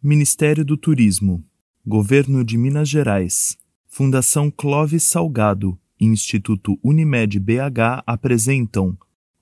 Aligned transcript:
Ministério 0.00 0.64
do 0.64 0.76
Turismo, 0.76 1.44
Governo 1.84 2.44
de 2.44 2.56
Minas 2.56 2.88
Gerais, 2.88 3.56
Fundação 3.88 4.48
Clóvis 4.48 5.02
Salgado 5.02 5.76
e 6.00 6.06
Instituto 6.06 6.78
Unimed 6.84 7.40
BH 7.40 8.04
apresentam 8.06 8.96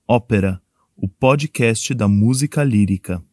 Ópera, 0.07 0.59
o 0.95 1.07
podcast 1.07 1.93
da 1.93 2.07
música 2.07 2.63
lírica. 2.63 3.23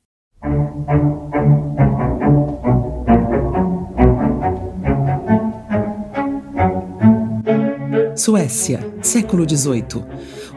Suécia, 8.14 8.80
século 9.00 9.48
XVIII. 9.48 10.04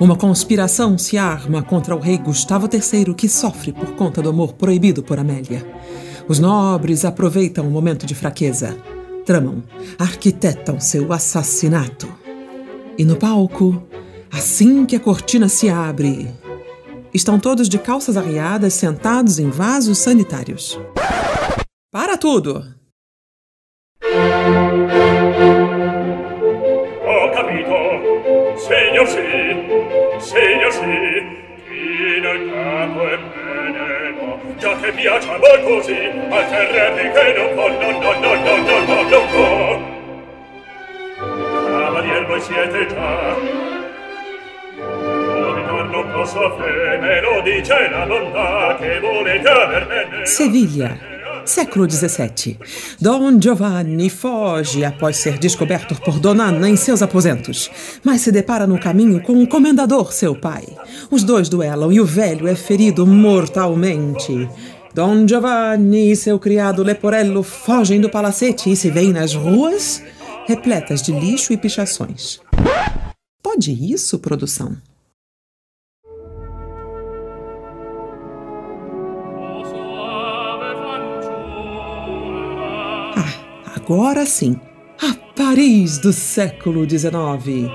Uma 0.02 0.18
conspiração 0.18 0.98
se 0.98 1.18
arma 1.18 1.64
contra 1.64 1.96
o 1.96 2.00
rei 2.00 2.18
Gustavo 2.18 2.68
III, 2.72 3.14
que 3.16 3.30
sofre 3.30 3.72
por 3.72 3.96
conta 3.96 4.22
do 4.22 4.30
amor 4.30 4.54
proibido 4.54 5.02
por 5.02 5.18
Amélia. 5.18 5.77
Os 6.28 6.40
nobres 6.40 7.06
aproveitam 7.06 7.66
o 7.66 7.72
momento 7.72 8.06
de 8.06 8.14
fraqueza, 8.14 8.78
tramam, 9.26 9.64
arquitetam 9.98 10.78
seu 10.78 11.14
assassinato. 11.14 12.08
E 12.98 13.06
no 13.06 13.16
palco, 13.16 13.82
assim 14.30 14.86
que 14.86 14.98
a 14.98 15.00
cortina 15.00 15.48
se 15.48 15.70
abre, 15.70 16.30
estão 17.14 17.40
todos 17.40 17.70
de 17.70 17.80
calças 17.80 18.18
arriadas 18.18 18.74
sentados 18.74 19.40
em 19.40 19.50
vasos 19.50 20.00
sanitários. 20.00 20.78
Para 21.90 22.18
tudo! 22.18 22.76
Ho 27.06 27.32
capito, 27.34 27.74
signor 28.58 29.08
sì, 29.08 29.24
signor 30.20 30.74
sì, 30.74 30.80
meneno, 32.20 33.47
già 34.58 34.76
che 34.78 34.92
piaccia 34.92 35.38
voi 35.38 35.62
così 35.64 36.12
altre 36.30 36.72
repliche 36.72 37.34
non 37.38 37.54
può 37.54 37.68
non 37.70 38.00
non 38.00 38.20
non 38.20 38.42
non 38.42 38.64
non 38.64 38.86
non 38.86 39.10
non 39.10 39.28
può 39.32 39.96
cavalier 41.80 42.26
voi 42.26 42.42
siete 42.42 42.88
già. 42.88 43.36
Dominar 44.78 45.90
non 45.90 46.12
posso 46.12 46.58
fe 46.58 46.98
me 47.00 47.22
lo 47.22 47.42
dice 47.42 47.90
la 47.90 48.06
bontà 48.06 48.76
che 48.80 49.00
volete 49.00 49.50
aver 49.50 49.88
bene 49.88 50.26
Seviglia 50.26 50.98
século 51.50 51.90
XVII. 51.90 52.58
Dom 53.00 53.40
Giovanni 53.40 54.10
foge 54.10 54.84
após 54.84 55.18
ser 55.18 55.38
descoberto 55.38 55.96
por 56.02 56.20
Dona 56.20 56.46
Ana 56.46 56.70
em 56.70 56.76
seus 56.76 57.02
aposentos, 57.02 57.70
mas 58.04 58.22
se 58.22 58.32
depara 58.32 58.68
no 58.68 58.80
caminho 58.80 59.22
com 59.22 59.42
o 59.42 59.48
comendador, 59.48 60.12
seu 60.14 60.36
pai. 60.36 60.66
Os 61.10 61.24
dois 61.24 61.50
duelam 61.50 61.92
e 61.92 62.00
o 62.00 62.06
velho 62.06 62.48
é 62.48 62.56
ferido 62.56 63.06
mortalmente. 63.06 64.50
Dom 64.94 65.28
Giovanni 65.28 66.12
e 66.12 66.16
seu 66.16 66.40
criado 66.40 66.84
Leporello 66.84 67.44
fogem 67.44 68.02
do 68.02 68.10
palacete 68.10 68.72
e 68.72 68.76
se 68.76 68.90
veem 68.90 69.14
nas 69.14 69.34
ruas 69.34 70.02
repletas 70.48 71.02
de 71.02 71.12
lixo 71.12 71.54
e 71.54 71.58
pichações. 71.58 72.40
Pode 73.44 73.72
isso, 73.72 74.18
produção? 74.20 74.78
Agora 83.88 84.26
sim. 84.26 84.60
A 85.02 85.16
Paris 85.34 85.98
do 85.98 86.12
século 86.12 86.88
XIX. 86.90 87.72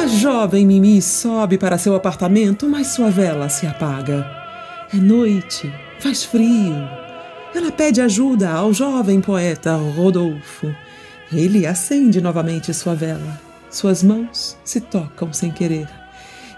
A 0.00 0.06
jovem 0.06 0.64
Mimi 0.64 1.02
sobe 1.02 1.58
para 1.58 1.78
seu 1.78 1.96
apartamento, 1.96 2.68
mas 2.68 2.88
sua 2.88 3.10
vela 3.10 3.48
se 3.48 3.66
apaga. 3.66 4.24
É 4.94 4.98
noite, 4.98 5.72
faz 5.98 6.22
frio. 6.22 6.88
Ela 7.52 7.72
pede 7.72 8.00
ajuda 8.00 8.50
ao 8.50 8.72
jovem 8.72 9.20
poeta 9.20 9.74
Rodolfo. 9.74 10.72
Ele 11.32 11.66
acende 11.66 12.20
novamente 12.20 12.72
sua 12.72 12.94
vela. 12.94 13.40
Suas 13.68 14.04
mãos 14.04 14.56
se 14.64 14.80
tocam 14.80 15.32
sem 15.32 15.50
querer. 15.50 15.88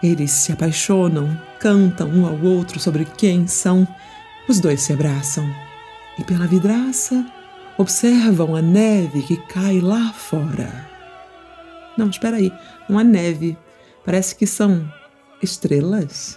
Eles 0.03 0.31
se 0.33 0.53
apaixonam, 0.53 1.39
cantam 1.63 2.09
um 2.09 2.27
ao 2.27 2.37
outro 2.43 2.81
sobre 2.81 3.05
quem 3.05 3.47
são. 3.47 3.87
Os 4.49 4.59
dois 4.59 4.83
se 4.83 4.93
abraçam 4.93 5.49
e, 6.19 6.25
pela 6.25 6.45
vidraça, 6.45 7.25
observam 7.79 8.57
a 8.57 8.61
neve 8.61 9.23
que 9.23 9.37
cai 9.37 9.79
lá 9.79 10.13
fora. 10.13 10.91
Não, 11.97 12.09
espera 12.09 12.39
aí, 12.39 12.53
não 12.89 12.99
é 12.99 13.05
neve. 13.05 13.57
Parece 14.05 14.35
que 14.35 14.45
são 14.45 14.93
estrelas. 15.41 16.37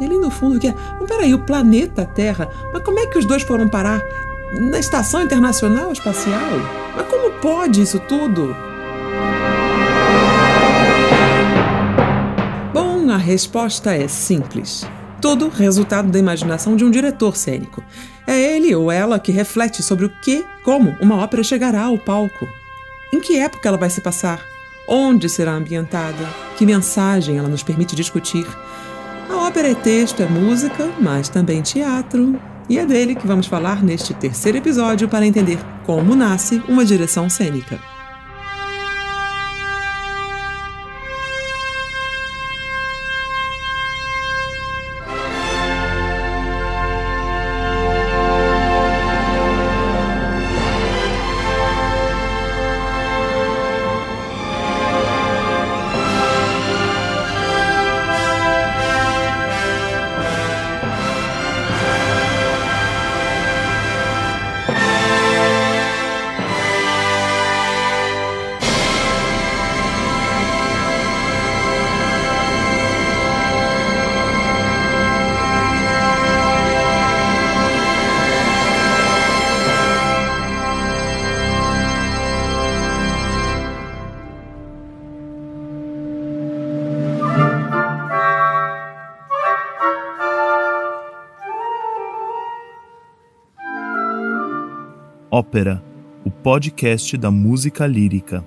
E 0.00 0.04
ali 0.04 0.18
no 0.18 0.30
fundo 0.32 0.58
que 0.58 0.66
é. 0.66 0.74
Mas 0.98 1.08
peraí, 1.08 1.32
o 1.32 1.46
planeta 1.46 2.04
Terra. 2.04 2.50
Mas 2.72 2.82
como 2.82 2.98
é 2.98 3.06
que 3.06 3.18
os 3.18 3.24
dois 3.24 3.44
foram 3.44 3.68
parar 3.68 4.02
na 4.58 4.80
Estação 4.80 5.22
Internacional 5.22 5.92
Espacial? 5.92 6.50
Mas 6.96 7.06
como 7.06 7.30
pode 7.38 7.80
isso 7.80 8.00
tudo? 8.00 8.71
Resposta 13.22 13.94
é 13.94 14.08
simples. 14.08 14.86
Tudo 15.20 15.48
resultado 15.48 16.10
da 16.10 16.18
imaginação 16.18 16.76
de 16.76 16.84
um 16.84 16.90
diretor 16.90 17.36
cênico. 17.36 17.82
É 18.26 18.38
ele 18.38 18.74
ou 18.74 18.90
ela 18.90 19.18
que 19.18 19.32
reflete 19.32 19.82
sobre 19.82 20.06
o 20.06 20.12
que, 20.20 20.44
como 20.64 20.96
uma 21.00 21.16
ópera 21.16 21.44
chegará 21.44 21.84
ao 21.84 21.96
palco. 21.96 22.48
Em 23.12 23.20
que 23.20 23.38
época 23.38 23.68
ela 23.68 23.78
vai 23.78 23.88
se 23.88 24.00
passar? 24.00 24.44
Onde 24.88 25.28
será 25.28 25.52
ambientada? 25.52 26.28
Que 26.58 26.66
mensagem 26.66 27.38
ela 27.38 27.48
nos 27.48 27.62
permite 27.62 27.94
discutir? 27.94 28.46
A 29.30 29.36
ópera 29.46 29.70
é 29.70 29.74
texto, 29.74 30.22
é 30.22 30.26
música, 30.26 30.90
mas 31.00 31.28
também 31.28 31.62
teatro. 31.62 32.38
E 32.68 32.78
é 32.78 32.84
dele 32.84 33.14
que 33.14 33.26
vamos 33.26 33.46
falar 33.46 33.82
neste 33.82 34.12
terceiro 34.14 34.58
episódio 34.58 35.08
para 35.08 35.26
entender 35.26 35.58
como 35.86 36.16
nasce 36.16 36.62
uma 36.68 36.84
direção 36.84 37.30
cênica. 37.30 37.91
Ópera, 95.52 95.84
o 96.24 96.30
podcast 96.30 97.14
da 97.18 97.30
música 97.30 97.86
lírica. 97.86 98.42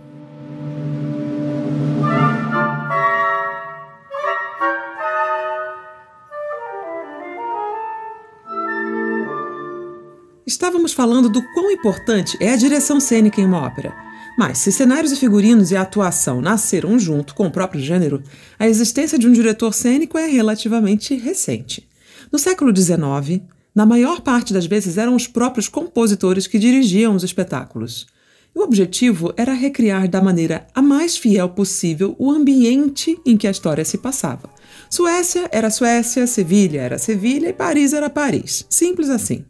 Estávamos 10.48 10.94
falando 10.94 11.30
do 11.30 11.44
quão 11.54 11.70
importante 11.70 12.36
é 12.42 12.52
a 12.52 12.56
direção 12.56 13.00
cênica 13.00 13.40
em 13.40 13.46
uma 13.46 13.62
ópera. 13.62 13.94
Mas, 14.36 14.58
se 14.58 14.72
cenários 14.72 15.12
e 15.12 15.16
figurinos 15.16 15.70
e 15.70 15.76
a 15.76 15.84
atuação 15.84 16.42
nasceram 16.42 16.98
junto 16.98 17.36
com 17.36 17.46
o 17.46 17.52
próprio 17.52 17.82
gênero, 17.82 18.24
a 18.58 18.68
existência 18.68 19.20
de 19.20 19.28
um 19.28 19.32
diretor 19.32 19.76
cênico 19.76 20.18
é 20.18 20.26
relativamente 20.26 21.16
recente. 21.16 21.88
No 22.32 22.40
século 22.40 22.76
XIX, 22.76 23.44
na 23.76 23.86
maior 23.86 24.22
parte 24.22 24.54
das 24.54 24.66
vezes 24.66 24.98
eram 24.98 25.14
os 25.14 25.28
próprios 25.28 25.68
compositores 25.68 26.48
que 26.48 26.58
dirigiam 26.58 27.14
os 27.14 27.24
espetáculos. 27.24 28.08
O 28.56 28.62
objetivo 28.62 29.34
era 29.36 29.52
recriar 29.54 30.08
da 30.08 30.22
maneira 30.22 30.66
a 30.74 30.82
mais 30.82 31.18
fiel 31.18 31.50
possível 31.50 32.16
o 32.18 32.32
ambiente 32.32 33.20
em 33.26 33.36
que 33.36 33.48
a 33.48 33.52
história 33.52 33.84
se 33.84 33.98
passava. 33.98 34.50
Suécia 34.90 35.50
era 35.52 35.70
Suécia, 35.70 36.26
Sevilha 36.26 36.80
era 36.80 36.98
Sevilha 36.98 37.50
e 37.50 37.54
Paris 37.54 37.92
era 37.92 38.10
Paris. 38.10 38.66
Simples 38.70 39.10
assim. 39.10 39.44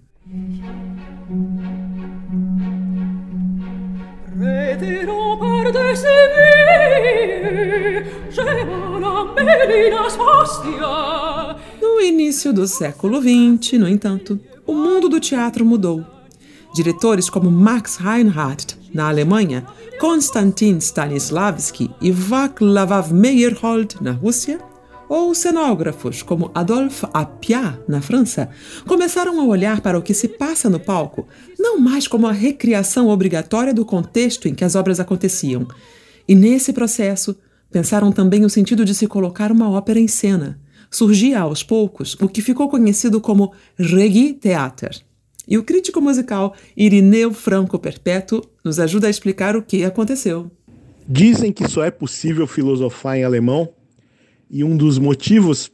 No 11.82 12.02
início 12.02 12.54
do 12.54 12.68
século 12.68 13.22
XX, 13.22 13.80
no 13.80 13.88
entanto, 13.88 14.40
o 14.66 14.74
mundo 14.74 15.10
do 15.10 15.20
teatro 15.20 15.66
mudou. 15.66 16.06
Diretores 16.74 17.30
como 17.30 17.50
Max 17.50 17.98
Reinhardt, 17.98 18.78
na 18.94 19.08
Alemanha, 19.08 19.66
Konstantin 20.00 20.78
Stanislavski 20.78 21.90
e 22.02 22.12
Václav 22.12 23.14
Meyerhold, 23.14 23.98
na 24.02 24.12
Rússia, 24.12 24.60
ou 25.08 25.34
cenógrafos 25.36 26.24
como 26.24 26.52
Adolphe 26.54 27.06
Appia, 27.14 27.80
na 27.88 28.02
França, 28.02 28.50
começaram 28.88 29.40
a 29.40 29.44
olhar 29.44 29.82
para 29.82 29.98
o 29.98 30.02
que 30.02 30.14
se 30.14 30.28
passa 30.28 30.70
no 30.70 30.80
palco, 30.80 31.28
não 31.60 31.80
mais 31.80 32.08
como 32.08 32.28
a 32.28 32.32
recriação 32.32 33.10
obrigatória 33.10 33.74
do 33.74 33.86
contexto 33.86 34.48
em 34.48 34.56
que 34.56 34.64
as 34.64 34.76
obras 34.76 35.00
aconteciam. 35.00 35.68
E 36.28 36.34
nesse 36.34 36.74
processo, 36.74 37.36
pensaram 37.72 38.12
também 38.12 38.46
o 38.46 38.50
sentido 38.50 38.86
de 38.86 38.96
se 38.96 39.08
colocar 39.08 39.52
uma 39.52 39.70
ópera 39.70 40.00
em 40.00 40.08
cena. 40.08 40.60
Surgia 40.90 41.42
aos 41.42 41.62
poucos 41.62 42.16
o 42.22 42.28
que 42.28 42.42
ficou 42.42 42.70
conhecido 42.70 43.20
como 43.20 43.54
Regie 43.78 44.34
Theater. 44.34 44.96
E 45.48 45.58
o 45.58 45.64
crítico 45.64 46.02
musical 46.02 46.56
Irineu 46.76 47.32
Franco 47.34 47.78
Perpétuo 47.78 48.42
nos 48.64 48.80
ajuda 48.80 49.08
a 49.08 49.10
explicar 49.10 49.56
o 49.56 49.62
que 49.62 49.84
aconteceu. 49.84 50.50
Dizem 51.08 51.52
que 51.52 51.68
só 51.68 51.84
é 51.84 51.92
possível 51.92 52.48
filosofar 52.48 53.18
em 53.18 53.24
alemão, 53.24 53.70
e 54.50 54.64
um 54.64 54.76
dos 54.76 54.98
motivos 54.98 55.72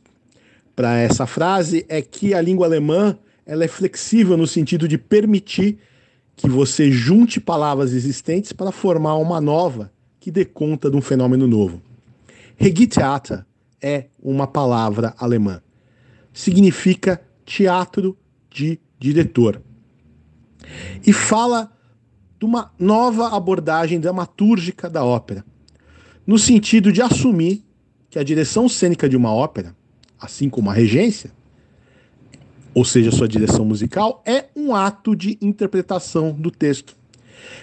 para 0.76 0.98
essa 0.98 1.26
frase 1.26 1.86
é 1.90 2.02
que 2.02 2.34
a 2.34 2.42
língua 2.42 2.66
alemã 2.66 3.18
ela 3.46 3.64
é 3.64 3.68
flexível 3.68 4.38
no 4.38 4.48
sentido 4.48 4.88
de 4.88 4.98
permitir 4.98 5.78
que 6.36 6.50
você 6.50 6.92
junte 6.92 7.40
palavras 7.40 7.94
existentes 7.94 8.54
para 8.54 8.72
formar 8.72 9.16
uma 9.16 9.42
nova 9.42 9.92
que 10.20 10.32
dê 10.32 10.46
conta 10.46 10.90
de 10.90 10.96
um 10.96 11.02
fenômeno 11.02 11.48
novo. 11.48 11.82
Regietheater 12.56 13.46
é 13.82 14.06
uma 14.22 14.48
palavra 14.48 15.14
alemã. 15.18 15.62
Significa 16.32 17.22
teatro 17.46 18.18
de 18.50 18.80
diretor. 19.00 19.62
E 21.06 21.12
fala 21.12 21.72
de 22.40 22.46
uma 22.46 22.72
nova 22.80 23.36
abordagem 23.36 24.00
dramatúrgica 24.00 24.90
da 24.90 25.04
ópera, 25.04 25.44
no 26.26 26.38
sentido 26.38 26.92
de 26.92 27.02
assumir 27.02 27.64
que 28.12 28.20
a 28.20 28.24
direção 28.24 28.68
cênica 28.68 29.08
de 29.08 29.16
uma 29.16 29.34
ópera, 29.34 29.74
assim 30.20 30.50
como 30.50 30.70
a 30.70 30.74
regência, 30.74 31.32
ou 32.74 32.84
seja, 32.84 33.10
sua 33.10 33.28
direção 33.28 33.64
musical, 33.64 34.22
é 34.26 34.46
um 34.54 34.76
ato 34.76 35.16
de 35.16 35.38
interpretação 35.42 36.34
do 36.34 36.52
texto. 36.52 36.96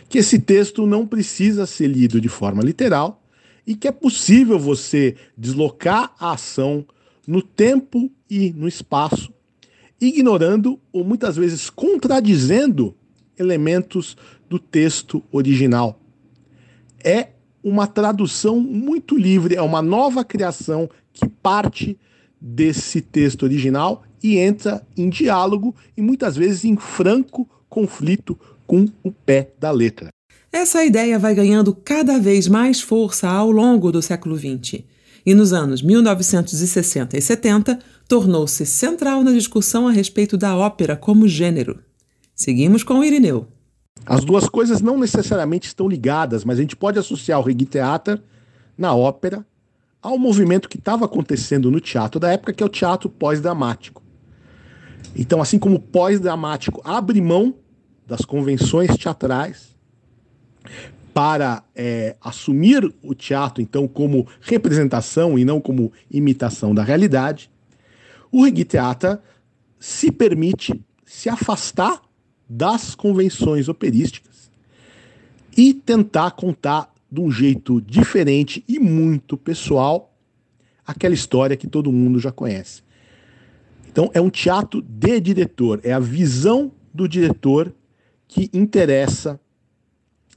Que 0.09 0.19
esse 0.19 0.39
texto 0.39 0.87
não 0.87 1.07
precisa 1.07 1.67
ser 1.67 1.87
lido 1.87 2.19
de 2.19 2.29
forma 2.29 2.63
literal 2.63 3.23
e 3.67 3.77
que 3.77 3.87
é 3.87 3.93
possível 3.93 4.59
você 4.59 5.17
deslocar 5.37 6.15
a 6.19 6.33
ação 6.33 6.85
no 7.27 7.43
tempo 7.43 8.11
e 8.29 8.51
no 8.55 8.67
espaço 8.67 9.33
ignorando 10.01 10.81
ou 10.93 11.05
muitas 11.05 11.37
vezes 11.37 11.69
contradizendo 11.69 12.97
elementos 13.39 14.17
do 14.49 14.59
texto 14.59 15.23
original. 15.31 16.01
É 17.05 17.29
uma 17.63 17.87
tradução 17.87 18.61
muito 18.61 19.17
livre, 19.17 19.55
é 19.55 19.63
uma 19.63 19.83
nova 19.83 20.25
criação 20.25 20.89
que 21.13 21.29
parte 21.29 21.99
desse 22.41 23.01
texto 23.01 23.43
original 23.43 24.03
e 24.23 24.39
entra 24.39 24.85
em 24.97 25.09
diálogo 25.09 25.75
e 25.97 26.03
muitas 26.03 26.37
vezes 26.37 26.65
em 26.65 26.77
franco 26.77 27.49
conflito 27.69 28.39
com 28.67 28.87
o 29.03 29.11
pé 29.11 29.51
da 29.59 29.71
letra. 29.71 30.09
Essa 30.53 30.85
ideia 30.85 31.19
vai 31.19 31.35
ganhando 31.35 31.75
cada 31.75 32.19
vez 32.19 32.49
mais 32.49 32.81
força 32.81 33.29
ao 33.29 33.51
longo 33.51 33.93
do 33.93 34.01
século 34.01 34.37
XX. 34.37 34.83
E 35.27 35.35
nos 35.35 35.53
anos 35.53 35.83
1960 35.83 37.17
e 37.17 37.21
70, 37.21 37.79
tornou-se 38.09 38.65
central 38.65 39.23
na 39.23 39.33
discussão 39.33 39.87
a 39.87 39.93
respeito 39.93 40.39
da 40.39 40.57
ópera 40.57 40.97
como 40.97 41.29
gênero. 41.29 41.81
Seguimos 42.35 42.83
com 42.83 43.05
Irineu. 43.05 43.47
As 44.07 44.25
duas 44.25 44.49
coisas 44.49 44.81
não 44.81 44.99
necessariamente 44.99 45.67
estão 45.67 45.89
ligadas, 45.89 46.45
mas 46.45 46.59
a 46.59 46.63
gente 46.63 46.77
pode 46.77 46.99
associar 46.99 47.39
o 47.41 47.43
Regietheater 47.43 48.21
na 48.77 48.95
ópera 48.95 49.45
ao 50.01 50.19
movimento 50.19 50.69
que 50.69 50.79
estava 50.79 51.05
acontecendo 51.05 51.71
no 51.71 51.81
teatro 51.81 52.21
da 52.21 52.33
época, 52.33 52.53
que 52.53 52.63
é 52.63 52.67
o 52.67 52.71
teatro 52.71 53.09
pós-dramático. 53.09 54.03
Então, 55.17 55.43
assim 55.43 55.59
como 55.59 55.77
o 55.77 55.81
pós-dramático 55.81 56.81
abre 56.85 57.21
mão 57.21 57.55
das 58.07 58.21
convenções 58.23 58.97
teatrais 58.97 59.77
para 61.13 61.65
é, 61.75 62.17
assumir 62.21 62.95
o 63.03 63.15
teatro, 63.15 63.61
então, 63.61 63.89
como 63.89 64.27
representação 64.41 65.39
e 65.39 65.45
não 65.45 65.61
como 65.61 65.93
imitação 66.11 66.75
da 66.75 66.83
realidade, 66.83 67.51
o 68.31 68.45
Reggae 68.45 68.67
se 69.81 70.13
permite 70.13 70.81
se 71.05 71.29
afastar 71.29 72.01
das 72.49 72.95
convenções 72.95 73.69
operísticas 73.69 74.51
e 75.57 75.75
tentar 75.75 76.31
contar 76.33 76.93
de 77.11 77.21
um 77.21 77.31
jeito 77.31 77.81
diferente 77.81 78.65
e 78.69 78.79
muito 78.79 79.37
pessoal 79.37 80.15
aquela 80.87 81.15
história 81.15 81.57
que 81.57 81.67
todo 81.67 81.93
mundo 81.93 82.19
já 82.19 82.33
conhece. 82.33 82.83
Então 83.91 84.11
é 84.15 84.21
um 84.21 84.31
teatro 84.31 84.81
de 84.81 85.21
diretor, 85.21 85.81
é 85.83 85.93
a 85.93 85.99
visão 85.99 86.73
do 86.95 87.09
diretor 87.09 87.75
que 88.27 88.51
interessa 88.53 89.41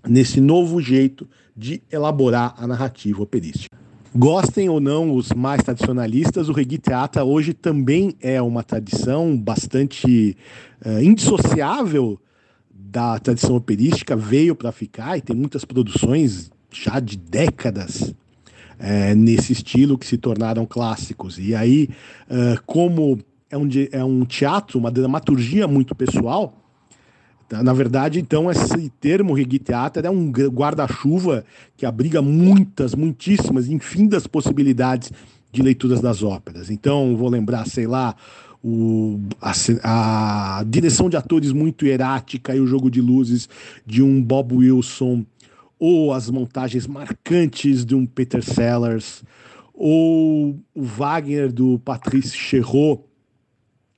nesse 0.07 0.41
novo 0.41 0.81
jeito 0.81 1.27
de 1.55 1.81
elaborar 1.91 2.55
a 2.57 2.65
narrativa 2.65 3.21
operística. 3.21 3.80
Gostem 4.13 4.67
ou 4.67 4.81
não 4.81 5.15
os 5.15 5.31
mais 5.31 5.63
tradicionalistas, 5.63 6.49
o 6.49 6.51
reggae 6.51 6.77
teatro 6.77 7.23
hoje 7.23 7.53
também 7.53 8.13
é 8.19 8.41
uma 8.41 8.61
tradição 8.61 9.37
bastante 9.37 10.35
uh, 10.85 11.01
indissociável 11.01 12.19
da 12.69 13.17
tradição 13.19 13.55
operística, 13.55 14.13
veio 14.13 14.53
para 14.53 14.69
ficar 14.73 15.17
e 15.17 15.21
tem 15.21 15.33
muitas 15.33 15.63
produções 15.63 16.51
já 16.69 16.99
de 16.99 17.15
décadas 17.17 18.01
uh, 18.01 19.15
nesse 19.15 19.53
estilo 19.53 19.97
que 19.97 20.05
se 20.05 20.17
tornaram 20.17 20.65
clássicos. 20.65 21.39
E 21.39 21.55
aí, 21.55 21.87
uh, 22.29 22.61
como 22.65 23.17
é 23.49 23.57
um, 23.57 23.69
é 23.93 24.03
um 24.03 24.25
teatro, 24.25 24.77
uma 24.77 24.91
dramaturgia 24.91 25.69
muito 25.69 25.95
pessoal? 25.95 26.60
Na 27.51 27.73
verdade, 27.73 28.19
então, 28.19 28.49
esse 28.49 28.89
termo 29.01 29.33
Reggae 29.33 29.61
é 30.03 30.09
um 30.09 30.31
guarda-chuva 30.31 31.43
que 31.75 31.85
abriga 31.85 32.21
muitas, 32.21 32.95
muitíssimas, 32.95 33.67
infindas 33.67 34.25
possibilidades 34.25 35.11
de 35.51 35.61
leituras 35.61 35.99
das 35.99 36.23
óperas. 36.23 36.69
Então, 36.69 37.15
vou 37.17 37.29
lembrar, 37.29 37.67
sei 37.67 37.85
lá, 37.85 38.15
o, 38.63 39.19
a, 39.41 39.51
a, 40.59 40.63
direção 40.63 41.09
de 41.09 41.17
atores 41.17 41.51
muito 41.51 41.85
hierática 41.85 42.55
e 42.55 42.59
o 42.59 42.67
jogo 42.67 42.89
de 42.89 43.01
luzes 43.01 43.49
de 43.85 44.01
um 44.01 44.21
Bob 44.21 44.55
Wilson, 44.55 45.25
ou 45.77 46.13
as 46.13 46.29
montagens 46.29 46.87
marcantes 46.87 47.83
de 47.83 47.95
um 47.95 48.05
Peter 48.05 48.43
Sellers, 48.43 49.23
ou 49.73 50.59
o 50.75 50.83
Wagner 50.83 51.51
do 51.51 51.79
Patrice 51.79 52.37
Cherot, 52.37 53.01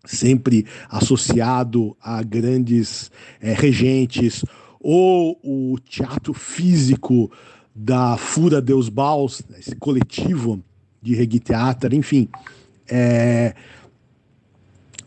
sempre 0.06 0.66
associado 0.90 1.96
a 2.02 2.22
grandes 2.22 3.12
é, 3.40 3.54
regentes, 3.54 4.44
ou 4.80 5.40
o 5.44 5.80
teatro 5.80 6.34
físico 6.34 7.32
da 7.74 8.18
Fura 8.18 8.62
Deus 8.62 8.90
Baus, 8.90 9.42
esse 9.58 9.76
coletivo 9.76 10.64
de 11.02 11.16
reggae 11.16 11.40
teatro, 11.40 11.96
enfim. 11.96 12.28
É, 12.88 13.56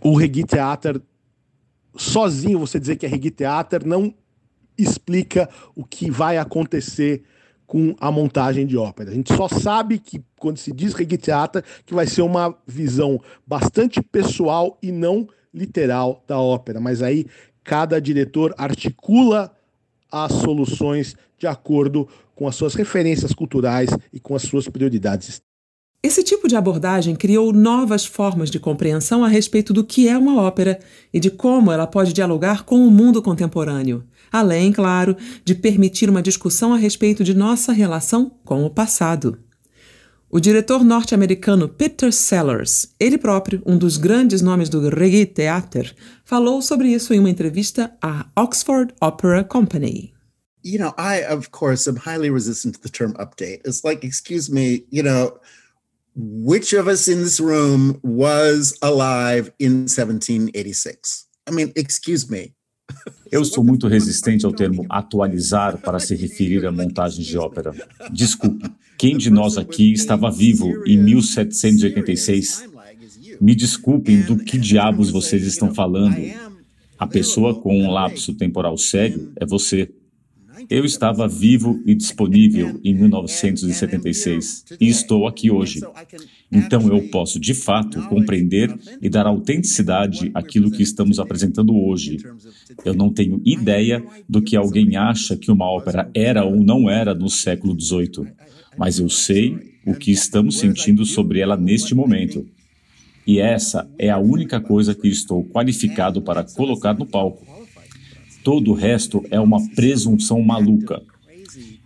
o 0.01 0.17
reggae 0.17 0.45
teatro, 0.45 1.03
sozinho 1.95 2.59
você 2.59 2.81
dizer 2.81 2.97
que 2.97 3.07
é 3.07 3.31
teatro, 3.31 3.87
não 3.87 4.15
explica 4.79 5.49
o 5.75 5.85
que 5.85 6.11
vai 6.11 6.39
acontecer 6.39 7.23
com 7.67 7.95
a 8.01 8.11
montagem 8.11 8.67
de 8.67 8.77
ópera. 8.77 9.11
A 9.11 9.15
gente 9.15 9.35
só 9.35 9.49
sabe 9.49 9.99
que, 9.99 10.23
quando 10.39 10.59
se 10.59 10.73
diz 10.73 10.95
teatro, 11.19 11.63
que 11.85 11.95
vai 11.95 12.07
ser 12.07 12.23
uma 12.23 12.57
visão 12.67 13.21
bastante 13.47 14.01
pessoal 14.01 14.79
e 14.83 14.93
não 14.93 15.29
literal 15.53 16.23
da 16.27 16.39
ópera. 16.39 16.81
Mas 16.81 17.03
aí 17.03 17.27
cada 17.65 18.01
diretor 18.01 18.55
articula 18.57 19.53
as 20.11 20.33
soluções 20.33 21.17
de 21.39 21.47
acordo 21.47 22.09
com 22.35 22.47
as 22.47 22.55
suas 22.55 22.75
referências 22.75 23.33
culturais 23.33 23.91
e 24.13 24.21
com 24.21 24.35
as 24.35 24.43
suas 24.43 24.69
prioridades. 24.69 25.41
Esse 26.03 26.23
tipo 26.23 26.47
de 26.47 26.55
abordagem 26.55 27.17
criou 27.17 27.53
novas 27.53 28.07
formas 28.07 28.49
de 28.49 28.61
compreensão 28.61 29.25
a 29.25 29.29
respeito 29.29 29.73
do 29.73 29.83
que 29.83 30.07
é 30.07 30.17
uma 30.17 30.41
ópera 30.41 30.79
e 31.13 31.19
de 31.19 31.31
como 31.31 31.73
ela 31.73 31.87
pode 31.87 32.13
dialogar 32.13 32.65
com 32.65 32.87
o 32.87 32.91
mundo 32.91 33.21
contemporâneo 33.21 34.05
além, 34.31 34.73
claro, 34.73 35.17
de 35.45 35.55
permitir 35.55 36.11
uma 36.11 36.23
discussão 36.23 36.73
a 36.73 36.77
respeito 36.77 37.23
de 37.23 37.35
nossa 37.35 37.73
relação 37.73 38.31
com 38.45 38.65
o 38.65 38.71
passado. 38.71 39.39
O 40.29 40.41
diretor 40.41 40.85
norte-americano 40.85 41.69
Peter 41.69 42.13
Sellers, 42.13 42.89
ele 42.99 43.17
próprio 43.17 43.63
um 43.65 43.79
dos 43.79 43.97
grandes 43.97 44.43
nomes 44.43 44.69
do 44.69 44.89
reggae 44.89 45.25
theater, 45.25 45.95
falou 46.25 46.61
sobre 46.61 46.89
isso 46.89 47.15
em 47.15 47.21
uma 47.21 47.31
entrevista 47.31 47.97
à 48.03 48.27
Oxford 48.37 48.93
Opera 49.01 49.45
Company. 49.45 50.17
you 50.67 50.81
know, 50.81 50.93
I 50.99 51.23
of 51.23 51.53
course 51.53 51.87
am 51.87 51.95
highly 51.95 52.29
resistant 52.29 52.75
to 52.75 52.81
the 52.81 52.89
term 52.89 53.15
update. 53.15 53.61
It's 53.65 53.85
like, 53.85 54.03
excuse 54.03 54.51
me, 54.51 54.83
you 54.91 55.01
know, 55.01 55.39
which 56.17 56.73
of 56.73 56.89
us 56.89 57.07
in 57.07 57.21
this 57.21 57.39
room 57.39 58.01
was 58.03 58.77
alive 58.83 59.53
in 59.61 59.87
1786? 59.87 61.29
I 61.47 61.53
mean, 61.53 61.73
excuse 61.77 62.29
me. 62.29 62.56
Eu 63.31 63.45
sou 63.45 63.63
muito 63.65 63.89
resistente 63.89 64.47
ao 64.47 64.53
termo 64.53 64.87
atualizar 64.89 65.79
para 65.79 65.99
se 65.99 66.15
referir 66.15 66.65
a 66.65 66.73
montagens 66.73 67.27
de 67.27 67.37
ópera. 67.37 67.73
Desculpe, 68.13 68.71
quem 68.97 69.17
de 69.17 69.31
nós 69.31 69.59
aqui 69.59 69.93
estava 69.93 70.31
vivo 70.31 70.73
em 70.87 70.97
1786? 70.97 72.65
Me 73.41 73.55
desculpem 73.55 74.23
do 74.23 74.37
que 74.39 74.59
diabos 74.59 75.11
vocês 75.11 75.45
estão 75.45 75.75
falando. 75.75 76.17
A 76.99 77.07
pessoa 77.07 77.55
com 77.55 77.79
um 77.79 77.91
lapso 77.91 78.33
temporal 78.35 78.79
sério 78.79 79.33
é 79.37 79.45
você. 79.45 79.91
Eu 80.71 80.85
estava 80.85 81.29
vivo 81.29 81.83
e 81.85 81.95
disponível 81.95 82.81
em 82.83 82.95
1976 82.95 84.65
e 84.81 84.89
estou 84.89 85.27
aqui 85.27 85.51
hoje. 85.51 85.81
Então 86.51 86.89
eu 86.89 87.09
posso, 87.09 87.39
de 87.39 87.55
fato, 87.55 88.01
compreender 88.09 88.75
e 89.01 89.09
dar 89.09 89.27
autenticidade 89.27 90.31
àquilo 90.35 90.71
que 90.71 90.83
estamos 90.83 91.19
apresentando 91.19 91.77
hoje. 91.77 92.19
Eu 92.85 92.95
não 92.95 93.13
tenho 93.13 93.41
ideia 93.45 94.05
do 94.29 94.41
que 94.41 94.57
alguém 94.57 94.97
acha 94.97 95.37
que 95.37 95.51
uma 95.51 95.71
ópera 95.71 96.11
era 96.15 96.45
ou 96.45 96.63
não 96.63 96.89
era 96.89 97.15
no 97.15 97.29
século 97.29 97.79
XVIII, 97.79 98.27
mas 98.79 98.99
eu 98.99 99.09
sei 99.09 99.77
o 99.87 99.95
que 99.95 100.11
estamos 100.11 100.59
sentindo 100.59 101.05
sobre 101.05 101.41
ela 101.41 101.57
neste 101.57 101.95
momento. 101.95 102.47
E 103.27 103.41
essa 103.41 103.89
é 103.99 104.09
a 104.09 104.19
única 104.19 104.61
coisa 104.61 104.95
que 104.95 105.09
estou 105.09 105.45
qualificado 105.45 106.23
para 106.23 106.45
colocar 106.45 106.95
no 106.95 107.05
palco. 107.05 107.66
Todo 108.47 108.71
o 108.71 108.75
resto 108.75 109.25
é 109.29 109.41
uma 109.41 109.59
presunção 109.75 110.41
maluca. 110.41 111.03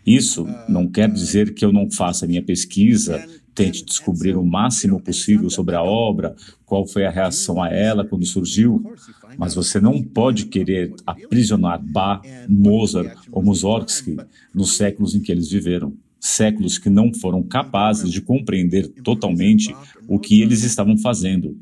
Isso 0.06 0.46
não 0.68 0.86
quer 0.86 1.10
dizer 1.10 1.54
que 1.54 1.64
eu 1.64 1.72
não 1.72 1.90
faça 1.90 2.26
minha 2.26 2.42
pesquisa, 2.42 3.26
tente 3.54 3.82
descobrir 3.82 4.36
o 4.36 4.44
máximo 4.44 5.00
possível 5.00 5.48
sobre 5.48 5.74
a 5.74 5.82
obra, 5.82 6.36
qual 6.66 6.86
foi 6.86 7.06
a 7.06 7.10
reação 7.10 7.62
a 7.62 7.70
ela 7.70 8.04
quando 8.04 8.26
surgiu, 8.26 8.92
mas 9.38 9.54
você 9.54 9.80
não 9.80 10.02
pode 10.02 10.48
querer 10.48 10.92
aprisionar 11.06 11.82
Bach, 11.82 12.22
Mozart 12.46 13.16
ou 13.32 13.42
Mussorgsky 13.42 14.18
nos 14.54 14.76
séculos 14.76 15.14
em 15.14 15.22
que 15.22 15.32
eles 15.32 15.50
viveram 15.50 15.94
séculos 16.20 16.76
que 16.76 16.90
não 16.90 17.10
foram 17.14 17.42
capazes 17.42 18.12
de 18.12 18.20
compreender 18.20 18.86
totalmente 19.02 19.74
o 20.06 20.18
que 20.18 20.42
eles 20.42 20.62
estavam 20.62 20.98
fazendo. 20.98 21.56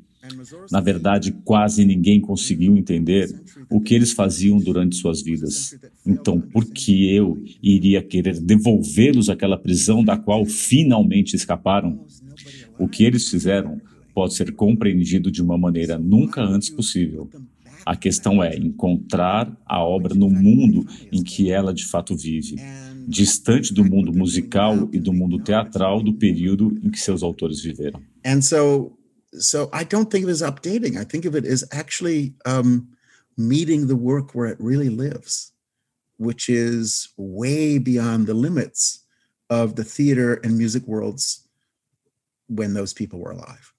Na 0.71 0.81
verdade, 0.81 1.33
quase 1.45 1.85
ninguém 1.85 2.21
conseguiu 2.21 2.77
entender 2.77 3.29
o 3.71 3.81
que 3.81 3.95
eles 3.95 4.13
faziam 4.13 4.59
durante 4.59 4.97
suas 4.97 5.23
vidas. 5.23 5.79
Então, 6.07 6.41
por 6.41 6.65
que 6.65 7.15
eu 7.15 7.43
iria 7.63 8.03
querer 8.03 8.41
devolvê-los 8.41 9.29
àquela 9.29 9.59
prisão 9.59 10.05
da 10.05 10.17
qual 10.17 10.45
finalmente 10.45 11.35
escaparam? 11.35 12.05
O 12.79 12.89
que 12.89 13.05
eles 13.05 13.29
fizeram 13.29 13.81
pode 14.15 14.35
ser 14.35 14.53
compreendido 14.53 15.31
de 15.31 15.43
uma 15.43 15.57
maneira 15.57 15.99
nunca 15.99 16.43
antes 16.43 16.71
possível. 16.71 17.31
A 17.87 17.97
questão 17.97 18.43
é 18.43 18.57
encontrar 18.57 19.51
a 19.65 19.83
obra 19.83 20.15
no 20.15 20.29
mundo 20.29 20.87
em 21.13 21.23
que 21.23 21.51
ela 21.51 21.73
de 21.73 21.87
fato 21.87 22.17
vive 22.17 22.57
distante 23.09 23.73
do 23.73 23.83
mundo 23.83 24.13
musical 24.13 24.89
e 24.93 25.01
do 25.01 25.15
mundo 25.15 25.39
teatral 25.39 26.03
do 26.03 26.13
período 26.13 26.79
em 26.83 26.91
que 26.91 27.01
seus 27.01 27.23
autores 27.23 27.63
viveram. 27.63 28.03
And 28.25 28.43
so, 28.43 28.93
so 29.39 29.69
I 29.73 29.85
don't 29.85 30.11
think 30.11 30.25
of 30.25 30.29
it 30.29 30.33
as 30.33 30.43
updating. 30.43 30.97
I 30.99 31.05
think 31.05 31.25
of 31.25 31.35
it 31.35 31.45
as 31.45 31.65
actually 31.73 32.35
um, 32.45 32.89
meeting 33.37 33.87
the 33.87 33.97
work 33.97 34.35
where 34.35 34.47
it 34.47 34.59
really 34.61 34.89
lives, 34.89 35.53
which 36.17 36.49
is 36.49 37.09
way 37.17 37.79
beyond 37.79 38.27
the 38.27 38.35
limits 38.35 39.05
of 39.51 39.77
the 39.77 39.85
theater 39.85 40.35
and 40.45 40.59
music 40.59 40.87
worlds 40.87 41.49
when 42.49 42.75
those 42.75 42.93
people 42.93 43.19
were 43.21 43.33
alive. 43.33 43.73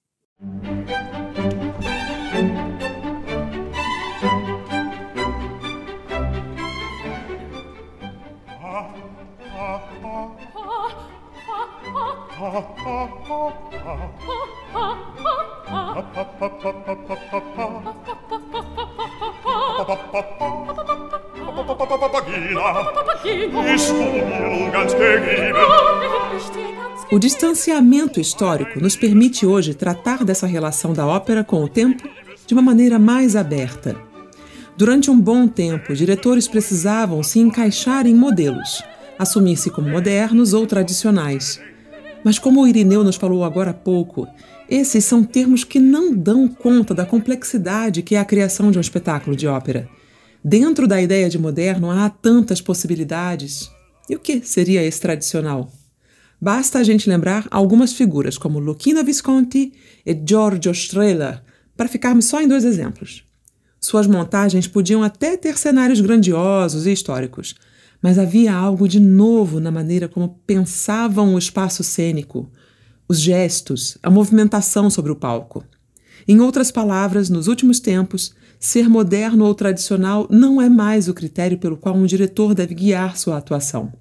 O 27.12 27.20
distanciamento 27.20 28.20
histórico 28.20 28.80
nos 28.80 28.96
permite 28.96 29.46
hoje 29.46 29.74
tratar 29.74 30.24
dessa 30.24 30.48
relação 30.48 30.94
da 30.94 31.06
ópera 31.06 31.44
com 31.44 31.64
o 31.64 31.68
tempo 31.68 32.08
de 32.46 32.54
uma 32.54 32.62
maneira 32.62 33.00
mais 33.00 33.36
aberta. 33.36 33.96
Durante 34.78 35.12
um 35.12 35.20
bom 35.20 35.48
tempo, 35.48 35.94
diretores 35.94 36.48
precisavam 36.48 37.22
se 37.22 37.40
encaixar 37.40 38.08
em 38.08 38.16
modelos, 38.16 38.82
assumir-se 39.18 39.70
como 39.70 39.90
modernos 39.90 40.54
ou 40.54 40.66
tradicionais. 40.66 41.60
Mas, 42.24 42.40
como 42.40 42.62
o 42.62 42.68
Irineu 42.68 43.04
nos 43.04 43.16
falou 43.16 43.44
agora 43.44 43.72
há 43.72 43.74
pouco, 43.74 44.28
esses 44.70 45.04
são 45.04 45.24
termos 45.24 45.64
que 45.64 45.80
não 45.80 46.14
dão 46.14 46.48
conta 46.48 46.94
da 46.94 47.06
complexidade 47.06 48.04
que 48.04 48.16
é 48.16 48.20
a 48.20 48.26
criação 48.26 48.70
de 48.70 48.78
um 48.78 48.82
espetáculo 48.82 49.36
de 49.36 49.48
ópera. 49.48 49.90
Dentro 50.44 50.88
da 50.88 51.02
ideia 51.02 51.30
de 51.30 51.40
moderno 51.40 51.90
há 51.90 52.10
tantas 52.10 52.62
possibilidades. 52.62 53.70
E 54.10 54.16
o 54.16 54.20
que 54.20 54.42
seria 54.42 54.84
esse 54.84 55.02
tradicional? 55.02 55.72
Basta 56.40 56.80
a 56.80 56.84
gente 56.84 57.10
lembrar 57.10 57.48
algumas 57.52 57.94
figuras, 57.94 58.38
como 58.38 58.60
Lucchino 58.60 59.04
Visconti 59.04 59.74
e 60.06 60.18
Giorgio 60.26 60.72
Strehler, 60.72 61.42
para 61.76 61.90
ficarmos 61.90 62.26
só 62.26 62.42
em 62.42 62.48
dois 62.48 62.64
exemplos. 62.64 63.26
Suas 63.82 64.08
montagens 64.08 64.68
podiam 64.68 65.04
até 65.04 65.36
ter 65.36 65.58
cenários 65.58 66.00
grandiosos 66.00 66.86
e 66.86 66.92
históricos, 66.92 67.56
mas 68.02 68.18
havia 68.18 68.54
algo 68.54 68.88
de 68.88 69.00
novo 69.00 69.60
na 69.60 69.72
maneira 69.72 70.08
como 70.08 70.40
pensavam 70.46 71.34
o 71.34 71.40
espaço 71.40 71.84
cênico, 71.84 72.50
os 73.10 73.20
gestos, 73.20 73.98
a 74.04 74.10
movimentação 74.12 74.88
sobre 74.88 75.12
o 75.12 75.16
palco. 75.16 75.66
Em 76.28 76.40
outras 76.40 76.72
palavras, 76.72 77.28
nos 77.28 77.48
últimos 77.48 77.80
tempos, 77.80 78.36
ser 78.60 78.88
moderno 78.88 79.46
ou 79.46 79.56
tradicional 79.56 80.28
não 80.30 80.62
é 80.62 80.70
mais 80.70 81.08
o 81.08 81.14
critério 81.14 81.58
pelo 81.58 81.76
qual 81.76 81.96
um 81.96 82.06
diretor 82.06 82.54
deve 82.54 82.76
guiar 82.76 83.18
sua 83.18 83.38
atuação. 83.38 83.92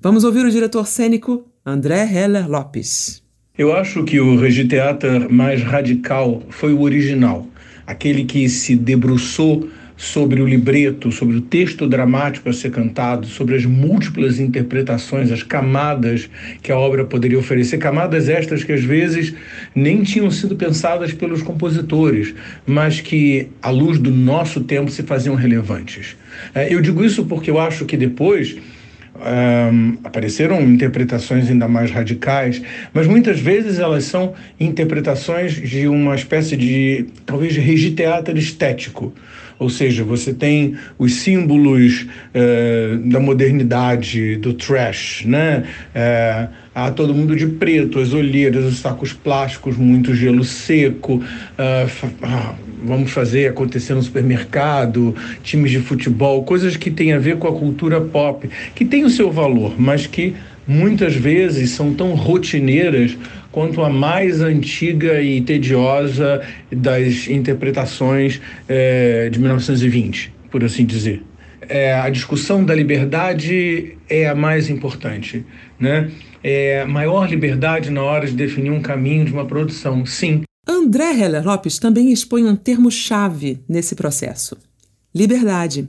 Vamos 0.00 0.24
ouvir 0.24 0.46
o 0.46 0.50
diretor 0.50 0.86
cênico 0.86 1.44
André 1.66 2.10
Heller 2.10 2.48
Lopes. 2.48 3.22
Eu 3.58 3.74
acho 3.74 4.04
que 4.04 4.18
o 4.18 4.38
Regiteater 4.38 5.30
mais 5.30 5.62
radical 5.62 6.42
foi 6.48 6.72
o 6.72 6.80
original, 6.80 7.46
aquele 7.86 8.24
que 8.24 8.48
se 8.48 8.74
debruçou 8.74 9.68
sobre 10.00 10.40
o 10.40 10.46
libreto, 10.46 11.12
sobre 11.12 11.36
o 11.36 11.42
texto 11.42 11.86
dramático 11.86 12.48
a 12.48 12.54
ser 12.54 12.70
cantado, 12.70 13.26
sobre 13.26 13.54
as 13.54 13.66
múltiplas 13.66 14.40
interpretações, 14.40 15.30
as 15.30 15.42
camadas 15.42 16.30
que 16.62 16.72
a 16.72 16.78
obra 16.78 17.04
poderia 17.04 17.38
oferecer, 17.38 17.76
camadas 17.76 18.26
estas 18.26 18.64
que 18.64 18.72
às 18.72 18.82
vezes 18.82 19.34
nem 19.74 20.02
tinham 20.02 20.30
sido 20.30 20.56
pensadas 20.56 21.12
pelos 21.12 21.42
compositores, 21.42 22.34
mas 22.66 22.98
que, 22.98 23.48
à 23.60 23.68
luz 23.68 23.98
do 23.98 24.10
nosso 24.10 24.62
tempo, 24.62 24.90
se 24.90 25.02
faziam 25.02 25.34
relevantes. 25.34 26.16
É, 26.54 26.72
eu 26.72 26.80
digo 26.80 27.04
isso 27.04 27.26
porque 27.26 27.50
eu 27.50 27.60
acho 27.60 27.84
que 27.84 27.96
depois. 27.96 28.56
Um, 29.22 29.98
apareceram 30.02 30.62
interpretações 30.62 31.50
ainda 31.50 31.68
mais 31.68 31.90
radicais, 31.90 32.62
mas 32.94 33.06
muitas 33.06 33.38
vezes 33.38 33.78
elas 33.78 34.04
são 34.04 34.32
interpretações 34.58 35.52
de 35.52 35.86
uma 35.86 36.14
espécie 36.14 36.56
de, 36.56 37.04
talvez, 37.26 37.52
de 37.52 37.60
regiteatro 37.60 38.38
estético. 38.38 39.12
Ou 39.60 39.68
seja, 39.68 40.02
você 40.02 40.32
tem 40.32 40.74
os 40.98 41.16
símbolos 41.16 42.06
eh, 42.32 42.96
da 43.04 43.20
modernidade, 43.20 44.36
do 44.36 44.54
trash, 44.54 45.24
né? 45.26 45.64
Eh, 45.94 46.48
há 46.74 46.90
todo 46.90 47.14
mundo 47.14 47.36
de 47.36 47.46
preto, 47.46 47.98
as 47.98 48.14
olheiras, 48.14 48.64
os 48.64 48.78
sacos 48.78 49.12
plásticos, 49.12 49.76
muito 49.76 50.14
gelo 50.14 50.44
seco. 50.44 51.22
Eh, 51.58 51.86
ah, 52.22 52.54
vamos 52.82 53.10
fazer 53.10 53.48
acontecer 53.48 53.92
no 53.92 54.02
supermercado, 54.02 55.14
times 55.42 55.70
de 55.70 55.80
futebol, 55.80 56.42
coisas 56.42 56.78
que 56.78 56.90
têm 56.90 57.12
a 57.12 57.18
ver 57.18 57.36
com 57.36 57.46
a 57.46 57.52
cultura 57.52 58.00
pop, 58.00 58.48
que 58.74 58.86
tem 58.86 59.04
o 59.04 59.10
seu 59.10 59.30
valor, 59.30 59.74
mas 59.78 60.06
que 60.06 60.34
muitas 60.66 61.14
vezes 61.14 61.70
são 61.70 61.92
tão 61.92 62.14
rotineiras 62.14 63.14
quanto 63.52 63.82
a 63.82 63.90
mais 63.90 64.40
antiga 64.40 65.20
e 65.20 65.40
tediosa 65.40 66.42
das 66.70 67.28
interpretações 67.28 68.40
é, 68.68 69.28
de 69.28 69.38
1920, 69.38 70.32
por 70.50 70.64
assim 70.64 70.84
dizer. 70.84 71.22
É, 71.68 71.94
a 71.94 72.08
discussão 72.10 72.64
da 72.64 72.74
liberdade 72.74 73.96
é 74.08 74.28
a 74.28 74.34
mais 74.34 74.68
importante, 74.68 75.44
né? 75.78 76.10
É 76.42 76.84
maior 76.86 77.28
liberdade 77.28 77.90
na 77.90 78.02
hora 78.02 78.26
de 78.26 78.32
definir 78.32 78.70
um 78.70 78.80
caminho 78.80 79.24
de 79.24 79.32
uma 79.32 79.44
produção, 79.44 80.04
sim. 80.06 80.42
André 80.66 81.12
Heller 81.12 81.44
Lopes 81.44 81.78
também 81.78 82.12
expõe 82.12 82.44
um 82.44 82.56
termo-chave 82.56 83.60
nesse 83.68 83.94
processo: 83.94 84.56
liberdade. 85.14 85.88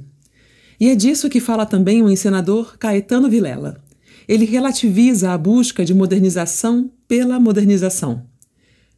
E 0.80 0.90
é 0.90 0.96
disso 0.96 1.30
que 1.30 1.40
fala 1.40 1.66
também 1.66 2.02
o 2.02 2.10
encenador 2.10 2.78
Caetano 2.78 3.30
Vilela. 3.30 3.80
Ele 4.28 4.46
relativiza 4.46 5.32
a 5.32 5.38
busca 5.38 5.86
de 5.86 5.94
modernização 5.94 6.90
pela 7.12 7.42
modernização. 7.42 8.24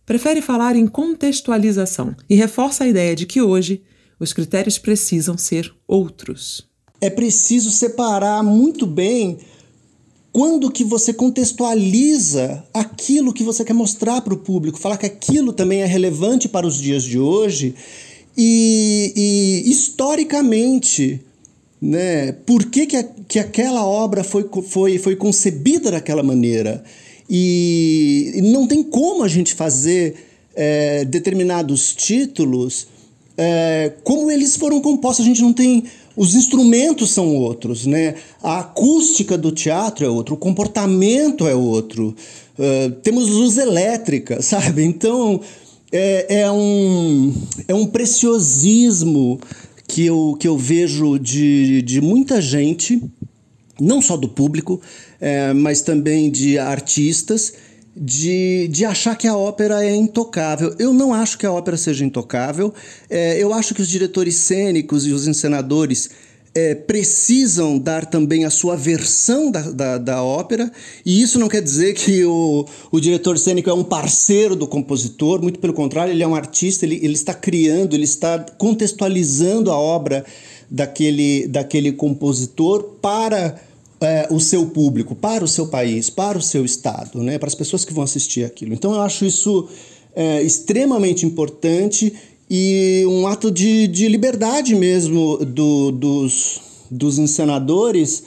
Prefere 0.06 0.40
falar 0.40 0.76
em 0.76 0.86
contextualização 0.86 2.16
e 2.30 2.36
reforça 2.36 2.84
a 2.84 2.88
ideia 2.88 3.16
de 3.16 3.26
que 3.26 3.42
hoje 3.42 3.82
os 4.20 4.32
critérios 4.32 4.78
precisam 4.78 5.36
ser 5.36 5.74
outros. 5.88 6.70
É 7.02 7.10
preciso 7.10 7.72
separar 7.72 8.44
muito 8.44 8.86
bem 8.86 9.40
quando 10.32 10.70
que 10.70 10.84
você 10.84 11.12
contextualiza 11.12 12.64
aquilo 12.72 13.34
que 13.34 13.44
você 13.44 13.66
quer 13.66 13.74
mostrar 13.74 14.22
para 14.22 14.36
o 14.36 14.38
público, 14.38 14.78
falar 14.78 14.98
que 14.98 15.08
aquilo 15.08 15.52
também 15.52 15.82
é 15.82 15.86
relevante 15.88 16.48
para 16.48 16.68
os 16.68 16.78
dias 16.78 17.02
de 17.02 17.18
hoje 17.18 17.74
e, 18.38 19.12
e 19.16 19.72
historicamente, 19.72 21.20
né, 21.82 22.32
por 22.32 22.66
que, 22.66 22.86
que, 22.86 22.96
a, 22.96 23.04
que 23.04 23.40
aquela 23.40 23.84
obra 23.84 24.24
foi, 24.24 24.48
foi, 24.70 25.00
foi 25.00 25.16
concebida 25.16 25.90
daquela 25.90 26.22
maneira? 26.22 26.84
E, 27.30 28.40
não 28.44 28.68
tem 28.68 28.84
como 28.84 29.24
a 29.24 29.28
gente 29.28 29.54
fazer 29.54 30.16
é, 30.56 31.06
determinados 31.06 31.94
títulos 31.94 32.88
é, 33.38 33.94
como 34.04 34.30
eles 34.30 34.56
foram 34.56 34.82
compostos. 34.82 35.26
A 35.26 35.28
gente 35.28 35.42
não 35.42 35.54
tem. 35.54 35.84
Os 36.16 36.36
instrumentos 36.36 37.12
são 37.12 37.36
outros, 37.36 37.88
né? 37.88 38.16
A 38.42 38.60
acústica 38.60 39.36
do 39.38 39.52
teatro 39.52 40.06
é 40.06 40.10
outro, 40.10 40.36
o 40.36 40.38
comportamento 40.38 41.48
é 41.48 41.56
outro. 41.56 42.16
Uh, 42.56 42.92
temos 43.02 43.30
luz 43.30 43.58
elétrica, 43.58 44.40
sabe? 44.44 44.84
Então 44.84 45.42
é, 45.94 46.42
é, 46.42 46.52
um, 46.52 47.32
é 47.68 47.74
um 47.76 47.86
preciosismo 47.86 49.40
que 49.88 50.04
eu, 50.06 50.36
que 50.40 50.48
eu 50.48 50.58
vejo 50.58 51.20
de, 51.20 51.84
de 51.84 52.02
muita 52.02 52.42
gente, 52.42 53.00
não 53.80 54.02
só 54.02 54.18
do 54.18 54.28
público, 54.28 54.82
é, 55.24 55.54
mas 55.54 55.80
também 55.80 56.30
de 56.30 56.60
artistas, 56.60 57.54
de, 57.96 58.68
de 58.68 58.84
achar 58.84 59.16
que 59.16 59.26
a 59.26 59.38
ópera 59.38 59.82
é 59.82 59.96
intocável. 59.96 60.76
Eu 60.78 60.92
não 60.92 61.14
acho 61.14 61.38
que 61.38 61.46
a 61.46 61.52
ópera 61.52 61.78
seja 61.78 62.04
intocável. 62.04 62.74
É, 63.10 63.42
eu 63.42 63.54
acho 63.54 63.74
que 63.74 63.82
os 63.82 63.88
diretores 63.88 64.36
cênicos 64.36 65.08
e 65.08 65.14
os 65.14 65.26
encenadores 65.26 66.10
é, 66.54 66.76
precisam 66.76 67.80
dar 67.80 68.06
também 68.06 68.44
a 68.44 68.50
sua 68.50 68.76
versão 68.76 69.50
da, 69.50 69.62
da, 69.72 69.98
da, 69.98 70.22
ópera, 70.22 70.70
e 71.06 71.22
isso 71.22 71.40
não 71.40 71.48
quer 71.48 71.62
dizer 71.62 71.94
que 71.94 72.26
o, 72.26 72.66
o 72.92 73.00
diretor 73.00 73.40
cênico 73.40 73.70
é 73.70 73.74
um 73.74 73.84
parceiro 73.84 74.58
do 74.58 74.68
compositor, 74.68 75.42
muito 75.42 75.58
pelo 75.58 75.74
contrário, 75.74 76.12
ele 76.12 76.22
é 76.22 76.28
um 76.28 76.36
artista, 76.36 76.86
ele, 76.86 77.00
ele 77.02 77.14
está 77.14 77.34
criando, 77.34 77.96
ele 77.96 78.04
está 78.04 78.38
contextualizando 78.58 79.72
a 79.72 79.78
obra 79.78 80.24
daquele, 80.70 81.48
daquele 81.48 81.94
compositor 81.94 82.84
para 83.02 83.60
é, 84.04 84.28
o 84.30 84.40
seu 84.40 84.68
público, 84.68 85.16
para 85.16 85.44
o 85.44 85.48
seu 85.48 85.68
país, 85.68 86.10
para 86.10 86.38
o 86.38 86.42
seu 86.42 86.66
estado, 86.66 87.24
né, 87.24 87.38
para 87.38 87.48
as 87.48 87.56
pessoas 87.56 87.86
que 87.86 87.94
vão 87.94 88.04
assistir 88.04 88.44
aquilo. 88.44 88.74
Então 88.74 88.94
eu 88.94 89.02
acho 89.02 89.26
isso 89.26 89.68
é, 90.16 90.42
extremamente 90.42 91.26
importante 91.26 92.14
e 92.50 93.04
um 93.08 93.26
ato 93.26 93.50
de, 93.50 93.88
de 93.88 94.08
liberdade 94.08 94.76
mesmo 94.76 95.38
do, 95.38 95.92
dos, 95.92 96.62
dos 96.92 97.18
encenadores 97.18 98.24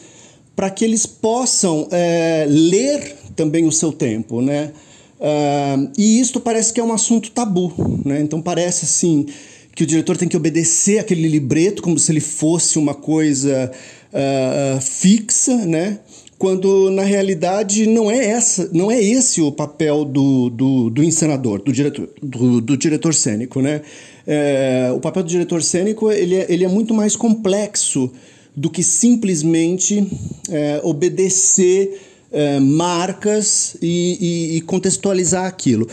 para 0.57 0.71
que 0.71 0.85
eles 0.85 1.05
possam 1.05 1.87
é, 1.91 2.47
ler 2.49 3.15
também 3.37 3.67
o 3.67 3.73
seu 3.73 3.93
tempo, 3.93 4.41
né? 4.41 4.73
Uh, 5.19 5.91
e 5.97 6.21
isto 6.21 6.41
parece 6.41 6.73
que 6.73 6.81
é 6.81 6.85
um 6.85 6.93
assunto 6.93 7.31
tabu, 7.31 7.73
né? 8.05 8.21
Então 8.21 8.41
parece 8.41 8.85
assim 8.85 9.27
que 9.75 9.83
o 9.83 9.87
diretor 9.87 10.17
tem 10.17 10.27
que 10.27 10.37
obedecer 10.37 10.99
aquele 10.99 11.29
libreto 11.29 11.83
como 11.83 11.99
se 11.99 12.11
ele 12.11 12.21
fosse 12.21 12.79
uma 12.79 12.95
coisa 12.95 13.71
uh, 14.17 14.81
fixa, 14.81 15.55
né? 15.67 16.01
quando 16.39 16.91
na 16.91 17.03
realidade 17.03 17.87
não 17.87 18.11
é 18.11 18.27
essa, 18.27 18.69
não 18.73 18.91
é 18.91 19.03
esse 19.03 19.41
o 19.41 19.51
papel 19.51 20.05
do, 20.05 20.51
do, 20.51 20.91
do 20.91 21.03
encenador, 21.03 21.63
do 21.63 21.73
diretor, 21.73 22.09
do, 22.23 22.61
do 22.61 22.77
diretor 22.77 23.15
cênico, 23.15 23.63
né? 23.63 23.81
É, 24.27 24.93
o 24.95 25.01
papel 25.01 25.23
do 25.23 25.29
diretor 25.29 25.63
cênico 25.63 26.11
ele 26.11 26.35
é, 26.35 26.47
ele 26.49 26.65
é 26.65 26.69
muito 26.69 26.93
mais 26.93 27.17
complexo 27.17 28.13
do 28.55 28.69
que 28.69 28.83
simplesmente 28.83 30.07
é, 30.51 30.81
obedecer 30.83 32.03
é, 32.33 32.59
marcas 32.59 33.77
e, 33.81 34.19
e, 34.21 34.57
e 34.57 34.61
contextualizar 34.63 35.47
aquilo. 35.47 35.89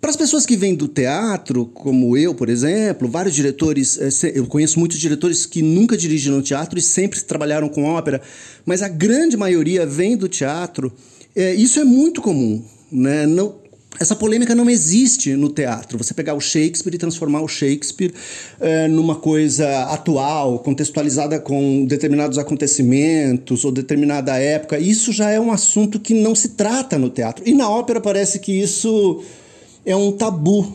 Para 0.00 0.10
as 0.10 0.16
pessoas 0.16 0.46
que 0.46 0.56
vêm 0.56 0.76
do 0.76 0.86
teatro, 0.86 1.66
como 1.66 2.16
eu, 2.16 2.32
por 2.32 2.48
exemplo, 2.48 3.08
vários 3.08 3.34
diretores, 3.34 3.98
eh, 3.98 4.32
eu 4.34 4.46
conheço 4.46 4.78
muitos 4.78 4.96
diretores 4.96 5.44
que 5.44 5.60
nunca 5.60 5.96
dirigiram 5.96 6.40
teatro 6.40 6.78
e 6.78 6.82
sempre 6.82 7.20
trabalharam 7.20 7.68
com 7.68 7.82
ópera, 7.82 8.22
mas 8.64 8.80
a 8.80 8.88
grande 8.88 9.36
maioria 9.36 9.84
vem 9.84 10.16
do 10.16 10.28
teatro. 10.28 10.92
É, 11.34 11.52
isso 11.52 11.80
é 11.80 11.84
muito 11.84 12.22
comum. 12.22 12.62
Né? 12.92 13.26
Não, 13.26 13.56
essa 13.98 14.14
polêmica 14.14 14.54
não 14.54 14.70
existe 14.70 15.34
no 15.34 15.48
teatro. 15.48 15.98
Você 15.98 16.14
pegar 16.14 16.34
o 16.34 16.40
Shakespeare 16.40 16.94
e 16.94 16.98
transformar 16.98 17.40
o 17.40 17.48
Shakespeare 17.48 18.14
é, 18.60 18.86
numa 18.86 19.16
coisa 19.16 19.82
atual, 19.84 20.60
contextualizada 20.60 21.40
com 21.40 21.84
determinados 21.84 22.38
acontecimentos 22.38 23.64
ou 23.64 23.72
determinada 23.72 24.36
época, 24.36 24.78
isso 24.78 25.10
já 25.10 25.28
é 25.30 25.40
um 25.40 25.50
assunto 25.50 25.98
que 25.98 26.14
não 26.14 26.36
se 26.36 26.50
trata 26.50 26.96
no 26.96 27.10
teatro. 27.10 27.42
E 27.44 27.52
na 27.52 27.68
ópera 27.68 28.00
parece 28.00 28.38
que 28.38 28.52
isso 28.52 29.24
é 29.88 29.96
um 29.96 30.12
tabu. 30.12 30.70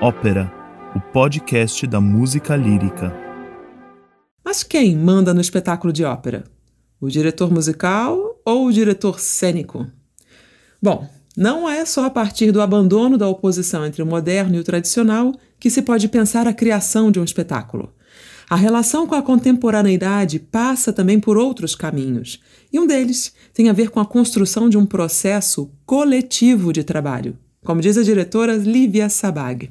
Ópera, 0.00 0.50
o 0.96 1.00
podcast 1.12 1.86
da 1.86 2.00
música 2.00 2.56
lírica. 2.56 3.14
Mas 4.42 4.62
quem 4.62 4.96
manda 4.96 5.34
no 5.34 5.42
espetáculo 5.42 5.92
de 5.92 6.04
ópera? 6.04 6.44
O 6.98 7.10
diretor 7.10 7.52
musical 7.52 8.40
ou 8.46 8.66
o 8.66 8.72
diretor 8.72 9.20
cênico? 9.20 9.86
Bom, 10.80 11.06
não 11.36 11.68
é 11.68 11.84
só 11.84 12.06
a 12.06 12.10
partir 12.10 12.50
do 12.50 12.62
abandono 12.62 13.18
da 13.18 13.28
oposição 13.28 13.84
entre 13.84 14.02
o 14.02 14.06
moderno 14.06 14.56
e 14.56 14.58
o 14.58 14.64
tradicional 14.64 15.34
que 15.60 15.68
se 15.68 15.82
pode 15.82 16.08
pensar 16.08 16.48
a 16.48 16.54
criação 16.54 17.10
de 17.10 17.20
um 17.20 17.24
espetáculo. 17.24 17.92
A 18.52 18.54
relação 18.54 19.06
com 19.06 19.14
a 19.14 19.22
contemporaneidade 19.22 20.38
passa 20.38 20.92
também 20.92 21.18
por 21.18 21.38
outros 21.38 21.74
caminhos, 21.74 22.38
e 22.70 22.78
um 22.78 22.86
deles 22.86 23.32
tem 23.54 23.70
a 23.70 23.72
ver 23.72 23.88
com 23.88 23.98
a 23.98 24.04
construção 24.04 24.68
de 24.68 24.76
um 24.76 24.84
processo 24.84 25.70
coletivo 25.86 26.70
de 26.70 26.84
trabalho, 26.84 27.38
como 27.64 27.80
diz 27.80 27.96
a 27.96 28.02
diretora 28.02 28.54
Lívia 28.54 29.08
Sabag. 29.08 29.70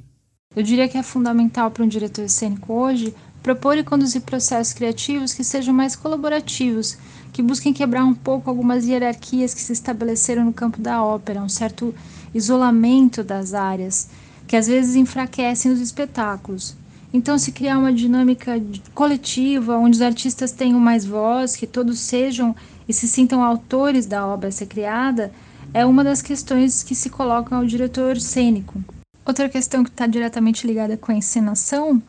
Eu 0.56 0.64
diria 0.64 0.90
que 0.90 0.98
é 0.98 1.04
fundamental 1.04 1.70
para 1.70 1.84
um 1.84 1.88
diretor 1.88 2.28
cênico 2.28 2.74
hoje 2.74 3.14
propor 3.44 3.78
e 3.78 3.84
conduzir 3.84 4.22
processos 4.22 4.74
criativos 4.74 5.32
que 5.32 5.44
sejam 5.44 5.76
mais 5.76 5.96
colaborativos, 5.96 6.98
que 7.32 7.44
busquem 7.44 7.74
quebrar 7.74 8.04
um 8.04 8.16
pouco 8.16 8.50
algumas 8.50 8.88
hierarquias 8.88 9.54
que 9.54 9.62
se 9.62 9.74
estabeleceram 9.74 10.44
no 10.44 10.54
campo 10.54 10.82
da 10.82 11.04
ópera, 11.04 11.44
um 11.44 11.50
certo 11.50 11.94
isolamento 12.34 13.24
das 13.24 13.54
áreas, 13.54 14.10
que 14.48 14.56
às 14.56 14.66
vezes 14.66 14.96
enfraquecem 14.96 15.72
os 15.72 15.80
espetáculos. 15.80 16.81
Então, 17.14 17.38
se 17.38 17.52
criar 17.52 17.78
uma 17.78 17.92
dinâmica 17.92 18.54
coletiva, 18.94 19.78
onde 19.78 19.98
os 19.98 20.02
artistas 20.02 20.52
tenham 20.52 20.80
mais 20.80 21.06
voz, 21.06 21.56
que 21.56 21.68
todos 21.68 22.00
sejam 22.00 22.56
e 22.88 22.94
se 22.94 23.08
sintam 23.08 23.44
autores 23.44 24.06
da 24.06 24.26
obra 24.26 24.48
a 24.48 24.52
ser 24.52 24.68
criada, 24.68 25.32
é 25.74 25.86
uma 25.86 26.04
das 26.04 26.22
questões 26.22 26.84
que 26.84 26.96
se 26.96 27.10
colocam 27.10 27.58
ao 27.58 27.66
diretor 27.66 28.20
cênico. 28.20 28.82
Outra 29.26 29.50
questão 29.50 29.84
que 29.84 29.90
está 29.90 30.08
diretamente 30.08 30.66
ligada 30.66 30.98
com 30.98 31.12
a 31.12 31.16
encenação 31.16 32.02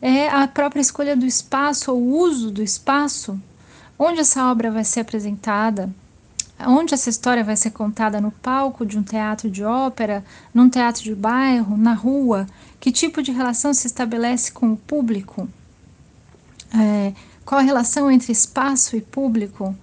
é 0.00 0.28
a 0.28 0.48
própria 0.48 0.80
escolha 0.80 1.14
do 1.14 1.26
espaço 1.26 1.92
ou 1.92 2.02
uso 2.02 2.50
do 2.50 2.62
espaço, 2.62 3.38
onde 3.98 4.20
essa 4.20 4.50
obra 4.50 4.70
vai 4.70 4.84
ser 4.84 5.00
apresentada, 5.00 5.90
onde 6.60 6.94
essa 6.94 7.10
história 7.10 7.44
vai 7.44 7.56
ser 7.56 7.70
contada 7.70 8.20
no 8.20 8.30
palco 8.30 8.84
de 8.84 8.98
um 8.98 9.02
teatro 9.02 9.50
de 9.50 9.62
ópera, 9.62 10.24
num 10.52 10.68
teatro 10.68 11.02
de 11.02 11.14
bairro, 11.14 11.76
na 11.76 11.92
rua, 11.92 12.46
que 12.86 12.92
tipo 12.92 13.20
de 13.20 13.32
relação 13.32 13.74
se 13.74 13.88
estabelece 13.88 14.52
com 14.52 14.72
o 14.72 14.76
público? 14.76 15.48
É, 16.72 17.12
qual 17.44 17.58
a 17.58 17.64
relação 17.64 18.08
entre 18.08 18.30
espaço 18.30 18.94
e 18.94 19.00
público? 19.00 19.76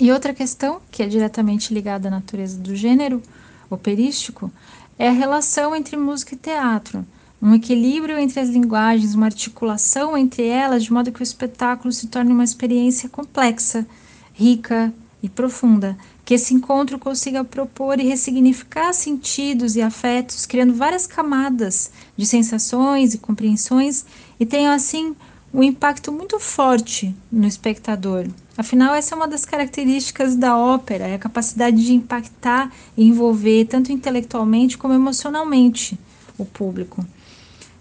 E 0.00 0.10
outra 0.10 0.34
questão, 0.34 0.80
que 0.90 1.04
é 1.04 1.06
diretamente 1.06 1.72
ligada 1.72 2.08
à 2.08 2.10
natureza 2.10 2.58
do 2.58 2.74
gênero 2.74 3.22
operístico, 3.70 4.50
é 4.98 5.08
a 5.08 5.12
relação 5.12 5.76
entre 5.76 5.96
música 5.96 6.34
e 6.34 6.36
teatro. 6.36 7.06
Um 7.40 7.54
equilíbrio 7.54 8.18
entre 8.18 8.40
as 8.40 8.48
linguagens, 8.48 9.14
uma 9.14 9.26
articulação 9.26 10.18
entre 10.18 10.44
elas, 10.44 10.82
de 10.82 10.92
modo 10.92 11.12
que 11.12 11.20
o 11.20 11.22
espetáculo 11.22 11.92
se 11.92 12.08
torne 12.08 12.32
uma 12.32 12.42
experiência 12.42 13.08
complexa, 13.08 13.86
rica 14.32 14.92
e 15.22 15.28
profunda, 15.28 15.96
que 16.24 16.34
esse 16.34 16.54
encontro 16.54 16.98
consiga 16.98 17.44
propor 17.44 17.98
e 17.98 18.06
ressignificar 18.06 18.92
sentidos 18.92 19.74
e 19.74 19.82
afetos, 19.82 20.46
criando 20.46 20.74
várias 20.74 21.06
camadas 21.06 21.90
de 22.16 22.24
sensações 22.24 23.14
e 23.14 23.18
compreensões 23.18 24.04
e 24.38 24.46
tenha 24.46 24.72
assim 24.72 25.16
um 25.52 25.62
impacto 25.62 26.10
muito 26.10 26.38
forte 26.38 27.14
no 27.30 27.46
espectador. 27.46 28.26
Afinal, 28.56 28.94
essa 28.94 29.14
é 29.14 29.16
uma 29.16 29.28
das 29.28 29.44
características 29.44 30.36
da 30.36 30.56
ópera, 30.56 31.06
é 31.06 31.14
a 31.14 31.18
capacidade 31.18 31.84
de 31.84 31.92
impactar 31.92 32.72
e 32.96 33.04
envolver 33.04 33.66
tanto 33.66 33.92
intelectualmente 33.92 34.78
como 34.78 34.94
emocionalmente 34.94 35.98
o 36.38 36.44
público. 36.44 37.04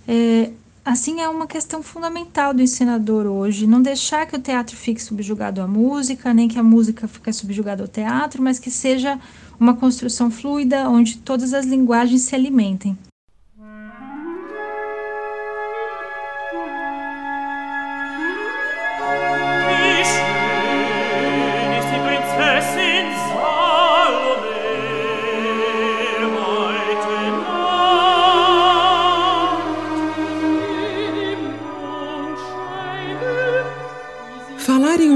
É, 0.08 0.52
assim, 0.84 1.22
é 1.22 1.30
uma 1.30 1.48
questão 1.48 1.82
fundamental 1.84 2.54
do 2.54 2.62
ensinador 2.62 3.26
hoje, 3.26 3.68
não 3.68 3.82
deixar 3.82 4.26
que 4.26 4.36
o 4.36 4.40
teatro 4.40 4.76
fique 4.76 5.02
subjugado 5.02 5.62
à 5.62 5.68
música, 5.68 6.34
nem 6.34 6.48
que 6.48 6.60
a 6.60 6.64
música 6.64 7.08
fique 7.08 7.32
subjugada 7.32 7.84
ao 7.84 7.88
teatro, 7.88 8.42
mas 8.42 8.60
que 8.60 8.72
seja 8.72 9.20
uma 9.60 9.76
construção 9.76 10.32
fluida 10.32 10.90
onde 10.90 11.18
todas 11.18 11.54
as 11.54 11.66
linguagens 11.66 12.22
se 12.22 12.36
alimentem. 12.36 12.98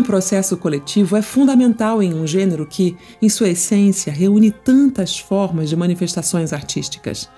Processo 0.06 0.56
coletivo 0.56 1.18
é 1.18 1.22
fundamental 1.22 2.02
em 2.02 2.14
um 2.14 2.26
gênero 2.26 2.66
que, 2.66 2.96
em 3.22 3.28
sua 3.28 3.50
essência, 3.50 4.14
reúne 4.14 4.52
tantas 4.52 5.20
formas 5.20 5.70
de 5.70 5.76
manifestações 5.76 6.54
artísticas. 6.54 7.30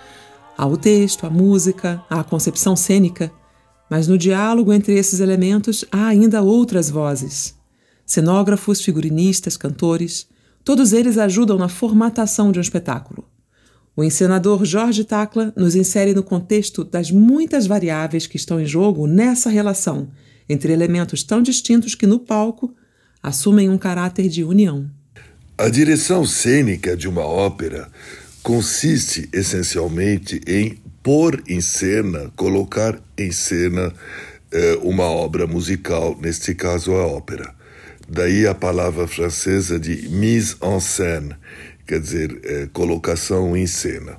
Há 0.58 0.66
o 0.66 0.78
texto, 0.78 1.26
a 1.26 1.30
música, 1.30 2.04
a 2.10 2.24
concepção 2.24 2.76
cênica, 2.76 3.32
mas 3.90 4.08
no 4.08 4.18
diálogo 4.18 4.74
entre 4.74 4.94
esses 4.94 5.20
elementos 5.20 5.86
há 5.92 6.08
ainda 6.08 6.42
outras 6.42 6.90
vozes. 6.90 7.56
Cenógrafos, 8.06 8.82
figurinistas, 8.82 9.58
cantores, 9.58 10.28
todos 10.64 10.94
eles 10.94 11.18
ajudam 11.18 11.58
na 11.58 11.70
formatação 11.70 12.52
de 12.52 12.60
um 12.60 12.62
espetáculo. 12.62 13.26
O 13.96 14.04
encenador 14.04 14.64
Jorge 14.66 15.04
Tacla 15.04 15.54
nos 15.56 15.76
insere 15.76 16.14
no 16.14 16.22
contexto 16.22 16.84
das 16.84 17.10
muitas 17.10 17.66
variáveis 17.66 18.28
que 18.28 18.38
estão 18.38 18.60
em 18.60 18.66
jogo 18.66 19.08
nessa 19.08 19.50
relação 19.50 20.10
entre 20.50 20.72
elementos 20.72 21.24
tão 21.24 21.42
distintos 21.42 21.96
que 21.96 22.08
no 22.08 22.20
palco 22.20 22.74
assumem 23.22 23.70
um 23.70 23.78
caráter 23.78 24.30
de 24.30 24.44
união. 24.44 24.90
A 25.58 25.70
direção 25.70 26.26
cênica 26.26 26.96
de 26.96 27.08
uma 27.08 27.26
ópera 27.26 27.90
consiste 28.44 29.28
essencialmente 29.34 30.40
em 30.48 30.78
pôr 31.02 31.44
em 31.48 31.62
cena, 31.62 32.32
colocar 32.36 33.00
em 33.18 33.32
cena 33.32 33.94
eh, 34.52 34.78
uma 34.82 35.06
obra 35.06 35.48
musical, 35.48 36.18
neste 36.22 36.54
caso 36.54 36.94
a 36.94 37.06
ópera. 37.06 37.54
Daí 38.08 38.48
a 38.48 38.56
palavra 38.56 39.08
francesa 39.08 39.80
de 39.80 40.08
mise 40.10 40.56
en 40.62 40.80
scène, 40.80 41.36
quer 41.86 42.00
dizer, 42.00 42.40
eh, 42.44 42.70
colocação 42.72 43.58
em 43.58 43.68
cena. 43.68 44.18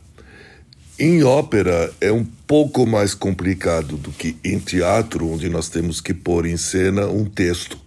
Em 1.00 1.22
ópera 1.22 1.92
é 2.00 2.10
um 2.10 2.24
pouco 2.24 2.84
mais 2.84 3.14
complicado 3.14 3.96
do 3.96 4.10
que 4.10 4.36
em 4.42 4.58
teatro, 4.58 5.30
onde 5.30 5.48
nós 5.48 5.68
temos 5.68 6.00
que 6.00 6.12
pôr 6.12 6.44
em 6.44 6.56
cena 6.56 7.06
um 7.06 7.24
texto. 7.24 7.78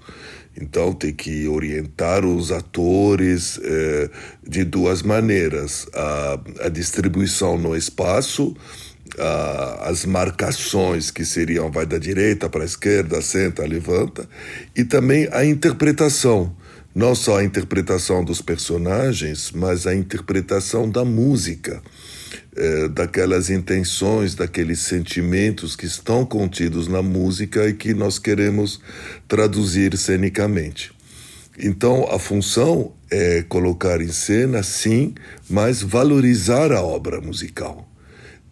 Então 0.55 0.93
tem 0.93 1.13
que 1.13 1.45
orientar 1.45 2.25
os 2.25 2.53
atores 2.53 3.59
eh, 3.61 4.09
de 4.47 4.63
duas 4.63 5.01
maneiras: 5.01 5.87
a, 5.93 6.39
a 6.61 6.69
distribuição 6.69 7.57
no 7.57 7.75
espaço, 7.75 8.55
a, 9.19 9.89
as 9.89 10.05
marcações 10.05 11.11
que 11.11 11.25
seriam 11.25 11.69
vai 11.69 11.85
da 11.85 11.97
direita 11.97 12.49
para 12.49 12.61
a 12.61 12.65
esquerda, 12.65 13.21
senta, 13.21 13.67
levanta, 13.67 14.25
e 14.73 14.85
também 14.85 15.27
a 15.33 15.43
interpretação. 15.43 16.55
Não 16.95 17.13
só 17.13 17.39
a 17.39 17.43
interpretação 17.43 18.23
dos 18.23 18.41
personagens, 18.41 19.51
mas 19.53 19.85
a 19.85 19.93
interpretação 19.93 20.89
da 20.89 21.03
música 21.03 21.81
é, 22.55 22.87
daquelas 22.87 23.49
intenções, 23.49 24.35
daqueles 24.35 24.79
sentimentos 24.79 25.75
que 25.75 25.85
estão 25.85 26.25
contidos 26.25 26.87
na 26.87 27.01
música 27.01 27.67
e 27.67 27.73
que 27.73 27.93
nós 27.93 28.19
queremos 28.19 28.79
traduzir 29.27 29.97
cenicamente. 29.97 30.91
Então, 31.57 32.07
a 32.09 32.17
função 32.17 32.93
é 33.09 33.43
colocar 33.43 34.01
em 34.01 34.11
cena, 34.11 34.63
sim, 34.63 35.13
mas 35.49 35.81
valorizar 35.81 36.71
a 36.71 36.81
obra 36.81 37.19
musical 37.19 37.90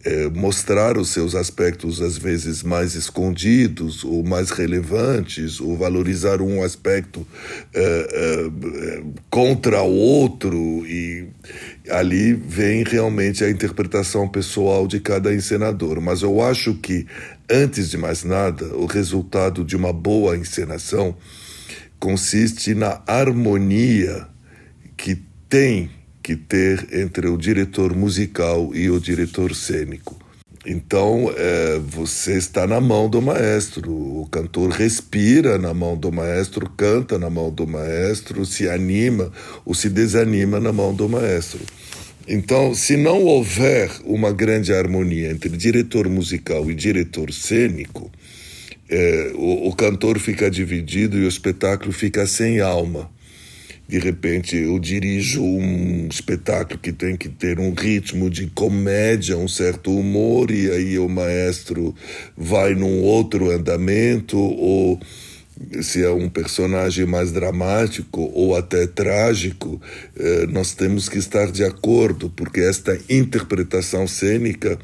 é, 0.02 0.30
mostrar 0.30 0.96
os 0.96 1.10
seus 1.10 1.34
aspectos 1.34 2.00
às 2.00 2.16
vezes 2.16 2.62
mais 2.62 2.94
escondidos 2.94 4.02
ou 4.02 4.24
mais 4.24 4.50
relevantes, 4.50 5.60
ou 5.60 5.76
valorizar 5.76 6.40
um 6.40 6.62
aspecto 6.62 7.26
é, 7.74 7.80
é, 7.82 9.02
contra 9.28 9.82
o 9.82 9.92
outro, 9.92 10.86
e 10.86 11.28
ali 11.90 12.32
vem 12.32 12.82
realmente 12.82 13.44
a 13.44 13.50
interpretação 13.50 14.26
pessoal 14.26 14.86
de 14.86 15.00
cada 15.00 15.34
encenador. 15.34 16.00
Mas 16.00 16.22
eu 16.22 16.40
acho 16.40 16.74
que, 16.74 17.06
antes 17.50 17.90
de 17.90 17.98
mais 17.98 18.24
nada, 18.24 18.64
o 18.76 18.86
resultado 18.86 19.64
de 19.64 19.76
uma 19.76 19.92
boa 19.92 20.36
encenação 20.36 21.14
consiste 21.98 22.74
na 22.74 23.02
harmonia 23.06 24.26
que 24.96 25.22
tem 25.48 25.90
que 26.22 26.36
ter 26.36 26.88
entre 26.92 27.28
o 27.28 27.36
diretor 27.36 27.94
musical 27.94 28.74
e 28.74 28.90
o 28.90 29.00
diretor 29.00 29.54
cênico. 29.54 30.18
Então, 30.66 31.32
é, 31.34 31.78
você 31.78 32.36
está 32.36 32.66
na 32.66 32.80
mão 32.80 33.08
do 33.08 33.22
maestro. 33.22 33.90
O 33.90 34.28
cantor 34.30 34.70
respira 34.70 35.56
na 35.56 35.72
mão 35.72 35.96
do 35.96 36.12
maestro, 36.12 36.68
canta 36.76 37.18
na 37.18 37.30
mão 37.30 37.50
do 37.50 37.66
maestro, 37.66 38.44
se 38.44 38.68
anima 38.68 39.32
ou 39.64 39.74
se 39.74 39.88
desanima 39.88 40.60
na 40.60 40.70
mão 40.70 40.94
do 40.94 41.08
maestro. 41.08 41.60
Então, 42.28 42.74
se 42.74 42.96
não 42.96 43.24
houver 43.24 43.90
uma 44.04 44.30
grande 44.30 44.72
harmonia 44.72 45.30
entre 45.30 45.48
diretor 45.48 46.08
musical 46.10 46.70
e 46.70 46.74
diretor 46.74 47.32
cênico, 47.32 48.10
é, 48.86 49.32
o, 49.34 49.68
o 49.68 49.74
cantor 49.74 50.18
fica 50.18 50.50
dividido 50.50 51.16
e 51.16 51.24
o 51.24 51.28
espetáculo 51.28 51.90
fica 51.90 52.26
sem 52.26 52.60
alma 52.60 53.10
de 53.90 53.98
repente 53.98 54.56
eu 54.56 54.78
dirijo 54.78 55.42
um 55.42 56.06
espetáculo 56.08 56.78
que 56.78 56.92
tem 56.92 57.16
que 57.16 57.28
ter 57.28 57.58
um 57.58 57.74
ritmo 57.74 58.30
de 58.30 58.46
comédia, 58.46 59.36
um 59.36 59.48
certo 59.48 59.90
humor, 59.92 60.52
e 60.52 60.70
aí 60.70 60.96
o 60.96 61.08
maestro 61.08 61.92
vai 62.36 62.72
num 62.76 63.02
outro 63.02 63.50
andamento, 63.50 64.38
ou 64.38 65.00
se 65.82 66.04
é 66.04 66.08
um 66.08 66.28
personagem 66.28 67.04
mais 67.04 67.32
dramático 67.32 68.30
ou 68.32 68.56
até 68.56 68.86
trágico, 68.86 69.82
eh, 70.16 70.46
nós 70.46 70.72
temos 70.72 71.08
que 71.08 71.18
estar 71.18 71.50
de 71.50 71.64
acordo, 71.64 72.30
porque 72.30 72.60
esta 72.60 72.96
interpretação 73.10 74.06
cênica 74.06 74.78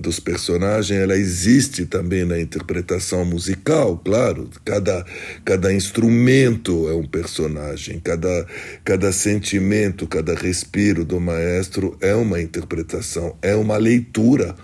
dos 0.00 0.18
personagens, 0.18 0.98
ela 0.98 1.16
existe 1.16 1.84
também 1.84 2.24
na 2.24 2.40
interpretação 2.40 3.24
musical, 3.24 3.98
claro. 3.98 4.48
Cada, 4.64 5.04
cada 5.44 5.72
instrumento 5.72 6.88
é 6.88 6.94
um 6.94 7.06
personagem, 7.06 8.00
cada, 8.00 8.46
cada 8.84 9.12
sentimento, 9.12 10.06
cada 10.06 10.34
respiro 10.34 11.04
do 11.04 11.20
maestro 11.20 11.96
é 12.00 12.14
uma 12.14 12.40
interpretação, 12.40 13.36
é 13.42 13.54
uma 13.54 13.76
leitura 13.76 14.56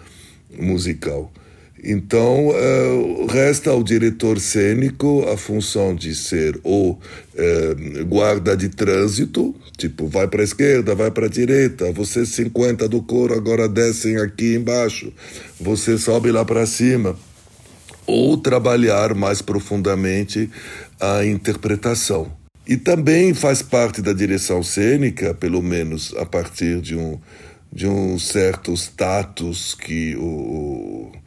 musical. 0.59 1.31
Então, 1.83 2.49
uh, 2.49 3.27
resta 3.27 3.71
ao 3.71 3.83
diretor 3.83 4.41
cênico 4.41 5.27
a 5.29 5.37
função 5.37 5.95
de 5.95 6.15
ser 6.15 6.59
o 6.65 6.93
uh, 6.93 8.05
guarda 8.07 8.57
de 8.57 8.69
trânsito, 8.69 9.55
tipo, 9.77 10.09
vai 10.09 10.27
para 10.27 10.41
a 10.41 10.45
esquerda, 10.45 10.95
vai 10.95 11.11
para 11.11 11.27
a 11.27 11.31
direita, 11.31 11.93
você 11.93 12.25
50 12.25 12.89
do 12.89 13.03
coro 13.03 13.35
agora 13.35 13.69
descem 13.69 14.17
aqui 14.17 14.55
embaixo, 14.55 15.12
você 15.61 15.99
sobe 15.99 16.33
lá 16.33 16.45
para 16.45 16.67
cima. 16.67 17.17
Ou 18.07 18.37
trabalhar 18.39 19.15
mais 19.15 19.43
profundamente 19.43 20.49
a 21.01 21.25
interpretação. 21.25 22.31
E 22.67 22.77
também 22.77 23.35
faz 23.35 23.62
parte 23.62 24.01
da 24.01 24.12
direção 24.12 24.62
cênica, 24.62 25.35
pelo 25.35 25.62
menos 25.62 26.15
a 26.17 26.25
partir 26.25 26.81
de 26.81 26.97
um, 26.97 27.19
de 27.73 27.87
um 27.87 28.19
certo 28.19 28.73
status 28.75 29.75
que 29.75 30.17
o 30.17 31.12
eh, 31.15 31.26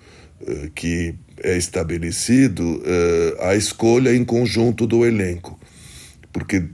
que 0.75 1.15
é 1.43 1.58
estabelecido 1.58 2.82
eh, 2.86 3.38
a 3.41 3.56
escolha 3.56 4.15
em 4.15 4.23
conjunto 4.23 4.86
do 4.86 5.06
elenco. 5.06 5.60
Porque, 6.32 6.65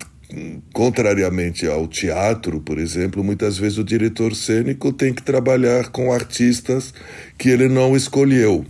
contrariamente 0.74 1.68
ao 1.68 1.88
teatro, 1.88 2.60
por 2.60 2.78
exemplo, 2.78 3.24
muitas 3.24 3.58
vezes 3.58 3.78
o 3.78 3.84
diretor 3.84 4.36
cênico 4.36 4.92
tem 4.92 5.14
que 5.14 5.22
trabalhar 5.22 5.90
com 5.90 6.12
artistas 6.12 6.94
que 7.38 7.50
ele 7.50 7.68
não 7.68 7.96
escolheu. 7.96 8.66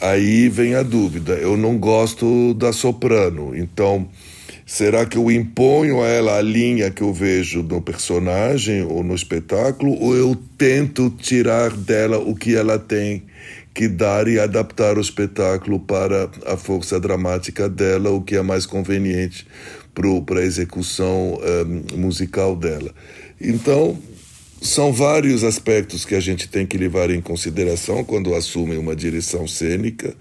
Aí 0.00 0.48
vem 0.48 0.74
a 0.74 0.82
dúvida: 0.82 1.34
eu 1.34 1.56
não 1.56 1.78
gosto 1.78 2.54
da 2.54 2.72
soprano, 2.72 3.56
então. 3.56 4.08
Será 4.66 5.04
que 5.04 5.16
eu 5.16 5.28
imponho 5.32 6.00
a 6.00 6.06
ela 6.06 6.38
a 6.38 6.40
linha 6.40 6.92
que 6.92 7.02
eu 7.02 7.12
vejo 7.12 7.60
no 7.60 7.82
personagem 7.82 8.84
ou 8.84 9.02
no 9.02 9.16
espetáculo, 9.16 10.00
ou 10.00 10.14
eu 10.14 10.36
tento 10.56 11.10
tirar 11.10 11.72
dela 11.72 12.18
o 12.18 12.36
que 12.36 12.54
ela 12.54 12.78
tem 12.78 13.24
que 13.80 13.88
dar 13.88 14.28
e 14.28 14.38
adaptar 14.38 14.98
o 14.98 15.00
espetáculo 15.00 15.80
para 15.80 16.28
a 16.44 16.54
força 16.54 17.00
dramática 17.00 17.66
dela, 17.66 18.10
o 18.10 18.20
que 18.20 18.36
é 18.36 18.42
mais 18.42 18.66
conveniente 18.66 19.46
para 20.26 20.40
a 20.40 20.44
execução 20.44 21.38
um, 21.94 21.98
musical 21.98 22.54
dela. 22.54 22.94
Então, 23.40 23.96
são 24.60 24.92
vários 24.92 25.44
aspectos 25.44 26.04
que 26.04 26.14
a 26.14 26.20
gente 26.20 26.46
tem 26.46 26.66
que 26.66 26.76
levar 26.76 27.10
em 27.10 27.22
consideração 27.22 28.04
quando 28.04 28.34
assume 28.34 28.76
uma 28.76 28.94
direção 28.94 29.48
cênica. 29.48 30.14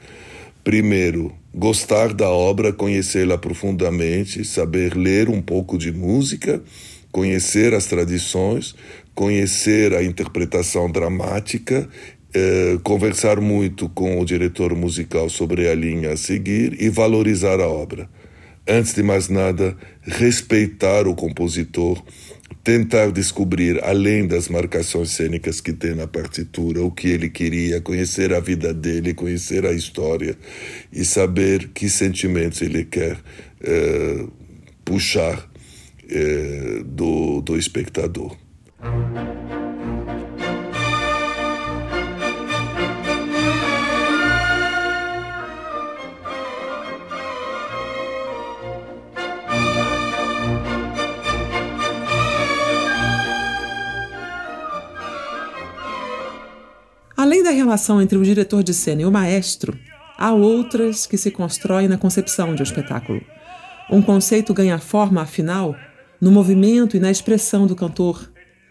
Primeiro, 0.63 1.33
gostar 1.53 2.13
da 2.13 2.29
obra, 2.29 2.71
conhecê-la 2.71 3.37
profundamente, 3.37 4.45
saber 4.45 4.95
ler 4.95 5.27
um 5.27 5.41
pouco 5.41 5.77
de 5.77 5.91
música, 5.91 6.61
conhecer 7.11 7.73
as 7.73 7.87
tradições, 7.87 8.73
conhecer 9.13 9.93
a 9.93 10.01
interpretação 10.01 10.89
dramática, 10.89 11.89
eh, 12.33 12.77
conversar 12.83 13.41
muito 13.41 13.89
com 13.89 14.19
o 14.19 14.25
diretor 14.25 14.75
musical 14.75 15.29
sobre 15.29 15.67
a 15.67 15.75
linha 15.75 16.13
a 16.13 16.17
seguir 16.17 16.79
e 16.81 16.89
valorizar 16.89 17.59
a 17.59 17.67
obra. 17.67 18.09
Antes 18.67 18.93
de 18.93 19.01
mais 19.01 19.29
nada, 19.29 19.75
respeitar 20.03 21.07
o 21.07 21.15
compositor, 21.15 22.03
tentar 22.63 23.11
descobrir, 23.11 23.83
além 23.83 24.27
das 24.27 24.47
marcações 24.47 25.09
cênicas 25.09 25.59
que 25.59 25.73
tem 25.73 25.95
na 25.95 26.05
partitura, 26.05 26.83
o 26.83 26.91
que 26.91 27.07
ele 27.07 27.29
queria, 27.29 27.81
conhecer 27.81 28.31
a 28.31 28.39
vida 28.39 28.73
dele, 28.73 29.15
conhecer 29.15 29.65
a 29.65 29.71
história 29.71 30.37
e 30.93 31.03
saber 31.03 31.69
que 31.69 31.89
sentimentos 31.89 32.61
ele 32.61 32.85
quer 32.85 33.17
eh, 33.61 34.25
puxar 34.85 35.49
eh, 36.07 36.83
do, 36.85 37.41
do 37.41 37.57
espectador. 37.57 38.37
Relação 57.69 58.01
entre 58.01 58.17
o 58.17 58.23
diretor 58.23 58.63
de 58.63 58.73
cena 58.73 59.03
e 59.03 59.05
o 59.05 59.11
maestro, 59.11 59.77
há 60.17 60.33
outras 60.33 61.05
que 61.05 61.17
se 61.17 61.29
constroem 61.29 61.87
na 61.87 61.97
concepção 61.97 62.55
de 62.55 62.61
um 62.61 62.63
espetáculo. 62.63 63.21
Um 63.91 64.01
conceito 64.01 64.55
ganha 64.55 64.79
forma, 64.79 65.21
afinal, 65.21 65.75
no 66.19 66.31
movimento 66.31 66.97
e 66.97 66.99
na 66.99 67.11
expressão 67.11 67.67
do 67.67 67.75
cantor, 67.75 68.27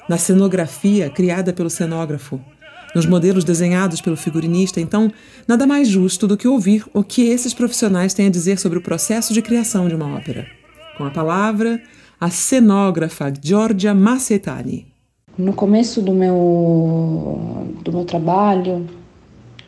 na 0.09 0.19
cenografia 0.19 1.09
criada 1.09 1.53
pelo 1.53 1.71
cenógrafo, 1.71 2.41
nos 2.93 3.07
modelos 3.07 3.45
desenhados 3.45 4.01
pelo 4.01 4.17
figurinista. 4.17 4.81
Então, 4.81 5.13
nada 5.47 5.65
mais 5.65 5.87
justo 5.87 6.27
do 6.27 6.37
que 6.37 6.49
ouvir 6.49 6.85
o 6.93 7.05
que 7.05 7.23
esses 7.23 7.55
profissionais 7.55 8.15
têm 8.15 8.27
a 8.27 8.31
dizer 8.31 8.59
sobre 8.59 8.79
o 8.79 8.83
processo 8.83 9.33
de 9.33 9.43
criação 9.43 9.89
de 9.89 9.95
uma 9.95 10.17
ópera. 10.17 10.45
Com 10.97 11.05
a 11.05 11.11
palavra, 11.11 11.81
a 12.21 12.31
cenógrafa 12.31 13.33
Giorgia 13.41 13.95
Macetani. 13.95 14.88
No 15.39 15.53
começo 15.53 16.03
do 16.03 16.13
meu, 16.13 17.39
do 17.85 17.93
meu 17.93 18.05
trabalho, 18.05 18.85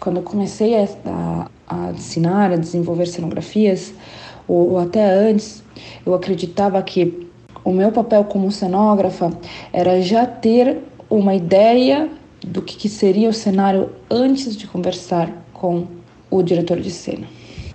quando 0.01 0.17
eu 0.17 0.23
comecei 0.25 0.75
a, 0.75 1.49
a, 1.69 1.93
ensinar, 1.93 2.51
a 2.51 2.57
desenvolver 2.57 3.07
cenografias, 3.07 3.95
ou, 4.49 4.73
ou 4.73 4.79
até 4.81 5.09
antes, 5.09 5.63
eu 6.05 6.13
acreditava 6.13 6.83
que 6.83 7.25
o 7.65 7.71
meu 7.71 7.93
papel 7.93 8.25
como 8.25 8.51
cenógrafa 8.51 9.31
era 9.73 10.03
já 10.03 10.27
ter 10.27 10.79
uma 11.09 11.37
ideia 11.37 12.11
do 12.45 12.63
que, 12.63 12.77
que 12.77 12.89
seria 12.89 13.29
o 13.29 13.33
cenário 13.33 13.91
antes 14.11 14.57
de 14.57 14.67
conversar 14.67 15.31
com 15.53 15.87
o 16.29 16.43
diretor 16.43 16.81
de 16.81 16.91
cena. 16.91 17.29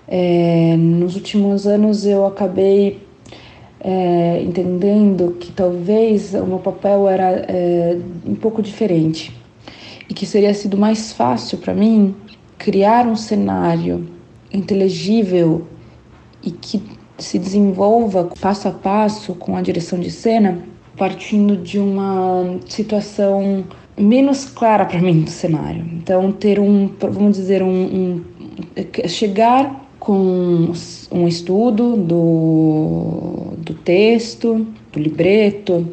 É, 0.05 0.75
nos 0.75 1.15
últimos 1.15 1.65
anos 1.65 2.05
eu 2.05 2.25
acabei 2.25 3.04
é, 3.87 4.41
entendendo 4.41 5.37
que 5.39 5.51
talvez 5.51 6.33
o 6.33 6.43
meu 6.43 6.57
papel 6.57 7.07
era 7.07 7.45
é, 7.47 7.95
um 8.25 8.33
pouco 8.33 8.59
diferente 8.59 9.31
e 10.09 10.13
que 10.13 10.25
seria 10.25 10.55
sido 10.55 10.75
mais 10.75 11.13
fácil 11.13 11.59
para 11.59 11.71
mim 11.71 12.15
criar 12.57 13.05
um 13.05 13.15
cenário 13.15 14.09
inteligível 14.51 15.67
e 16.41 16.49
que 16.49 16.81
se 17.19 17.37
desenvolva 17.37 18.31
passo 18.41 18.67
a 18.67 18.71
passo 18.71 19.35
com 19.35 19.55
a 19.55 19.61
direção 19.61 19.99
de 19.99 20.09
cena, 20.09 20.63
partindo 20.97 21.55
de 21.55 21.77
uma 21.77 22.57
situação 22.67 23.65
menos 23.95 24.45
clara 24.45 24.85
para 24.85 24.99
mim 24.99 25.21
do 25.21 25.29
cenário. 25.29 25.85
Então, 25.93 26.31
ter 26.31 26.59
um, 26.59 26.89
vamos 26.99 27.37
dizer, 27.37 27.61
um, 27.61 27.69
um 27.69 28.21
chegar 29.07 29.84
com 30.05 30.71
um 31.11 31.27
estudo 31.27 31.97
do, 31.97 33.53
do 33.57 33.73
texto, 33.73 34.67
do 34.93 34.99
libreto, 34.99 35.83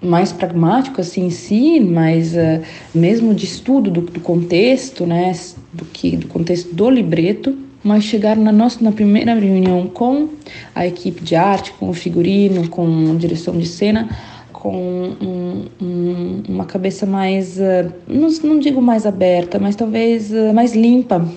mais 0.00 0.32
pragmático 0.32 1.02
assim 1.02 1.26
em 1.26 1.30
si, 1.30 1.78
mas 1.78 2.32
uh, 2.32 2.62
mesmo 2.94 3.34
de 3.34 3.44
estudo 3.44 3.90
do, 3.90 4.00
do, 4.00 4.20
contexto, 4.20 5.04
né, 5.04 5.32
do 5.70 5.84
que 5.84 6.16
do 6.16 6.26
contexto 6.28 6.74
do 6.74 6.88
libreto, 6.88 7.58
mas 7.84 8.04
chegar 8.04 8.38
na 8.38 8.50
nossa 8.50 8.82
na 8.82 8.90
primeira 8.90 9.34
reunião 9.34 9.86
com 9.86 10.30
a 10.74 10.86
equipe 10.86 11.22
de 11.22 11.36
arte, 11.36 11.72
com 11.72 11.90
o 11.90 11.92
figurino, 11.92 12.70
com 12.70 13.18
direção 13.18 13.54
de 13.54 13.66
cena, 13.66 14.08
com 14.50 15.14
um, 15.20 15.66
um, 15.78 16.42
uma 16.48 16.64
cabeça 16.64 17.04
mais, 17.04 17.58
uh, 17.58 17.92
não, 18.06 18.28
não, 18.44 18.58
digo 18.58 18.80
mais 18.80 19.04
aberta, 19.04 19.58
mas 19.58 19.76
talvez 19.76 20.32
uh, 20.32 20.54
mais 20.54 20.74
limpa, 20.74 21.28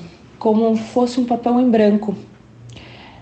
como 0.42 0.76
fosse 0.76 1.20
um 1.20 1.26
papel 1.26 1.60
em 1.60 1.70
branco, 1.70 2.16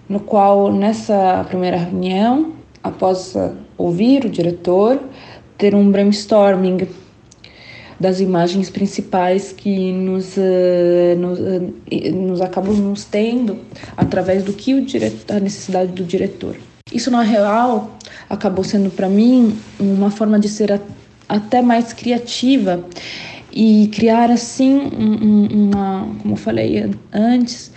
no 0.07 0.21
qual 0.21 0.71
nessa 0.71 1.45
primeira 1.49 1.75
reunião, 1.75 2.53
após 2.81 3.35
uh, 3.35 3.51
ouvir 3.77 4.23
o 4.23 4.29
diretor, 4.29 4.97
ter 5.57 5.75
um 5.75 5.91
brainstorming 5.91 6.87
das 7.99 8.21
imagens 8.21 8.69
principais 8.69 9.51
que 9.51 9.91
nos, 9.91 10.37
uh, 10.37 11.17
nos, 11.17 11.39
uh, 11.39 12.15
nos 12.15 12.39
acabam 12.39 12.73
nos 12.73 13.03
tendo 13.03 13.59
através 13.97 14.41
do 14.45 14.53
que 14.53 14.73
o 14.73 14.85
diretor, 14.85 15.35
a 15.35 15.39
necessidade 15.41 15.91
do 15.91 16.05
diretor. 16.05 16.55
Isso 16.89 17.11
na 17.11 17.21
real 17.21 17.97
acabou 18.29 18.63
sendo 18.63 18.89
para 18.89 19.09
mim 19.09 19.59
uma 19.77 20.09
forma 20.09 20.39
de 20.39 20.47
ser 20.47 20.79
até 21.27 21.61
mais 21.61 21.91
criativa 21.91 22.81
e 23.51 23.89
criar 23.93 24.29
assim 24.31 24.79
uma, 25.51 26.07
como 26.21 26.33
eu 26.33 26.37
falei 26.37 26.91
antes, 27.11 27.71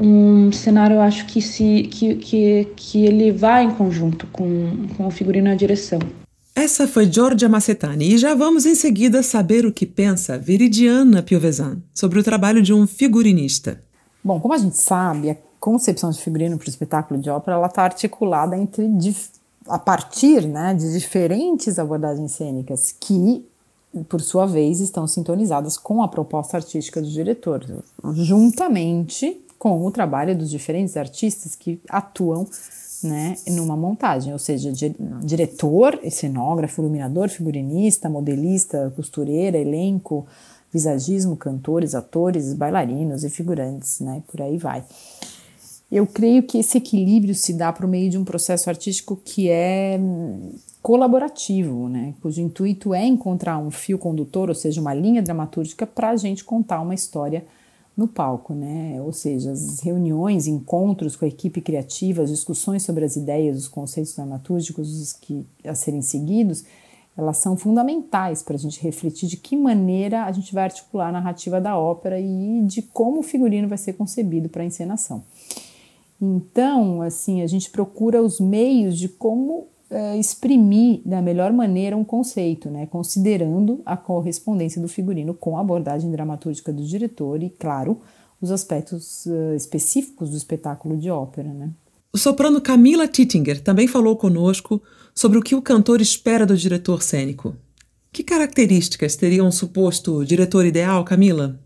um 0.00 0.50
cenário 0.50 0.96
eu 0.96 1.00
acho 1.00 1.26
que 1.26 1.42
se 1.42 1.88
que, 1.90 2.14
que, 2.16 2.68
que 2.74 3.04
ele 3.04 3.30
vai 3.30 3.64
em 3.64 3.70
conjunto 3.70 4.26
com, 4.28 4.86
com 4.96 5.06
o 5.06 5.10
figurino 5.10 5.48
e 5.48 5.52
a 5.52 5.54
direção. 5.54 5.98
Essa 6.54 6.86
foi 6.86 7.10
Giorgia 7.10 7.48
Macetani 7.48 8.14
e 8.14 8.18
já 8.18 8.34
vamos 8.34 8.66
em 8.66 8.74
seguida 8.74 9.22
saber 9.22 9.64
o 9.64 9.72
que 9.72 9.86
pensa 9.86 10.38
Viridiana 10.38 11.22
Piovesan 11.22 11.78
sobre 11.94 12.18
o 12.18 12.24
trabalho 12.24 12.60
de 12.60 12.72
um 12.72 12.86
figurinista. 12.86 13.80
Bom, 14.22 14.40
como 14.40 14.52
a 14.52 14.58
gente 14.58 14.76
sabe, 14.76 15.30
a 15.30 15.36
concepção 15.58 16.10
de 16.10 16.20
figurino 16.20 16.58
para 16.58 16.66
o 16.66 16.68
espetáculo 16.70 17.20
de 17.20 17.30
ópera 17.30 17.56
ela 17.56 17.66
está 17.66 17.82
articulada 17.82 18.56
entre 18.56 18.86
a 19.68 19.78
partir 19.78 20.46
né, 20.46 20.74
de 20.74 20.92
diferentes 20.92 21.78
abordagens 21.78 22.32
cênicas 22.32 22.94
que, 22.98 23.44
por 24.08 24.20
sua 24.20 24.46
vez, 24.46 24.80
estão 24.80 25.06
sintonizadas 25.06 25.76
com 25.76 26.02
a 26.02 26.08
proposta 26.08 26.56
artística 26.56 27.00
do 27.00 27.08
diretor, 27.08 27.64
juntamente 28.14 29.44
com 29.58 29.84
o 29.84 29.90
trabalho 29.90 30.36
dos 30.36 30.48
diferentes 30.48 30.96
artistas 30.96 31.54
que 31.54 31.80
atuam 31.88 32.46
né, 33.02 33.36
numa 33.48 33.76
montagem, 33.76 34.32
ou 34.32 34.38
seja, 34.38 34.72
di 34.72 34.94
diretor, 35.22 35.98
cenógrafo, 36.10 36.80
iluminador, 36.80 37.28
figurinista, 37.28 38.08
modelista, 38.08 38.92
costureira, 38.94 39.58
elenco, 39.58 40.26
visagismo, 40.72 41.36
cantores, 41.36 41.94
atores, 41.94 42.54
bailarinos 42.54 43.24
e 43.24 43.30
figurantes, 43.30 44.00
né, 44.00 44.22
por 44.30 44.40
aí 44.40 44.56
vai. 44.56 44.84
Eu 45.90 46.06
creio 46.06 46.44
que 46.44 46.58
esse 46.58 46.78
equilíbrio 46.78 47.34
se 47.34 47.52
dá 47.52 47.72
por 47.72 47.86
meio 47.86 48.08
de 48.08 48.16
um 48.16 48.24
processo 48.24 48.70
artístico 48.70 49.20
que 49.24 49.50
é 49.50 49.98
colaborativo, 50.82 51.88
né, 51.88 52.14
cujo 52.22 52.40
intuito 52.40 52.94
é 52.94 53.04
encontrar 53.04 53.58
um 53.58 53.70
fio 53.70 53.98
condutor, 53.98 54.48
ou 54.48 54.54
seja, 54.54 54.80
uma 54.80 54.94
linha 54.94 55.22
dramatúrgica 55.22 55.86
para 55.86 56.10
a 56.10 56.16
gente 56.16 56.44
contar 56.44 56.80
uma 56.80 56.94
história 56.94 57.44
no 57.96 58.08
palco, 58.08 58.54
né? 58.54 58.98
Ou 59.02 59.12
seja, 59.12 59.52
as 59.52 59.80
reuniões, 59.80 60.46
encontros 60.46 61.16
com 61.16 61.26
a 61.26 61.28
equipe 61.28 61.60
criativa, 61.60 62.22
as 62.22 62.30
discussões 62.30 62.82
sobre 62.82 63.04
as 63.04 63.14
ideias, 63.14 63.58
os 63.58 63.68
conceitos 63.68 64.14
dramatúrgicos 64.14 65.12
que 65.12 65.46
a 65.64 65.74
serem 65.74 66.00
seguidos, 66.00 66.64
elas 67.16 67.36
são 67.36 67.56
fundamentais 67.56 68.42
para 68.42 68.54
a 68.54 68.58
gente 68.58 68.82
refletir 68.82 69.28
de 69.28 69.36
que 69.36 69.54
maneira 69.54 70.24
a 70.24 70.32
gente 70.32 70.54
vai 70.54 70.64
articular 70.64 71.08
a 71.08 71.12
narrativa 71.12 71.60
da 71.60 71.76
ópera 71.76 72.18
e 72.18 72.62
de 72.62 72.80
como 72.80 73.20
o 73.20 73.22
figurino 73.22 73.68
vai 73.68 73.76
ser 73.76 73.92
concebido 73.92 74.48
para 74.48 74.62
a 74.62 74.66
encenação. 74.66 75.22
Então, 76.18 77.02
assim, 77.02 77.42
a 77.42 77.46
gente 77.46 77.70
procura 77.70 78.22
os 78.22 78.40
meios 78.40 78.96
de 78.96 79.08
como 79.08 79.66
uh, 79.90 80.18
exprimir 80.18 81.00
da 81.04 81.20
melhor 81.20 81.52
maneira 81.52 81.96
um 81.96 82.04
conceito, 82.04 82.70
né, 82.70 82.86
considerando 82.86 83.82
a 83.84 83.96
correspondência 83.96 84.80
do 84.80 84.88
figurino 84.88 85.34
com 85.34 85.56
a 85.56 85.60
abordagem 85.60 86.10
dramatúrgica 86.10 86.72
do 86.72 86.84
diretor 86.84 87.42
e, 87.42 87.50
claro, 87.50 88.00
os 88.40 88.50
aspectos 88.50 89.26
uh, 89.26 89.54
específicos 89.54 90.30
do 90.30 90.36
espetáculo 90.36 90.96
de 90.96 91.10
ópera. 91.10 91.52
Né. 91.52 91.70
O 92.12 92.18
soprano 92.18 92.60
Camila 92.60 93.06
Tittinger 93.06 93.62
também 93.62 93.86
falou 93.86 94.16
conosco 94.16 94.82
sobre 95.14 95.38
o 95.38 95.42
que 95.42 95.54
o 95.54 95.62
cantor 95.62 96.00
espera 96.00 96.46
do 96.46 96.56
diretor 96.56 97.02
cênico. 97.02 97.54
Que 98.12 98.24
características 98.24 99.14
teria 99.14 99.44
um 99.44 99.52
suposto 99.52 100.24
diretor 100.24 100.66
ideal, 100.66 101.04
Camila? 101.04 101.60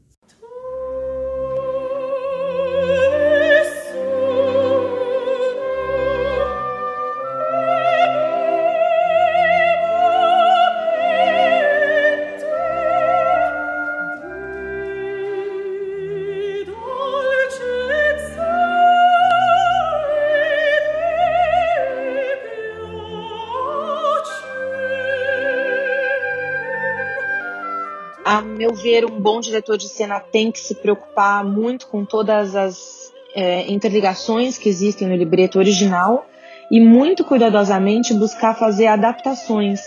Ver, 28.84 29.06
um 29.06 29.18
bom 29.18 29.40
diretor 29.40 29.78
de 29.78 29.88
cena 29.88 30.20
tem 30.20 30.52
que 30.52 30.58
se 30.58 30.74
preocupar 30.74 31.42
muito 31.42 31.86
com 31.86 32.04
todas 32.04 32.54
as 32.54 33.10
é, 33.34 33.70
interligações 33.72 34.58
que 34.58 34.68
existem 34.68 35.08
no 35.08 35.16
libreto 35.16 35.58
original 35.58 36.26
e 36.70 36.78
muito 36.80 37.24
cuidadosamente 37.24 38.12
buscar 38.12 38.54
fazer 38.54 38.86
adaptações, 38.86 39.80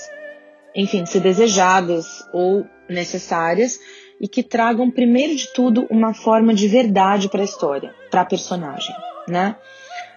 enfim, 0.76 1.06
se 1.06 1.20
desejadas 1.20 2.28
ou 2.34 2.66
necessárias, 2.90 3.80
e 4.20 4.28
que 4.28 4.42
tragam, 4.42 4.90
primeiro 4.90 5.36
de 5.36 5.54
tudo, 5.54 5.86
uma 5.92 6.14
forma 6.14 6.52
de 6.52 6.68
verdade 6.68 7.30
para 7.30 7.42
a 7.42 7.46
história, 7.46 7.94
para 8.10 8.22
a 8.22 8.26
personagem, 8.26 8.96
né? 9.28 9.56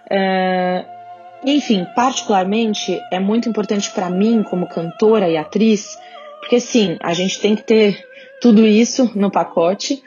É, 0.09 0.85
enfim, 1.45 1.85
particularmente, 1.95 2.99
é 3.11 3.19
muito 3.19 3.47
importante 3.47 3.91
para 3.91 4.09
mim, 4.09 4.41
como 4.41 4.67
cantora 4.67 5.29
e 5.29 5.37
atriz, 5.37 5.97
porque 6.39 6.59
sim, 6.59 6.97
a 7.01 7.13
gente 7.13 7.39
tem 7.39 7.55
que 7.55 7.63
ter 7.63 8.10
tudo 8.41 8.65
isso 8.65 9.11
no 9.15 9.31
pacote, 9.31 10.03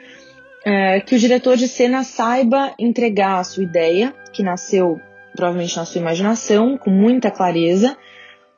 é, 0.65 0.99
que 0.99 1.15
o 1.15 1.19
diretor 1.19 1.55
de 1.55 1.67
cena 1.67 2.03
saiba 2.03 2.73
entregar 2.77 3.39
a 3.39 3.43
sua 3.43 3.63
ideia, 3.63 4.13
que 4.33 4.43
nasceu 4.43 4.99
provavelmente 5.35 5.77
na 5.77 5.85
sua 5.85 6.01
imaginação, 6.01 6.77
com 6.77 6.89
muita 6.89 7.31
clareza, 7.31 7.97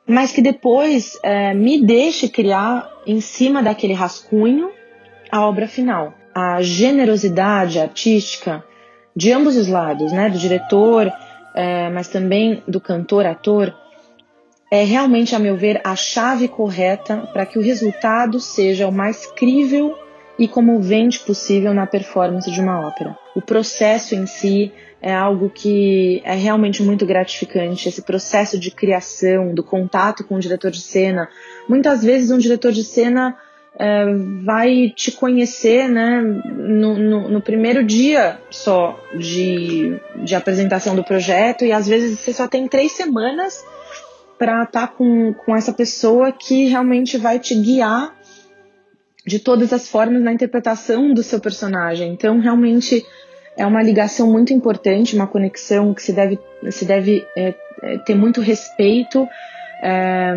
mas 0.06 0.32
que 0.32 0.42
depois 0.42 1.18
é, 1.22 1.54
me 1.54 1.80
deixe 1.84 2.28
criar 2.28 2.90
em 3.06 3.20
cima 3.20 3.62
daquele 3.62 3.92
rascunho 3.92 4.70
a 5.30 5.46
obra 5.46 5.68
final. 5.68 6.14
A 6.34 6.60
generosidade 6.62 7.78
artística 7.78 8.64
de 9.14 9.32
ambos 9.32 9.56
os 9.56 9.68
lados, 9.68 10.12
né, 10.12 10.30
do 10.30 10.38
diretor, 10.38 11.12
é, 11.54 11.90
mas 11.90 12.08
também 12.08 12.62
do 12.66 12.80
cantor-ator, 12.80 13.74
é 14.70 14.84
realmente, 14.84 15.34
a 15.34 15.38
meu 15.38 15.56
ver, 15.56 15.80
a 15.82 15.96
chave 15.96 16.46
correta 16.46 17.28
para 17.32 17.46
que 17.46 17.58
o 17.58 17.62
resultado 17.62 18.38
seja 18.38 18.86
o 18.86 18.92
mais 18.92 19.26
crível 19.26 19.96
e 20.38 20.46
comovente 20.46 21.20
possível 21.20 21.72
na 21.74 21.86
performance 21.86 22.50
de 22.50 22.60
uma 22.60 22.86
ópera. 22.86 23.16
O 23.34 23.40
processo 23.40 24.14
em 24.14 24.26
si 24.26 24.72
é 25.00 25.12
algo 25.12 25.48
que 25.48 26.20
é 26.24 26.34
realmente 26.34 26.82
muito 26.82 27.06
gratificante, 27.06 27.88
esse 27.88 28.02
processo 28.02 28.58
de 28.58 28.70
criação, 28.70 29.54
do 29.54 29.62
contato 29.62 30.24
com 30.24 30.36
o 30.36 30.40
diretor 30.40 30.70
de 30.70 30.80
cena. 30.80 31.28
Muitas 31.68 32.02
vezes 32.02 32.30
um 32.30 32.38
diretor 32.38 32.72
de 32.72 32.84
cena 32.84 33.36
é, 33.78 34.04
vai 34.44 34.92
te 34.94 35.12
conhecer 35.12 35.88
né, 35.88 36.20
no, 36.20 36.98
no, 36.98 37.28
no, 37.28 37.40
primeiro 37.40 37.84
dia 37.84 38.38
só 38.50 38.98
de, 39.14 39.96
de 40.24 40.34
apresentação 40.34 40.96
do 40.96 41.04
projeto 41.04 41.64
e 41.64 41.72
às 41.72 41.86
vezes 41.86 42.18
você 42.18 42.32
só 42.32 42.48
tem 42.48 42.66
três 42.66 42.92
semanas 42.92 43.64
para 44.38 44.62
estar 44.62 44.86
tá 44.86 44.88
com, 44.88 45.34
com 45.34 45.56
essa 45.56 45.72
pessoa 45.72 46.30
que 46.30 46.66
realmente 46.66 47.18
vai 47.18 47.38
te 47.38 47.54
guiar 47.54 48.14
de 49.26 49.38
todas 49.38 49.72
as 49.72 49.88
formas 49.88 50.22
na 50.22 50.32
interpretação 50.32 51.12
do 51.12 51.22
seu 51.22 51.40
personagem. 51.40 52.12
Então, 52.12 52.38
realmente 52.38 53.04
é 53.56 53.66
uma 53.66 53.82
ligação 53.82 54.30
muito 54.30 54.52
importante, 54.52 55.16
uma 55.16 55.26
conexão 55.26 55.92
que 55.92 56.02
se 56.02 56.12
deve, 56.12 56.38
se 56.70 56.84
deve 56.84 57.26
é, 57.36 57.54
é, 57.82 57.98
ter 57.98 58.14
muito 58.14 58.40
respeito 58.40 59.28
é, 59.82 60.34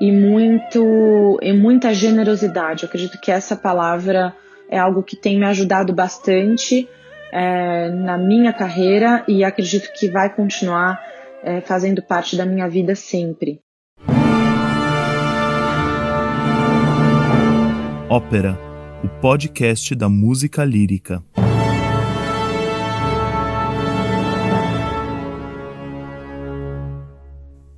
e, 0.00 0.12
muito, 0.12 1.38
e 1.42 1.52
muita 1.52 1.92
generosidade. 1.92 2.84
Eu 2.84 2.88
acredito 2.88 3.18
que 3.18 3.32
essa 3.32 3.56
palavra 3.56 4.34
é 4.70 4.78
algo 4.78 5.02
que 5.02 5.16
tem 5.16 5.38
me 5.38 5.46
ajudado 5.46 5.92
bastante 5.92 6.88
é, 7.32 7.88
na 7.90 8.16
minha 8.16 8.52
carreira 8.52 9.24
e 9.26 9.42
acredito 9.42 9.90
que 9.92 10.08
vai 10.08 10.32
continuar 10.32 11.02
é, 11.42 11.60
fazendo 11.60 12.02
parte 12.02 12.36
da 12.36 12.44
minha 12.44 12.68
vida 12.68 12.94
sempre. 12.94 13.60
Ópera, 18.10 18.58
o 19.04 19.08
podcast 19.20 19.94
da 19.94 20.08
música 20.08 20.64
lírica. 20.64 21.22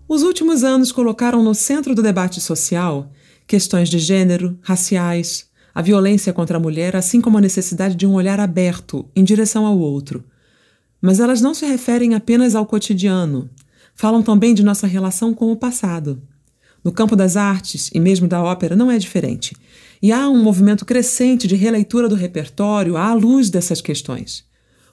Os 0.09 0.23
últimos 0.23 0.65
anos 0.65 0.93
colocaram 0.93 1.43
no 1.43 1.55
centro 1.55 1.95
do 1.95 2.03
debate 2.03 2.41
social 2.41 3.11
questões 3.47 3.89
de 3.89 3.99
gênero, 3.99 4.57
raciais, 4.63 5.51
a 5.75 5.83
violência 5.83 6.33
contra 6.33 6.57
a 6.57 6.61
mulher, 6.61 6.95
assim 6.95 7.21
como 7.21 7.37
a 7.37 7.41
necessidade 7.41 7.97
de 7.97 8.07
um 8.07 8.15
olhar 8.15 8.39
aberto 8.39 9.11
em 9.15 9.25
direção 9.25 9.67
ao 9.67 9.77
outro, 9.77 10.25
mas 11.01 11.21
elas 11.21 11.41
não 11.41 11.55
se 11.55 11.65
referem 11.65 12.15
apenas 12.15 12.55
ao 12.55 12.67
cotidiano, 12.67 13.49
falam 13.95 14.23
também 14.23 14.55
de 14.55 14.63
nossa 14.63 14.87
relação 14.87 15.35
com 15.35 15.51
o 15.51 15.57
passado. 15.57 16.23
No 16.83 16.93
campo 16.93 17.15
das 17.15 17.37
artes 17.37 17.91
e 17.93 18.01
mesmo 18.01 18.27
da 18.27 18.43
ópera 18.43 18.75
não 18.75 18.91
é 18.91 18.99
diferente, 18.99 19.55
e 20.03 20.13
há 20.13 20.29
um 20.29 20.43
movimento 20.43 20.85
crescente 20.85 21.47
de 21.47 21.55
releitura 21.55 22.09
do 22.09 22.15
repertório 22.15 22.97
à 22.97 23.13
luz 23.13 23.51
dessas 23.51 23.81
questões. 23.81 24.45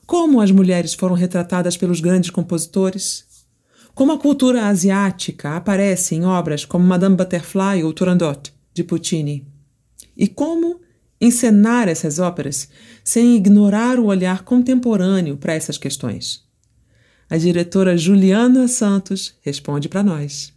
Como 0.05 0.41
as 0.41 0.51
mulheres 0.51 0.93
foram 0.93 1.15
retratadas 1.15 1.77
pelos 1.77 1.99
grandes 1.99 2.29
compositores? 2.29 3.25
Como 3.93 4.11
a 4.11 4.17
cultura 4.17 4.67
asiática 4.67 5.55
aparece 5.55 6.15
em 6.15 6.25
obras 6.25 6.63
como 6.63 6.85
Madame 6.85 7.15
Butterfly 7.15 7.83
ou 7.83 7.93
Turandot, 7.93 8.53
de 8.73 8.83
Puccini? 8.83 9.47
E 10.15 10.27
como 10.27 10.79
encenar 11.19 11.87
essas 11.87 12.19
óperas 12.19 12.69
sem 13.03 13.35
ignorar 13.35 13.99
o 13.99 14.05
olhar 14.05 14.43
contemporâneo 14.43 15.37
para 15.37 15.53
essas 15.53 15.77
questões. 15.77 16.45
A 17.29 17.37
diretora 17.37 17.97
Juliana 17.97 18.67
Santos 18.67 19.35
responde 19.41 19.89
para 19.89 20.03
nós. 20.03 20.53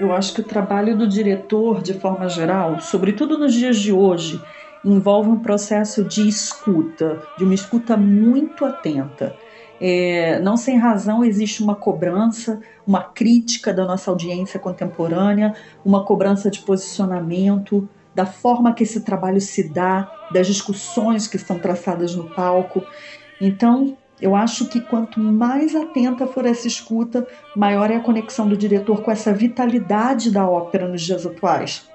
Eu 0.00 0.12
acho 0.12 0.32
que 0.32 0.40
o 0.40 0.44
trabalho 0.44 0.96
do 0.96 1.08
diretor, 1.08 1.82
de 1.82 1.94
forma 1.94 2.28
geral, 2.28 2.80
sobretudo 2.80 3.36
nos 3.36 3.52
dias 3.52 3.76
de 3.78 3.92
hoje, 3.92 4.40
envolve 4.84 5.28
um 5.28 5.40
processo 5.40 6.04
de 6.04 6.28
escuta, 6.28 7.20
de 7.36 7.42
uma 7.42 7.54
escuta 7.54 7.96
muito 7.96 8.64
atenta. 8.64 9.34
É, 9.80 10.40
não 10.40 10.56
sem 10.56 10.76
razão 10.76 11.24
existe 11.24 11.62
uma 11.62 11.74
cobrança, 11.74 12.60
uma 12.86 13.02
crítica 13.02 13.72
da 13.72 13.84
nossa 13.84 14.10
audiência 14.10 14.58
contemporânea, 14.58 15.54
uma 15.84 16.04
cobrança 16.04 16.50
de 16.50 16.60
posicionamento, 16.60 17.88
da 18.14 18.26
forma 18.26 18.72
que 18.72 18.82
esse 18.82 19.02
trabalho 19.02 19.40
se 19.40 19.68
dá, 19.68 20.10
das 20.32 20.46
discussões 20.46 21.28
que 21.28 21.38
são 21.38 21.58
traçadas 21.58 22.14
no 22.14 22.28
palco. 22.30 22.82
Então, 23.40 23.96
eu 24.20 24.34
acho 24.34 24.66
que 24.68 24.80
quanto 24.80 25.20
mais 25.20 25.76
atenta 25.76 26.26
for 26.26 26.44
essa 26.44 26.66
escuta, 26.66 27.26
maior 27.54 27.90
é 27.90 27.96
a 27.96 28.00
conexão 28.00 28.48
do 28.48 28.56
diretor 28.56 29.02
com 29.02 29.10
essa 29.10 29.32
vitalidade 29.32 30.30
da 30.30 30.48
ópera 30.48 30.88
nos 30.88 31.02
dias 31.02 31.24
atuais. 31.24 31.88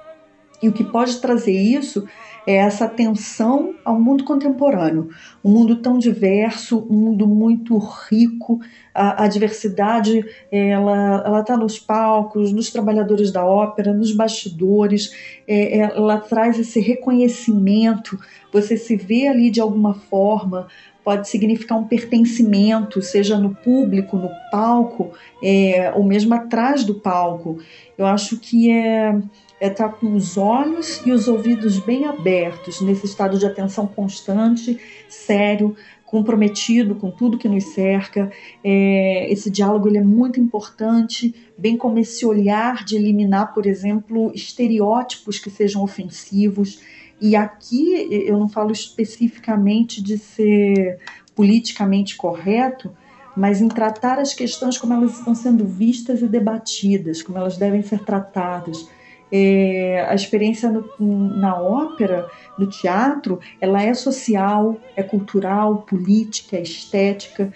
E 0.62 0.70
o 0.70 0.72
que 0.72 0.86
pode 0.86 1.20
trazer 1.20 1.52
isso 1.52 2.08
é 2.46 2.56
essa 2.56 2.86
atenção 2.86 3.74
ao 3.86 4.00
mundo 4.00 4.24
contemporâneo, 4.24 5.10
um 5.44 5.52
mundo 5.52 5.78
tão 5.78 5.98
diverso, 5.98 6.86
um 6.90 6.96
mundo 6.96 7.28
muito 7.28 7.78
rico, 7.78 8.60
a, 8.94 9.24
a 9.24 9.28
diversidade 9.28 10.26
ela 10.52 11.40
está 11.40 11.58
nos 11.58 11.80
palcos, 11.80 12.52
nos 12.52 12.70
trabalhadores 12.72 13.32
da 13.32 13.46
ópera, 13.46 13.94
nos 13.94 14.12
bastidores, 14.12 15.12
é, 15.48 15.78
ela 15.78 16.18
traz 16.18 16.60
esse 16.60 16.80
reconhecimento, 16.80 18.20
você 18.52 18.78
se 18.78 18.96
vê 18.96 19.28
ali 19.28 19.50
de 19.50 19.62
alguma 19.62 19.94
forma, 19.94 20.68
pode 21.04 21.28
significar 21.28 21.78
um 21.78 21.84
pertencimento, 21.84 23.02
seja 23.02 23.38
no 23.38 23.54
público, 23.54 24.16
no 24.16 24.30
palco, 24.50 25.12
é, 25.44 25.92
ou 25.96 26.04
mesmo 26.04 26.34
atrás 26.34 26.86
do 26.86 26.96
palco. 26.96 27.58
Eu 27.98 28.06
acho 28.06 28.40
que 28.40 28.72
é 28.72 29.20
é 29.64 29.68
estar 29.68 29.88
tá 29.88 29.96
com 29.96 30.14
os 30.14 30.36
olhos 30.36 31.02
e 31.06 31.12
os 31.14 31.30
ouvidos 31.30 31.80
bem 31.80 32.04
abertos, 32.04 32.82
nesse 32.82 33.06
estado 33.06 33.40
de 33.40 33.46
atenção 33.46 33.88
constante, 33.88 34.78
sério, 35.08 35.74
comprometido 36.06 36.96
com 36.96 37.10
tudo 37.10 37.38
que 37.38 37.48
nos 37.48 37.64
cerca. 37.74 38.30
É, 38.62 39.32
esse 39.32 39.50
diálogo 39.50 39.88
ele 39.88 40.00
é 40.00 40.04
muito 40.04 40.38
importante, 40.38 41.34
bem 41.58 41.78
como 41.78 41.98
esse 41.98 42.26
olhar 42.26 42.84
de 42.84 42.98
eliminar, 42.98 43.54
por 43.54 43.66
exemplo, 43.66 44.34
estereótipos 44.36 45.40
que 45.40 45.50
sejam 45.50 45.82
ofensivos. 45.82 46.82
E 47.22 47.34
aqui 47.34 48.06
eu 48.28 48.38
não 48.38 48.50
falo 48.50 48.74
especificamente 48.74 50.04
de 50.04 50.18
ser 50.18 51.00
politicamente 51.34 52.18
correto, 52.18 52.92
mas 53.34 53.62
em 53.62 53.70
tratar 53.70 54.20
as 54.20 54.34
questões 54.34 54.78
como 54.78 54.94
elas 54.94 55.20
estão 55.20 55.34
sendo 55.34 55.66
vistas 55.66 56.22
e 56.22 56.28
debatidas, 56.28 57.24
como 57.24 57.38
elas 57.38 57.56
devem 57.56 57.82
ser 57.82 58.04
tratadas. 58.04 58.90
É, 59.36 60.06
a 60.08 60.14
experiência 60.14 60.70
no, 60.70 60.86
na 61.00 61.60
ópera, 61.60 62.30
no 62.56 62.68
teatro, 62.68 63.40
ela 63.60 63.82
é 63.82 63.92
social, 63.96 64.78
é 64.96 65.02
cultural, 65.02 65.78
política, 65.78 66.58
é 66.58 66.62
estética. 66.62 67.52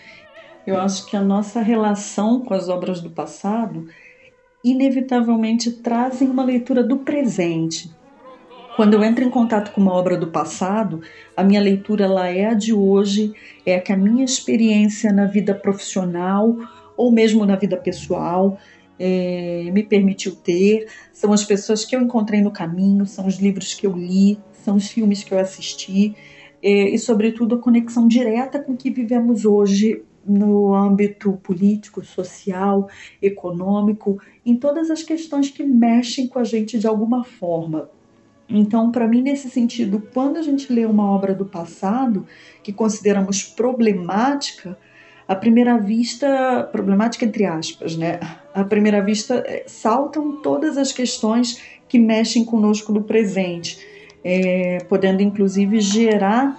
Eu 0.66 0.80
acho 0.80 1.06
que 1.06 1.16
a 1.16 1.22
nossa 1.22 1.62
relação 1.62 2.42
com 2.42 2.56
as 2.56 2.68
obras 2.68 3.00
do 3.00 3.12
passado 3.12 3.88
inevitavelmente 4.64 5.72
trazem 5.72 6.28
uma 6.28 6.44
leitura 6.44 6.84
do 6.84 6.98
presente. 6.98 7.92
Quando 8.76 8.96
eu 8.96 9.04
entro 9.04 9.24
em 9.24 9.30
contato 9.30 9.72
com 9.72 9.80
uma 9.80 9.94
obra 9.94 10.18
do 10.18 10.28
passado, 10.28 11.02
a 11.36 11.44
minha 11.44 11.62
leitura 11.62 12.06
ela 12.06 12.28
é 12.28 12.48
a 12.48 12.54
de 12.56 12.74
hoje, 12.74 13.34
é 13.64 13.76
a 13.76 13.82
que 13.82 13.94
a 13.94 13.98
minha 13.98 14.26
experiência 14.26 15.14
na 15.14 15.26
vida 15.26 15.54
profissional 15.54 16.56
ou 16.96 17.12
mesmo 17.12 17.46
na 17.46 17.56
vida 17.56 17.78
pessoal 17.78 18.58
é, 19.00 19.70
me 19.72 19.84
permitiu 19.84 20.36
ter, 20.36 20.88
são 21.14 21.32
as 21.34 21.44
pessoas 21.44 21.86
que 21.86 21.96
eu 21.96 22.02
encontrei 22.02 22.42
no 22.42 22.52
caminho, 22.52 23.06
são 23.06 23.28
os 23.28 23.40
livros 23.40 23.74
que 23.74 23.86
eu 23.86 23.94
li, 23.94 24.40
são 24.64 24.76
os 24.76 24.88
filmes 24.90 25.24
que 25.24 25.34
eu 25.34 25.40
assisti 25.40 26.16
é, 26.62 26.90
e, 26.90 26.98
sobretudo, 26.98 27.56
a 27.56 27.60
conexão 27.60 28.08
direta 28.08 28.60
com 28.60 28.74
o 28.74 28.78
que 28.78 28.90
vivemos 28.90 29.46
hoje 29.46 30.04
no 30.26 30.74
âmbito 30.74 31.34
político, 31.44 32.04
social, 32.04 32.90
econômico, 33.22 34.20
em 34.46 34.56
todas 34.56 34.92
as 34.92 35.02
questões 35.02 35.50
que 35.50 35.64
mexem 35.64 36.28
com 36.28 36.40
a 36.40 36.44
gente 36.44 36.78
de 36.78 36.88
alguma 36.88 37.24
forma. 37.24 37.90
Então, 38.50 38.92
para 38.92 39.08
mim, 39.08 39.22
nesse 39.22 39.50
sentido, 39.50 40.02
quando 40.14 40.38
a 40.38 40.42
gente 40.42 40.72
lê 40.72 40.86
uma 40.86 41.10
obra 41.10 41.34
do 41.34 41.46
passado 41.46 42.26
que 42.64 42.74
consideramos 42.74 43.44
problemática, 43.44 44.78
à 45.28 45.36
primeira 45.36 45.78
vista, 45.78 46.68
problemática 46.72 47.26
entre 47.26 47.46
aspas, 47.46 47.98
né? 47.98 48.20
À 48.54 48.64
primeira 48.64 49.02
vista, 49.02 49.44
é, 49.46 49.64
saltam 49.68 50.42
todas 50.42 50.78
as 50.78 50.92
questões 50.92 51.62
que 51.88 52.00
mexem 52.00 52.46
conosco 52.46 52.92
no 52.92 53.04
presente, 53.04 53.78
é, 54.24 54.80
podendo 54.90 55.22
inclusive 55.22 55.80
gerar 55.80 56.58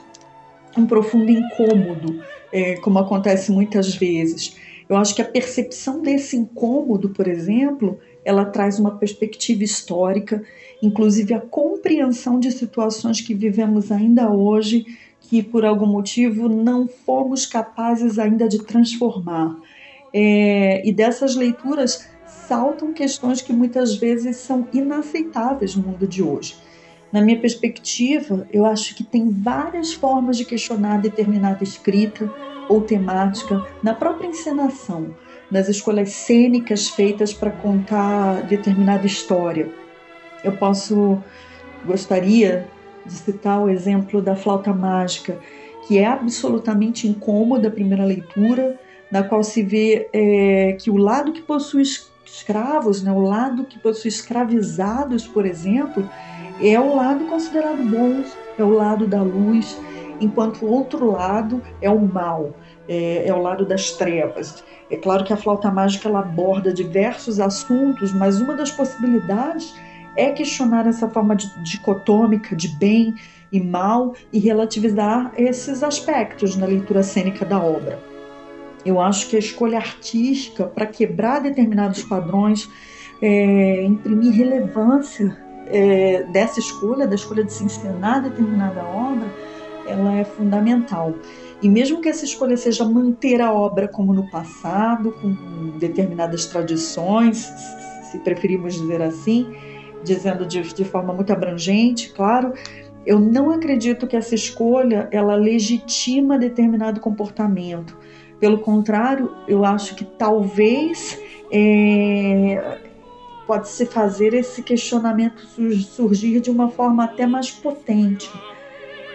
um 0.77 0.87
profundo 0.87 1.31
incômodo, 1.31 2.23
é, 2.53 2.77
como 2.77 2.99
acontece 2.99 3.51
muitas 3.51 3.95
vezes. 3.95 4.57
Eu 4.89 4.97
acho 4.97 5.15
que 5.15 5.23
a 5.23 5.25
percepção 5.25 6.01
desse 6.01 6.37
incômodo, 6.37 7.11
por 7.11 7.29
exemplo, 7.29 7.99
ela 8.25 8.45
traz 8.45 8.79
uma 8.79 8.93
perspectiva 8.93 9.63
histórica, 9.63 10.43
inclusive 10.83 11.35
a 11.35 11.41
compreensão 11.41 12.39
de 12.39 12.51
situações 12.51 13.21
que 13.21 13.35
vivemos 13.35 13.91
ainda 13.91 14.31
hoje 14.31 14.87
que 15.29 15.43
por 15.43 15.65
algum 15.65 15.87
motivo 15.87 16.49
não 16.49 16.89
fomos 16.89 17.45
capazes 17.45 18.19
ainda 18.19 18.49
de 18.49 18.65
transformar. 18.65 19.57
É, 20.13 20.81
e 20.89 20.91
dessas 20.91 21.37
leituras 21.37 22.09
saltam 22.27 22.95
questões 22.95 23.43
que 23.43 23.53
muitas 23.53 23.95
vezes 23.95 24.39
são 24.39 24.67
inaceitáveis 24.73 25.77
no 25.77 25.83
mundo 25.83 26.07
de 26.07 26.23
hoje. 26.23 26.57
Na 27.13 27.21
minha 27.21 27.39
perspectiva, 27.39 28.49
eu 28.51 28.65
acho 28.65 28.95
que 28.95 29.05
tem 29.05 29.29
várias 29.29 29.93
formas 29.93 30.39
de 30.39 30.47
questionar 30.47 30.99
determinada 30.99 31.63
escrita 31.63 32.33
ou 32.67 32.81
temática 32.81 33.67
na 33.83 33.95
própria 33.95 34.29
encenação, 34.29 35.15
nas 35.51 35.69
escolhas 35.69 36.11
cênicas 36.11 36.89
feitas 36.89 37.35
para 37.35 37.51
contar 37.51 38.43
determinada 38.47 39.07
história. 39.07 39.71
Eu 40.43 40.53
posso, 40.53 41.19
gostaria 41.85 42.67
de 43.09 43.15
citar 43.15 43.61
o 43.61 43.69
exemplo 43.69 44.21
da 44.23 44.37
flauta 44.37 44.73
mágica, 44.73 45.39
que 45.87 45.99
é 45.99 46.07
absolutamente 46.07 47.09
incômoda 47.09 47.69
a 47.69 47.71
primeira 47.71 48.05
leitura, 48.05 48.79
na 49.11 49.23
qual 49.23 49.43
se 49.43 49.63
vê 49.63 50.09
é, 50.13 50.77
que 50.79 50.91
o 50.91 50.97
lado 50.97 51.33
que 51.33 51.41
possui 51.41 51.83
escravos, 52.25 53.03
né, 53.03 53.11
o 53.11 53.21
lado 53.21 53.65
que 53.65 53.79
possui 53.79 54.09
escravizados, 54.09 55.27
por 55.27 55.47
exemplo, 55.47 56.09
é 56.61 56.79
o 56.79 56.95
lado 56.95 57.25
considerado 57.25 57.83
bom, 57.83 58.23
é 58.59 58.63
o 58.63 58.71
lado 58.71 59.07
da 59.07 59.23
luz, 59.23 59.81
enquanto 60.21 60.65
o 60.67 60.71
outro 60.71 61.11
lado 61.11 61.63
é 61.81 61.89
o 61.89 62.01
mal, 62.01 62.55
é, 62.87 63.27
é 63.27 63.33
o 63.33 63.41
lado 63.41 63.65
das 63.65 63.93
trevas. 63.93 64.63
É 64.91 64.97
claro 64.97 65.25
que 65.25 65.33
a 65.33 65.37
flauta 65.37 65.71
mágica 65.71 66.09
ela 66.09 66.21
aborda 66.21 66.73
diversos 66.73 67.41
assuntos, 67.41 68.13
mas 68.13 68.41
uma 68.41 68.55
das 68.55 68.71
possibilidades 68.71 69.75
é 70.19 70.33
questionar 70.33 70.87
essa 70.87 71.09
forma 71.09 71.37
de, 71.37 71.49
dicotômica 71.63 72.57
de 72.57 72.69
bem 72.69 73.15
e 73.53 73.61
mal 73.61 74.15
e 74.33 74.39
relativizar 74.41 75.33
esses 75.37 75.83
aspectos 75.83 76.57
na 76.57 76.67
leitura 76.67 77.03
cênica 77.05 77.45
da 77.45 77.63
obra. 77.63 77.99
Eu 78.85 79.01
acho 79.01 79.29
que 79.29 79.37
a 79.37 79.39
escolha 79.39 79.79
artística 79.79 80.65
para 80.65 80.87
quebrar 80.87 81.41
determinados 81.41 82.03
padrões, 82.03 82.69
é, 83.23 83.85
imprimir 83.85 84.33
relevância 84.33 85.37
é, 85.67 86.25
dessa 86.25 86.59
escolha, 86.59 87.07
da 87.07 87.15
escolha 87.15 87.45
de 87.45 87.53
se 87.53 87.65
encenar 87.65 88.23
determinada 88.23 88.83
obra, 88.85 89.27
ela 89.87 90.15
é 90.15 90.25
fundamental. 90.25 91.15
E 91.63 91.69
mesmo 91.69 92.01
que 92.01 92.09
essa 92.09 92.25
escolha 92.25 92.57
seja 92.57 92.85
manter 92.85 93.41
a 93.41 93.53
obra 93.53 93.89
como 93.89 94.13
no 94.13 94.29
passado, 94.31 95.13
com 95.13 95.79
determinadas 95.79 96.47
tradições, 96.47 97.53
se 98.11 98.19
preferimos 98.19 98.75
dizer 98.75 99.03
assim, 99.03 99.55
dizendo 100.05 100.47
de, 100.47 100.63
de 100.63 100.85
forma 100.85 101.13
muito 101.13 101.33
abrangente, 101.33 102.13
claro, 102.13 102.53
eu 103.05 103.19
não 103.19 103.51
acredito 103.51 104.07
que 104.07 104.17
essa 104.17 104.35
escolha 104.35 105.09
ela 105.11 105.35
legitima 105.35 106.39
determinado 106.39 107.01
comportamento. 107.01 107.97
Pelo 108.39 108.59
contrário, 108.59 109.35
eu 109.49 109.65
acho 109.65 109.95
que 109.95 110.05
talvez 110.05 111.19
é, 111.51 112.79
pode 113.47 113.69
se 113.69 113.87
fazer 113.87 114.35
esse 114.35 114.63
questionamento 114.63 115.41
surgir 115.81 116.41
de 116.41 116.51
uma 116.51 116.69
forma 116.69 117.05
até 117.05 117.27
mais 117.27 117.51
potente. 117.51 118.31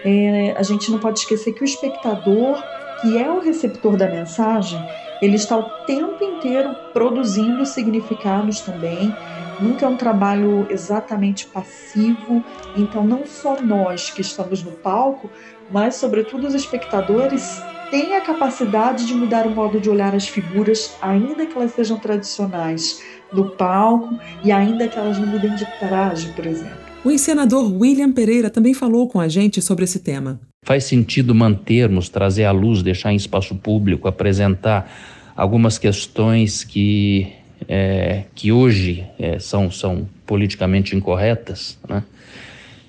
É, 0.03 0.53
a 0.57 0.63
gente 0.63 0.91
não 0.91 0.99
pode 0.99 1.19
esquecer 1.19 1.53
que 1.53 1.61
o 1.61 1.65
espectador, 1.65 2.61
que 3.01 3.17
é 3.17 3.29
o 3.29 3.39
receptor 3.39 3.95
da 3.95 4.09
mensagem, 4.09 4.83
ele 5.23 5.37
está 5.37 5.57
o 5.57 5.63
tempo 5.85 6.21
inteiro 6.21 6.75
produzindo 6.91 7.65
significados 7.65 8.59
também, 8.59 9.15
nunca 9.57 9.85
é 9.85 9.87
um 9.87 9.95
trabalho 9.95 10.67
exatamente 10.69 11.47
passivo. 11.47 12.43
Então, 12.75 13.05
não 13.05 13.25
só 13.25 13.61
nós 13.61 14.09
que 14.09 14.19
estamos 14.19 14.61
no 14.61 14.73
palco, 14.73 15.29
mas, 15.71 15.95
sobretudo, 15.95 16.45
os 16.45 16.53
espectadores 16.53 17.63
têm 17.89 18.17
a 18.17 18.21
capacidade 18.21 19.05
de 19.05 19.13
mudar 19.13 19.47
o 19.47 19.51
modo 19.51 19.79
de 19.79 19.89
olhar 19.89 20.13
as 20.13 20.27
figuras, 20.27 20.93
ainda 21.01 21.45
que 21.45 21.57
elas 21.57 21.71
sejam 21.71 21.97
tradicionais, 21.97 23.01
no 23.31 23.51
palco 23.51 24.19
e 24.43 24.51
ainda 24.51 24.89
que 24.89 24.99
elas 24.99 25.17
não 25.17 25.27
mudem 25.27 25.55
de 25.55 25.65
traje, 25.79 26.33
por 26.33 26.45
exemplo. 26.45 26.82
O 27.05 27.11
encenador 27.11 27.69
William 27.73 28.13
Pereira 28.13 28.49
também 28.49 28.73
falou 28.73 29.09
com 29.09 29.19
a 29.19 29.27
gente 29.27 29.61
sobre 29.61 29.83
esse 29.83 29.99
tema. 29.99 30.39
Faz 30.65 30.85
sentido 30.85 31.35
mantermos, 31.35 32.07
trazer 32.07 32.45
à 32.45 32.51
luz, 32.51 32.81
deixar 32.81 33.11
em 33.11 33.17
espaço 33.17 33.55
público, 33.55 34.07
apresentar 34.07 34.89
algumas 35.35 35.77
questões 35.77 36.63
que 36.63 37.27
é, 37.67 38.23
que 38.33 38.51
hoje 38.51 39.05
é, 39.19 39.37
são, 39.39 39.69
são 39.69 40.07
politicamente 40.25 40.95
incorretas, 40.95 41.77
né? 41.87 42.03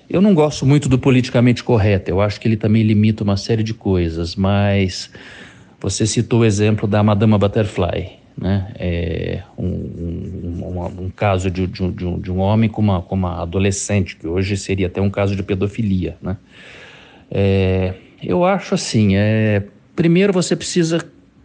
Eu 0.09 0.21
não 0.21 0.33
gosto 0.33 0.65
muito 0.65 0.87
do 0.87 0.99
politicamente 0.99 1.63
correto, 1.63 2.09
eu 2.09 2.21
acho 2.21 2.39
que 2.39 2.47
ele 2.47 2.57
também 2.57 2.83
limita 2.83 3.23
uma 3.23 3.35
série 3.35 3.63
de 3.63 3.73
coisas, 3.73 4.35
mas 4.35 5.09
você 5.81 6.05
citou 6.05 6.41
o 6.41 6.45
exemplo 6.45 6.87
da 6.87 7.01
Madama 7.01 7.37
Butterfly, 7.39 8.19
né? 8.37 8.71
É 8.75 9.43
um, 9.57 9.65
um, 9.65 11.03
um, 11.05 11.09
caso 11.09 11.49
de, 11.49 11.67
de, 11.67 11.91
de, 11.91 12.05
um, 12.05 12.19
de 12.19 12.31
um 12.31 12.39
homem 12.39 12.69
com 12.69 12.81
uma, 12.81 13.01
com 13.01 13.15
uma 13.15 13.41
adolescente, 13.41 14.15
que 14.15 14.27
hoje 14.27 14.57
seria 14.57 14.87
até 14.87 15.01
um 15.01 15.09
caso 15.09 15.35
de 15.35 15.43
pedofilia, 15.43 16.17
né? 16.21 16.37
É, 17.31 17.93
eu 18.21 18.45
acho 18.45 18.75
assim, 18.75 19.15
é, 19.15 19.63
primeiro 19.95 20.31
você 20.31 20.55
precisa 20.55 20.99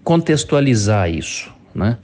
contextualizar 0.04 1.10
isso, 1.10 1.52
né? 1.74 1.98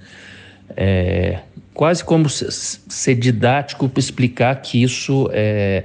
é, 0.74 1.40
quase 1.74 2.02
como 2.02 2.28
ser 2.28 3.14
didático 3.14 3.88
para 3.88 4.00
explicar 4.00 4.54
que 4.56 4.82
isso 4.82 5.28
é, 5.32 5.84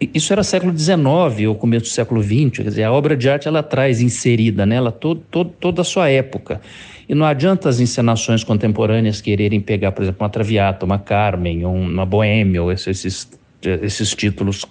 isso 0.00 0.32
era 0.32 0.42
século 0.42 0.76
XIX 0.76 1.48
ou 1.48 1.54
começo 1.54 1.86
do 1.86 1.88
século 1.88 2.22
XX, 2.22 2.56
quer 2.56 2.64
dizer, 2.64 2.82
a 2.82 2.92
obra 2.92 3.16
de 3.16 3.28
arte 3.28 3.46
ela 3.46 3.62
traz 3.62 4.00
inserida 4.00 4.66
nela 4.66 4.90
todo, 4.90 5.22
todo, 5.30 5.50
toda 5.50 5.82
a 5.82 5.84
sua 5.84 6.10
época. 6.10 6.60
E 7.08 7.14
não 7.14 7.26
adianta 7.26 7.68
as 7.68 7.80
encenações 7.80 8.42
contemporâneas 8.42 9.20
quererem 9.20 9.60
pegar, 9.60 9.92
por 9.92 10.02
exemplo, 10.02 10.22
uma 10.22 10.30
Traviata, 10.30 10.86
uma 10.86 10.98
Carmen, 10.98 11.64
uma 11.64 12.06
Boêmia, 12.06 12.62
ou 12.62 12.72
esses, 12.72 13.28
esses 13.62 14.14
títulos 14.14 14.64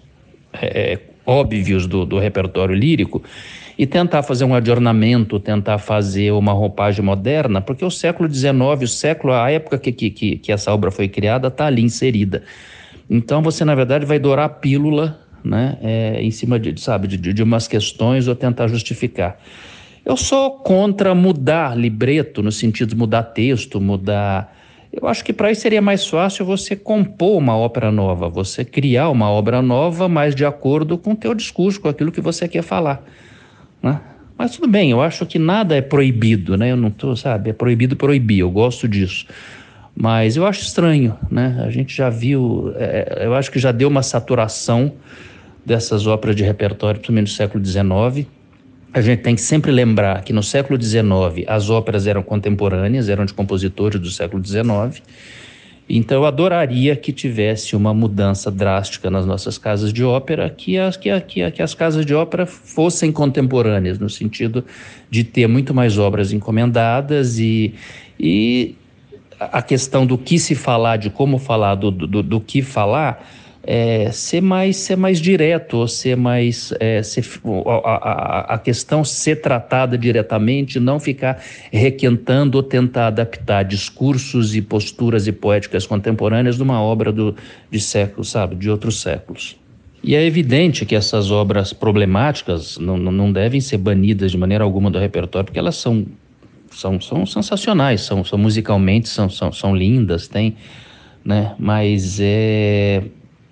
é, 0.54 1.00
óbvios 1.26 1.88
do, 1.88 2.06
do 2.06 2.18
repertório 2.20 2.76
lírico, 2.76 3.24
e 3.78 3.88
tentar 3.88 4.22
fazer 4.22 4.46
um 4.46 4.54
adornamento, 4.54 5.40
tentar 5.40 5.78
fazer 5.78 6.32
uma 6.32 6.54
roupagem 6.54 7.04
moderna, 7.04 7.60
porque 7.60 7.84
o 7.84 7.90
século 7.90 8.32
XIX, 8.32 8.54
o 8.82 8.88
século, 8.88 9.34
a 9.34 9.50
época 9.50 9.78
que, 9.78 9.92
que, 9.92 10.38
que 10.38 10.52
essa 10.52 10.72
obra 10.72 10.92
foi 10.92 11.08
criada, 11.08 11.48
está 11.48 11.66
ali 11.66 11.82
inserida. 11.82 12.44
Então 13.10 13.42
você, 13.42 13.66
na 13.66 13.74
verdade, 13.74 14.06
vai 14.06 14.20
dourar 14.20 14.46
a 14.46 14.50
pílula 14.50 15.20
né, 15.44 15.78
é, 15.82 16.22
em 16.22 16.32
cima 16.32 16.60
de, 16.60 16.80
sabe, 16.80 17.08
de, 17.08 17.18
de 17.18 17.44
umas 17.44 17.68
questões 17.68 18.28
ou 18.28 18.36
tentar 18.36 18.68
justificar. 18.68 19.38
Eu 20.06 20.18
sou 20.18 20.52
contra 20.52 21.16
mudar 21.16 21.78
libreto, 21.78 22.44
no 22.44 22.52
sentido 22.52 22.90
de 22.90 22.96
mudar 22.96 23.24
texto, 23.24 23.80
mudar. 23.80 24.54
Eu 24.92 25.08
acho 25.08 25.24
que 25.24 25.32
para 25.32 25.50
isso 25.50 25.62
seria 25.62 25.82
mais 25.82 26.06
fácil 26.06 26.46
você 26.46 26.76
compor 26.76 27.38
uma 27.38 27.56
ópera 27.56 27.90
nova, 27.90 28.28
você 28.28 28.66
criar 28.66 29.10
uma 29.10 29.30
obra 29.30 29.62
nova, 29.62 30.10
mais 30.10 30.36
de 30.36 30.46
acordo 30.46 30.98
com 30.98 31.14
o 31.14 31.16
teu 31.16 31.34
discurso, 31.34 31.80
com 31.80 31.88
aquilo 31.88 32.12
que 32.12 32.20
você 32.20 32.50
quer 32.50 32.62
falar. 32.64 33.02
Né? 33.82 34.00
Mas 34.38 34.52
tudo 34.52 34.68
bem, 34.68 34.92
eu 34.92 35.02
acho 35.02 35.26
que 35.26 35.40
nada 35.40 35.76
é 35.76 35.82
proibido, 35.82 36.58
né? 36.58 36.72
Eu 36.72 36.78
não 36.78 36.92
tô, 36.92 37.16
sabe, 37.16 37.52
é 37.52 37.54
proibido 37.54 37.96
proibir, 37.96 38.40
eu 38.40 38.52
gosto 38.52 38.90
disso. 38.90 39.26
Mas 39.96 40.36
eu 40.36 40.46
acho 40.46 40.64
estranho, 40.64 41.18
né? 41.32 41.64
A 41.66 41.70
gente 41.70 41.96
já 41.96 42.10
viu, 42.10 42.74
é, 42.76 43.22
eu 43.22 43.34
acho 43.36 43.50
que 43.50 43.60
já 43.60 43.72
deu 43.72 43.88
uma 43.88 44.04
saturação 44.04 44.92
dessas 45.66 46.08
óperas 46.08 46.36
de 46.36 46.44
repertório, 46.44 47.00
principalmente 47.00 47.28
do 47.28 47.36
século 47.36 47.64
XIX, 47.64 48.28
a 48.94 49.02
gente 49.02 49.22
tem 49.22 49.34
que 49.34 49.42
sempre 49.42 49.72
lembrar 49.72 50.24
que 50.24 50.32
no 50.32 50.44
século 50.44 50.82
XIX 50.82 51.48
as 51.48 51.70
óperas 51.70 52.06
eram 52.06 52.22
contemporâneas, 52.22 53.10
eram 53.10 53.26
de 53.26 53.34
compositores 53.34 54.00
do 54.00 54.12
século 54.12 54.46
XIX. 54.46 55.02
Então 55.90 56.18
eu 56.18 56.26
adoraria 56.26 56.96
que 56.96 57.12
tivesse 57.12 57.76
uma 57.76 57.94
mudança 57.94 58.52
drástica 58.52 59.10
nas 59.10 59.26
nossas 59.26 59.58
casas 59.58 59.92
de 59.92 60.04
ópera, 60.04 60.50
que 60.50 60.78
as, 60.78 60.96
que, 60.96 61.20
que, 61.22 61.52
que 61.52 61.62
as 61.62 61.74
casas 61.74 62.06
de 62.06 62.14
ópera 62.14 62.46
fossem 62.46 63.12
contemporâneas, 63.12 63.98
no 63.98 64.10
sentido 64.10 64.64
de 65.10 65.24
ter 65.24 65.48
muito 65.48 65.74
mais 65.74 65.98
obras 65.98 66.32
encomendadas 66.32 67.40
e, 67.40 67.74
e 68.20 68.76
a 69.40 69.62
questão 69.62 70.06
do 70.06 70.18
que 70.18 70.38
se 70.38 70.54
falar, 70.54 70.98
de 70.98 71.10
como 71.10 71.38
falar, 71.40 71.76
do, 71.76 71.90
do, 71.90 72.24
do 72.24 72.40
que 72.40 72.62
falar 72.62 73.28
é, 73.66 74.12
ser 74.12 74.42
mais 74.42 74.76
ser 74.76 74.98
mais 74.98 75.22
direto, 75.22 75.88
ser 75.88 76.18
mais 76.18 76.74
é, 76.80 77.02
ser, 77.02 77.24
a, 77.66 77.92
a, 77.92 78.40
a, 78.56 78.58
questão 78.58 79.06
ser 79.06 79.38
tratada 79.38 79.98
diretamente, 79.98 80.82
não 80.82 81.00
ficar 81.00 81.42
requentando 81.72 82.58
ou 82.58 82.64
tentar 82.64 83.08
adaptar 83.08 83.64
discursos 83.64 84.54
e 84.54 84.62
posturas 84.62 85.28
e 85.28 85.32
poéticas 85.32 85.86
contemporâneas 85.86 86.58
de 86.58 86.64
uma 86.64 86.82
obra 86.82 87.12
do, 87.12 87.36
de 87.72 87.80
séculos, 87.80 88.30
sabe, 88.30 88.56
de 88.56 88.70
outros 88.70 89.02
séculos. 89.02 89.56
E 90.04 90.14
é 90.14 90.26
evidente 90.26 90.86
que 90.86 90.94
essas 90.94 91.32
obras 91.32 91.72
problemáticas 91.72 92.78
não, 92.78 92.98
não 92.98 93.32
devem 93.32 93.62
ser 93.62 93.78
banidas 93.78 94.32
de 94.32 94.38
maneira 94.38 94.66
alguma 94.66 94.92
do 94.92 95.00
repertório, 95.00 95.46
porque 95.46 95.60
elas 95.60 95.78
são 95.78 96.06
são, 96.70 97.00
são 97.00 97.26
sensacionais, 97.26 98.02
são, 98.02 98.26
são 98.26 98.38
musicalmente 98.38 99.08
são, 99.08 99.30
são, 99.30 99.54
são 99.54 99.76
lindas, 99.76 100.28
tem, 100.28 100.58
né? 101.24 101.56
Mas 101.58 102.20
é 102.20 103.04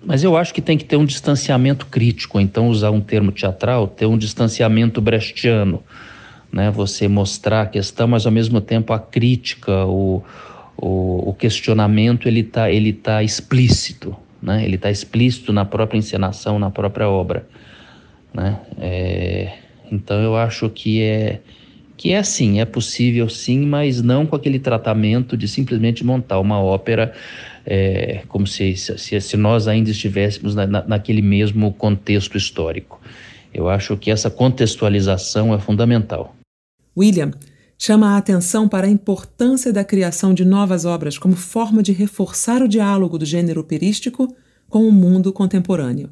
mas 0.04 0.24
eu 0.24 0.36
acho 0.36 0.52
que 0.52 0.60
tem 0.60 0.76
que 0.76 0.84
ter 0.84 0.96
um 0.96 1.04
distanciamento 1.04 1.86
crítico, 1.86 2.40
então 2.40 2.68
usar 2.68 2.90
um 2.90 3.00
termo 3.00 3.30
teatral, 3.30 3.86
ter 3.86 4.06
um 4.06 4.18
distanciamento 4.18 5.00
brechtiano, 5.00 5.82
né? 6.52 6.70
Você 6.70 7.08
mostrar 7.08 7.62
a 7.62 7.66
questão, 7.66 8.08
mas 8.08 8.26
ao 8.26 8.32
mesmo 8.32 8.60
tempo 8.60 8.92
a 8.92 8.98
crítica, 8.98 9.86
o, 9.86 10.22
o, 10.76 11.30
o 11.30 11.34
questionamento, 11.34 12.26
ele 12.26 12.40
está 12.40 12.70
ele 12.70 12.92
tá 12.92 13.22
explícito, 13.22 14.16
né? 14.42 14.64
Ele 14.64 14.74
está 14.76 14.90
explícito 14.90 15.52
na 15.52 15.64
própria 15.64 15.98
encenação, 15.98 16.58
na 16.58 16.70
própria 16.70 17.08
obra, 17.08 17.46
né? 18.34 18.60
É, 18.78 19.52
então 19.90 20.20
eu 20.20 20.36
acho 20.36 20.68
que 20.68 21.02
é 21.02 21.40
que 21.96 22.10
é 22.10 22.18
assim, 22.18 22.60
é 22.60 22.64
possível 22.64 23.28
sim, 23.28 23.64
mas 23.64 24.02
não 24.02 24.26
com 24.26 24.34
aquele 24.34 24.58
tratamento 24.58 25.36
de 25.36 25.46
simplesmente 25.46 26.04
montar 26.04 26.40
uma 26.40 26.60
ópera 26.60 27.12
é, 27.66 28.22
como 28.28 28.46
se, 28.46 28.76
se, 28.76 29.20
se, 29.20 29.36
nós 29.36 29.68
ainda 29.68 29.90
estivéssemos 29.90 30.54
na, 30.54 30.66
na, 30.66 30.84
naquele 30.86 31.22
mesmo 31.22 31.72
contexto 31.72 32.36
histórico. 32.36 33.00
Eu 33.52 33.68
acho 33.68 33.96
que 33.96 34.10
essa 34.10 34.30
contextualização 34.30 35.54
é 35.54 35.58
fundamental. 35.58 36.34
William 36.96 37.32
chama 37.78 38.14
a 38.14 38.16
atenção 38.16 38.68
para 38.68 38.86
a 38.86 38.90
importância 38.90 39.72
da 39.72 39.84
criação 39.84 40.32
de 40.32 40.44
novas 40.44 40.84
obras 40.84 41.18
como 41.18 41.34
forma 41.34 41.82
de 41.82 41.92
reforçar 41.92 42.62
o 42.62 42.68
diálogo 42.68 43.18
do 43.18 43.24
gênero 43.24 43.60
operístico 43.60 44.34
com 44.68 44.86
o 44.86 44.92
mundo 44.92 45.32
contemporâneo. 45.32 46.10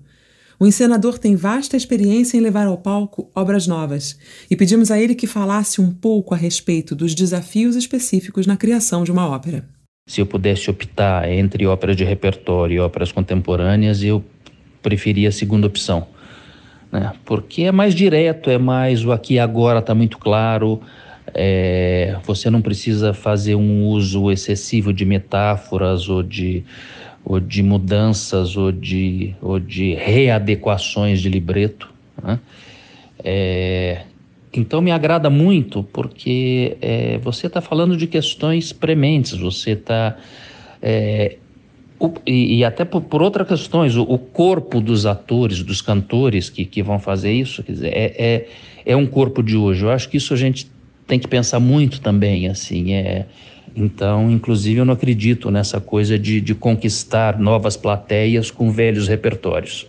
O 0.58 0.66
encenador 0.66 1.18
tem 1.18 1.36
vasta 1.36 1.76
experiência 1.76 2.36
em 2.36 2.40
levar 2.40 2.66
ao 2.66 2.76
palco 2.76 3.30
obras 3.34 3.66
novas 3.66 4.18
e 4.50 4.56
pedimos 4.56 4.90
a 4.90 5.00
ele 5.00 5.14
que 5.14 5.26
falasse 5.26 5.80
um 5.80 5.90
pouco 5.90 6.34
a 6.34 6.36
respeito 6.36 6.94
dos 6.94 7.14
desafios 7.14 7.76
específicos 7.76 8.46
na 8.46 8.58
criação 8.58 9.02
de 9.02 9.10
uma 9.10 9.26
ópera. 9.26 9.66
Se 10.10 10.20
eu 10.20 10.26
pudesse 10.26 10.68
optar 10.68 11.30
entre 11.30 11.64
óperas 11.68 11.94
de 11.94 12.02
repertório 12.02 12.74
e 12.74 12.80
óperas 12.80 13.12
contemporâneas, 13.12 14.02
eu 14.02 14.24
preferia 14.82 15.28
a 15.28 15.32
segunda 15.32 15.68
opção. 15.68 16.04
Né? 16.90 17.12
Porque 17.24 17.62
é 17.62 17.70
mais 17.70 17.94
direto, 17.94 18.50
é 18.50 18.58
mais 18.58 19.04
o 19.04 19.12
aqui 19.12 19.34
e 19.34 19.38
agora 19.38 19.78
está 19.78 19.94
muito 19.94 20.18
claro. 20.18 20.80
É, 21.32 22.16
você 22.24 22.50
não 22.50 22.60
precisa 22.60 23.14
fazer 23.14 23.54
um 23.54 23.86
uso 23.86 24.32
excessivo 24.32 24.92
de 24.92 25.04
metáforas 25.04 26.08
ou 26.08 26.24
de, 26.24 26.64
ou 27.24 27.38
de 27.38 27.62
mudanças 27.62 28.56
ou 28.56 28.72
de, 28.72 29.36
ou 29.40 29.60
de 29.60 29.94
readequações 29.94 31.20
de 31.20 31.28
libreto. 31.28 31.88
Né? 32.20 32.40
É, 33.22 34.00
então 34.52 34.80
me 34.80 34.90
agrada 34.90 35.30
muito 35.30 35.82
porque 35.82 36.76
é, 36.80 37.18
você 37.18 37.46
está 37.46 37.60
falando 37.60 37.96
de 37.96 38.06
questões 38.06 38.72
prementes, 38.72 39.38
você 39.38 39.72
está. 39.72 40.16
É, 40.82 41.36
e, 42.26 42.58
e, 42.58 42.64
até 42.64 42.84
por, 42.84 43.02
por 43.02 43.20
outras 43.22 43.46
questões, 43.46 43.94
o, 43.94 44.02
o, 44.02 44.18
corpo 44.18 44.80
dos 44.80 45.04
atores, 45.04 45.62
dos 45.62 45.82
cantores 45.82 46.48
que, 46.48 46.64
que 46.64 46.82
vão 46.82 46.98
fazer 46.98 47.30
isso, 47.30 47.62
quer 47.62 47.72
dizer, 47.72 47.88
é, 47.88 48.14
é, 48.18 48.48
é 48.86 48.96
um 48.96 49.06
corpo 49.06 49.42
de 49.42 49.54
hoje. 49.54 49.84
Eu 49.84 49.90
acho 49.90 50.08
que 50.08 50.16
isso 50.16 50.32
a 50.32 50.36
gente 50.36 50.70
tem 51.06 51.18
que 51.18 51.28
pensar 51.28 51.60
muito 51.60 52.00
também, 52.00 52.48
assim, 52.48 52.94
é, 52.94 53.26
então, 53.74 54.30
inclusive, 54.30 54.80
eu 54.80 54.84
não 54.84 54.94
acredito 54.94 55.50
nessa 55.50 55.80
coisa 55.80 56.18
de, 56.18 56.40
de 56.40 56.54
conquistar 56.54 57.38
novas 57.38 57.76
plateias 57.76 58.50
com 58.50 58.70
velhos 58.70 59.06
repertórios, 59.06 59.86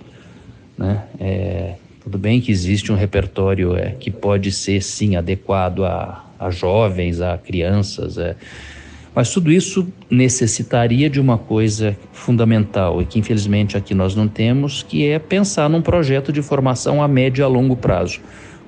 né? 0.77 1.03
É, 1.19 1.75
tudo 2.03 2.17
bem 2.17 2.41
que 2.41 2.51
existe 2.51 2.91
um 2.91 2.95
repertório 2.95 3.75
é, 3.75 3.91
que 3.91 4.09
pode 4.09 4.51
ser, 4.51 4.81
sim, 4.81 5.15
adequado 5.15 5.85
a, 5.85 6.25
a 6.39 6.49
jovens, 6.49 7.21
a 7.21 7.37
crianças, 7.37 8.17
é, 8.17 8.35
mas 9.13 9.29
tudo 9.31 9.51
isso 9.51 9.87
necessitaria 10.09 11.09
de 11.09 11.19
uma 11.19 11.37
coisa 11.37 11.95
fundamental 12.11 13.01
e 13.01 13.05
que, 13.05 13.19
infelizmente, 13.19 13.77
aqui 13.77 13.93
nós 13.93 14.15
não 14.15 14.27
temos, 14.27 14.81
que 14.81 15.07
é 15.07 15.19
pensar 15.19 15.69
num 15.69 15.81
projeto 15.81 16.31
de 16.31 16.41
formação 16.41 17.03
a 17.03 17.07
médio 17.07 17.41
e 17.41 17.43
a 17.43 17.47
longo 17.47 17.75
prazo, 17.75 18.19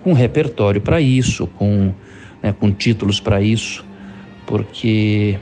com 0.03 0.13
repertório 0.13 0.81
para 0.81 1.01
isso, 1.01 1.47
com, 1.47 1.93
né, 2.41 2.53
com 2.59 2.71
títulos 2.71 3.19
para 3.19 3.41
isso, 3.41 3.83
porque, 4.45 5.39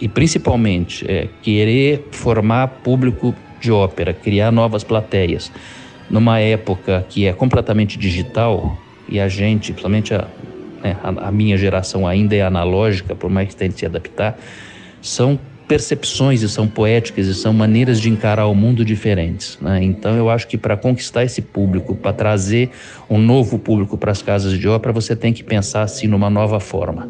e 0.00 0.06
principalmente, 0.06 1.04
é, 1.10 1.28
querer 1.42 2.06
formar 2.12 2.68
público 2.68 3.34
de 3.58 3.72
ópera, 3.72 4.12
criar 4.12 4.52
novas 4.52 4.84
plateias 4.84 5.50
numa 6.12 6.38
época 6.38 7.04
que 7.08 7.26
é 7.26 7.32
completamente 7.32 7.98
digital 7.98 8.78
e 9.08 9.18
a 9.18 9.28
gente, 9.28 9.72
principalmente 9.72 10.14
a, 10.14 10.28
né, 10.84 10.96
a, 11.02 11.28
a 11.28 11.32
minha 11.32 11.56
geração 11.56 12.06
ainda 12.06 12.36
é 12.36 12.42
analógica, 12.42 13.14
por 13.14 13.30
mais 13.30 13.48
que 13.48 13.56
tente 13.56 13.78
se 13.78 13.86
adaptar, 13.86 14.38
são 15.00 15.40
percepções 15.66 16.42
e 16.42 16.48
são 16.50 16.68
poéticas 16.68 17.26
e 17.26 17.34
são 17.34 17.52
maneiras 17.54 17.98
de 17.98 18.10
encarar 18.10 18.46
o 18.46 18.54
mundo 18.54 18.84
diferentes. 18.84 19.58
Né? 19.58 19.82
Então 19.82 20.14
eu 20.14 20.28
acho 20.28 20.46
que 20.46 20.58
para 20.58 20.76
conquistar 20.76 21.24
esse 21.24 21.40
público, 21.40 21.94
para 21.94 22.12
trazer 22.12 22.70
um 23.08 23.16
novo 23.18 23.58
público 23.58 23.96
para 23.96 24.12
as 24.12 24.20
casas 24.20 24.58
de 24.58 24.68
ópera, 24.68 24.92
você 24.92 25.16
tem 25.16 25.32
que 25.32 25.42
pensar 25.42 25.82
assim 25.82 26.06
numa 26.06 26.28
nova 26.28 26.60
forma. 26.60 27.08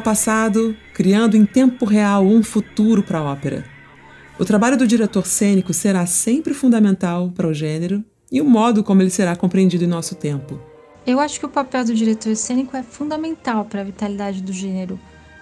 Passado, 0.00 0.76
criando 0.94 1.36
em 1.36 1.44
tempo 1.44 1.84
real 1.84 2.24
um 2.24 2.42
futuro 2.42 3.02
para 3.02 3.18
a 3.18 3.24
ópera. 3.24 3.64
O 4.38 4.44
trabalho 4.44 4.76
do 4.76 4.86
diretor 4.86 5.26
cênico 5.26 5.72
será 5.72 6.06
sempre 6.06 6.54
fundamental 6.54 7.30
para 7.34 7.46
o 7.46 7.54
gênero 7.54 8.04
e 8.32 8.40
o 8.40 8.44
modo 8.44 8.82
como 8.82 9.02
ele 9.02 9.10
será 9.10 9.36
compreendido 9.36 9.84
em 9.84 9.88
nosso 9.88 10.14
tempo. 10.14 10.60
Eu 11.06 11.20
acho 11.20 11.38
que 11.38 11.46
o 11.46 11.48
papel 11.48 11.84
do 11.84 11.94
diretor 11.94 12.34
cênico 12.36 12.76
é 12.76 12.82
fundamental 12.82 13.64
para 13.64 13.80
a 13.80 13.84
vitalidade 13.84 14.42
do 14.42 14.52
gênero, 14.52 14.98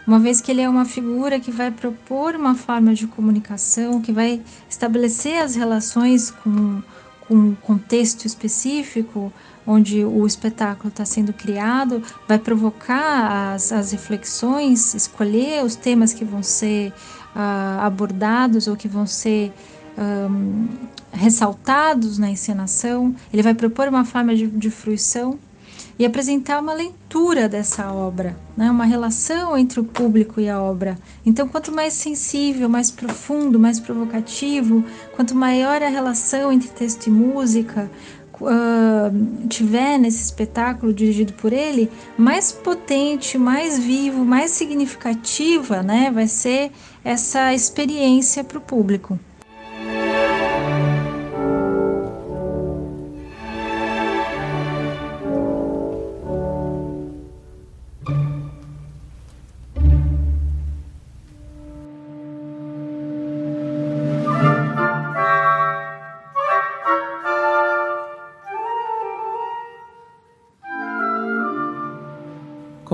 uma 0.09 0.19
vez 0.19 0.41
que 0.41 0.51
ele 0.51 0.63
é 0.63 0.69
uma 0.69 0.87
figura 0.87 1.39
que 1.39 1.51
vai 1.51 1.71
propor 1.71 2.35
uma 2.35 2.55
forma 2.55 2.95
de 2.95 3.07
comunicação, 3.07 4.01
que 4.01 4.11
vai 4.11 4.41
estabelecer 4.67 5.37
as 5.37 5.55
relações 5.55 6.31
com, 6.31 6.83
com 7.21 7.35
um 7.35 7.55
contexto 7.55 8.25
específico 8.25 9.31
onde 9.69 10.03
o 10.03 10.27
espetáculo 10.27 10.89
está 10.89 11.05
sendo 11.05 11.31
criado, 11.31 12.03
vai 12.27 12.39
provocar 12.39 13.53
as, 13.53 13.71
as 13.71 13.93
reflexões, 13.93 14.95
escolher 14.95 15.63
os 15.63 15.77
temas 15.77 16.15
que 16.15 16.25
vão 16.25 16.43
ser 16.43 16.91
uh, 17.37 17.81
abordados 17.83 18.67
ou 18.67 18.75
que 18.75 18.89
vão 18.89 19.07
ser 19.07 19.53
um, 19.99 20.69
ressaltados 21.13 22.17
na 22.17 22.31
encenação. 22.31 23.15
Ele 23.31 23.43
vai 23.43 23.53
propor 23.53 23.89
uma 23.89 24.07
forma 24.07 24.35
de, 24.35 24.47
de 24.47 24.71
fruição 24.71 25.39
e 25.99 26.07
apresentar 26.07 26.61
uma 26.63 26.73
leitura 26.73 27.49
dessa 27.49 27.93
obra, 27.93 28.37
né? 28.57 28.71
uma 28.71 28.85
relação 28.85 29.59
entre 29.59 29.81
o 29.81 29.85
público 29.85 30.41
e 30.41 30.49
a 30.49 30.63
obra. 30.63 30.97
Então, 31.27 31.49
quanto 31.49 31.73
mais 31.73 31.93
sensível, 31.93 32.69
mais 32.69 32.91
profundo, 32.91 33.59
mais 33.59 33.81
provocativo, 33.81 34.85
quanto 35.17 35.35
maior 35.35 35.83
a 35.83 35.89
relação 35.89 36.53
entre 36.53 36.69
texto 36.69 37.09
e 37.09 37.11
música, 37.11 37.91
uh, 38.41 39.49
tiver 39.49 39.99
nesse 39.99 40.23
espetáculo 40.23 40.93
dirigido 40.93 41.33
por 41.35 41.53
ele, 41.53 41.91
mais 42.17 42.53
potente, 42.53 43.39
mais 43.39 43.79
vivo, 43.79 44.25
mais 44.25 44.51
significativa 44.51 45.83
né, 45.83 46.11
vai 46.11 46.27
ser 46.27 46.71
essa 47.05 47.55
experiência 47.55 48.45
para 48.45 48.59
o 48.59 48.61
público. 48.61 49.19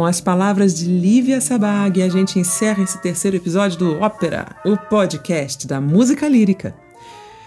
Com 0.04 0.08
as 0.08 0.20
palavras 0.20 0.74
de 0.74 0.84
Lívia 0.84 1.40
Sabag, 1.40 2.02
a 2.02 2.10
gente 2.10 2.38
encerra 2.38 2.84
esse 2.84 3.00
terceiro 3.00 3.38
episódio 3.38 3.78
do 3.78 4.00
Ópera, 4.00 4.54
o 4.62 4.76
podcast 4.76 5.66
da 5.66 5.80
música 5.80 6.28
lírica. 6.28 6.74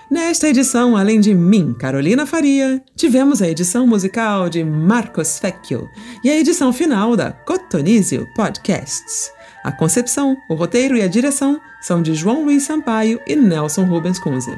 Nesta 0.09 0.49
edição, 0.49 0.97
além 0.97 1.19
de 1.19 1.35
mim, 1.35 1.75
Carolina 1.77 2.25
Faria, 2.25 2.81
tivemos 2.95 3.43
a 3.43 3.47
edição 3.47 3.85
musical 3.85 4.49
de 4.49 4.63
Marcos 4.63 5.37
Fecchio 5.37 5.87
e 6.23 6.31
a 6.31 6.35
edição 6.35 6.73
final 6.73 7.15
da 7.15 7.31
Cotonizio 7.31 8.27
Podcasts. 8.35 9.31
A 9.63 9.71
concepção, 9.71 10.35
o 10.49 10.55
roteiro 10.55 10.97
e 10.97 11.03
a 11.03 11.07
direção 11.07 11.61
são 11.79 12.01
de 12.01 12.15
João 12.15 12.43
Luiz 12.43 12.63
Sampaio 12.63 13.19
e 13.27 13.35
Nelson 13.35 13.83
Rubens 13.83 14.17
Kunze. 14.17 14.57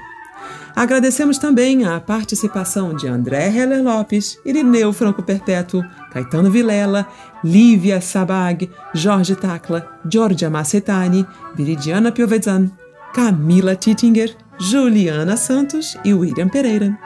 Agradecemos 0.80 1.38
também 1.38 1.84
a 1.84 2.00
participação 2.00 2.94
de 2.94 3.06
André 3.06 3.54
Heller 3.54 3.84
Lopes, 3.84 4.40
Irineu 4.46 4.94
Franco 4.94 5.22
Perpétuo, 5.22 5.84
Caetano 6.10 6.50
Vilela, 6.50 7.06
Lívia 7.44 8.00
Sabag, 8.00 8.72
Jorge 8.94 9.36
Tacla, 9.36 9.86
Giorgia 10.10 10.50
Macetani, 10.50 11.28
Viridiana 11.54 12.14
Piovesan, 12.14 12.72
Camila 13.14 13.76
Tittinger, 13.76 14.34
Juliana 14.58 15.36
Santos 15.36 15.98
e 16.06 16.14
William 16.14 16.48
Pereira. 16.48 16.98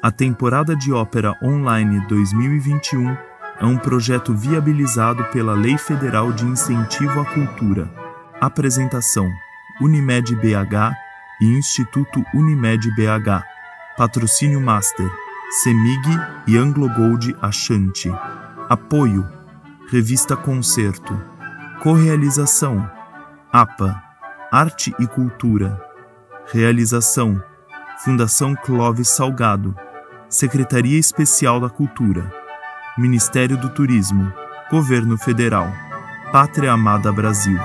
A 0.00 0.12
temporada 0.12 0.76
de 0.76 0.92
ópera 0.92 1.36
online 1.42 2.00
2021 2.06 3.16
é 3.60 3.66
um 3.66 3.76
projeto 3.76 4.32
viabilizado 4.32 5.24
pela 5.32 5.52
Lei 5.52 5.76
Federal 5.76 6.32
de 6.32 6.44
Incentivo 6.44 7.18
à 7.18 7.24
Cultura 7.24 8.01
Apresentação: 8.42 9.32
Unimed 9.80 10.34
BH 10.34 10.92
e 11.40 11.44
Instituto 11.44 12.24
Unimed 12.34 12.90
BH. 12.90 13.44
Patrocínio 13.96 14.60
Master: 14.60 15.08
Semig 15.62 16.02
e 16.48 16.56
Anglo 16.56 16.92
Gold 16.92 17.36
Ashanti. 17.40 18.10
Apoio: 18.68 19.24
Revista 19.88 20.36
Concerto. 20.36 21.16
Correalização: 21.84 22.90
APA 23.52 24.02
Arte 24.50 24.92
e 24.98 25.06
Cultura. 25.06 25.80
Realização: 26.52 27.40
Fundação 28.02 28.56
Clóvis 28.56 29.06
Salgado. 29.06 29.72
Secretaria 30.28 30.98
Especial 30.98 31.60
da 31.60 31.70
Cultura. 31.70 32.28
Ministério 32.98 33.56
do 33.56 33.68
Turismo. 33.68 34.32
Governo 34.68 35.16
Federal. 35.16 35.72
Pátria 36.32 36.72
Amada 36.72 37.12
Brasil. 37.12 37.56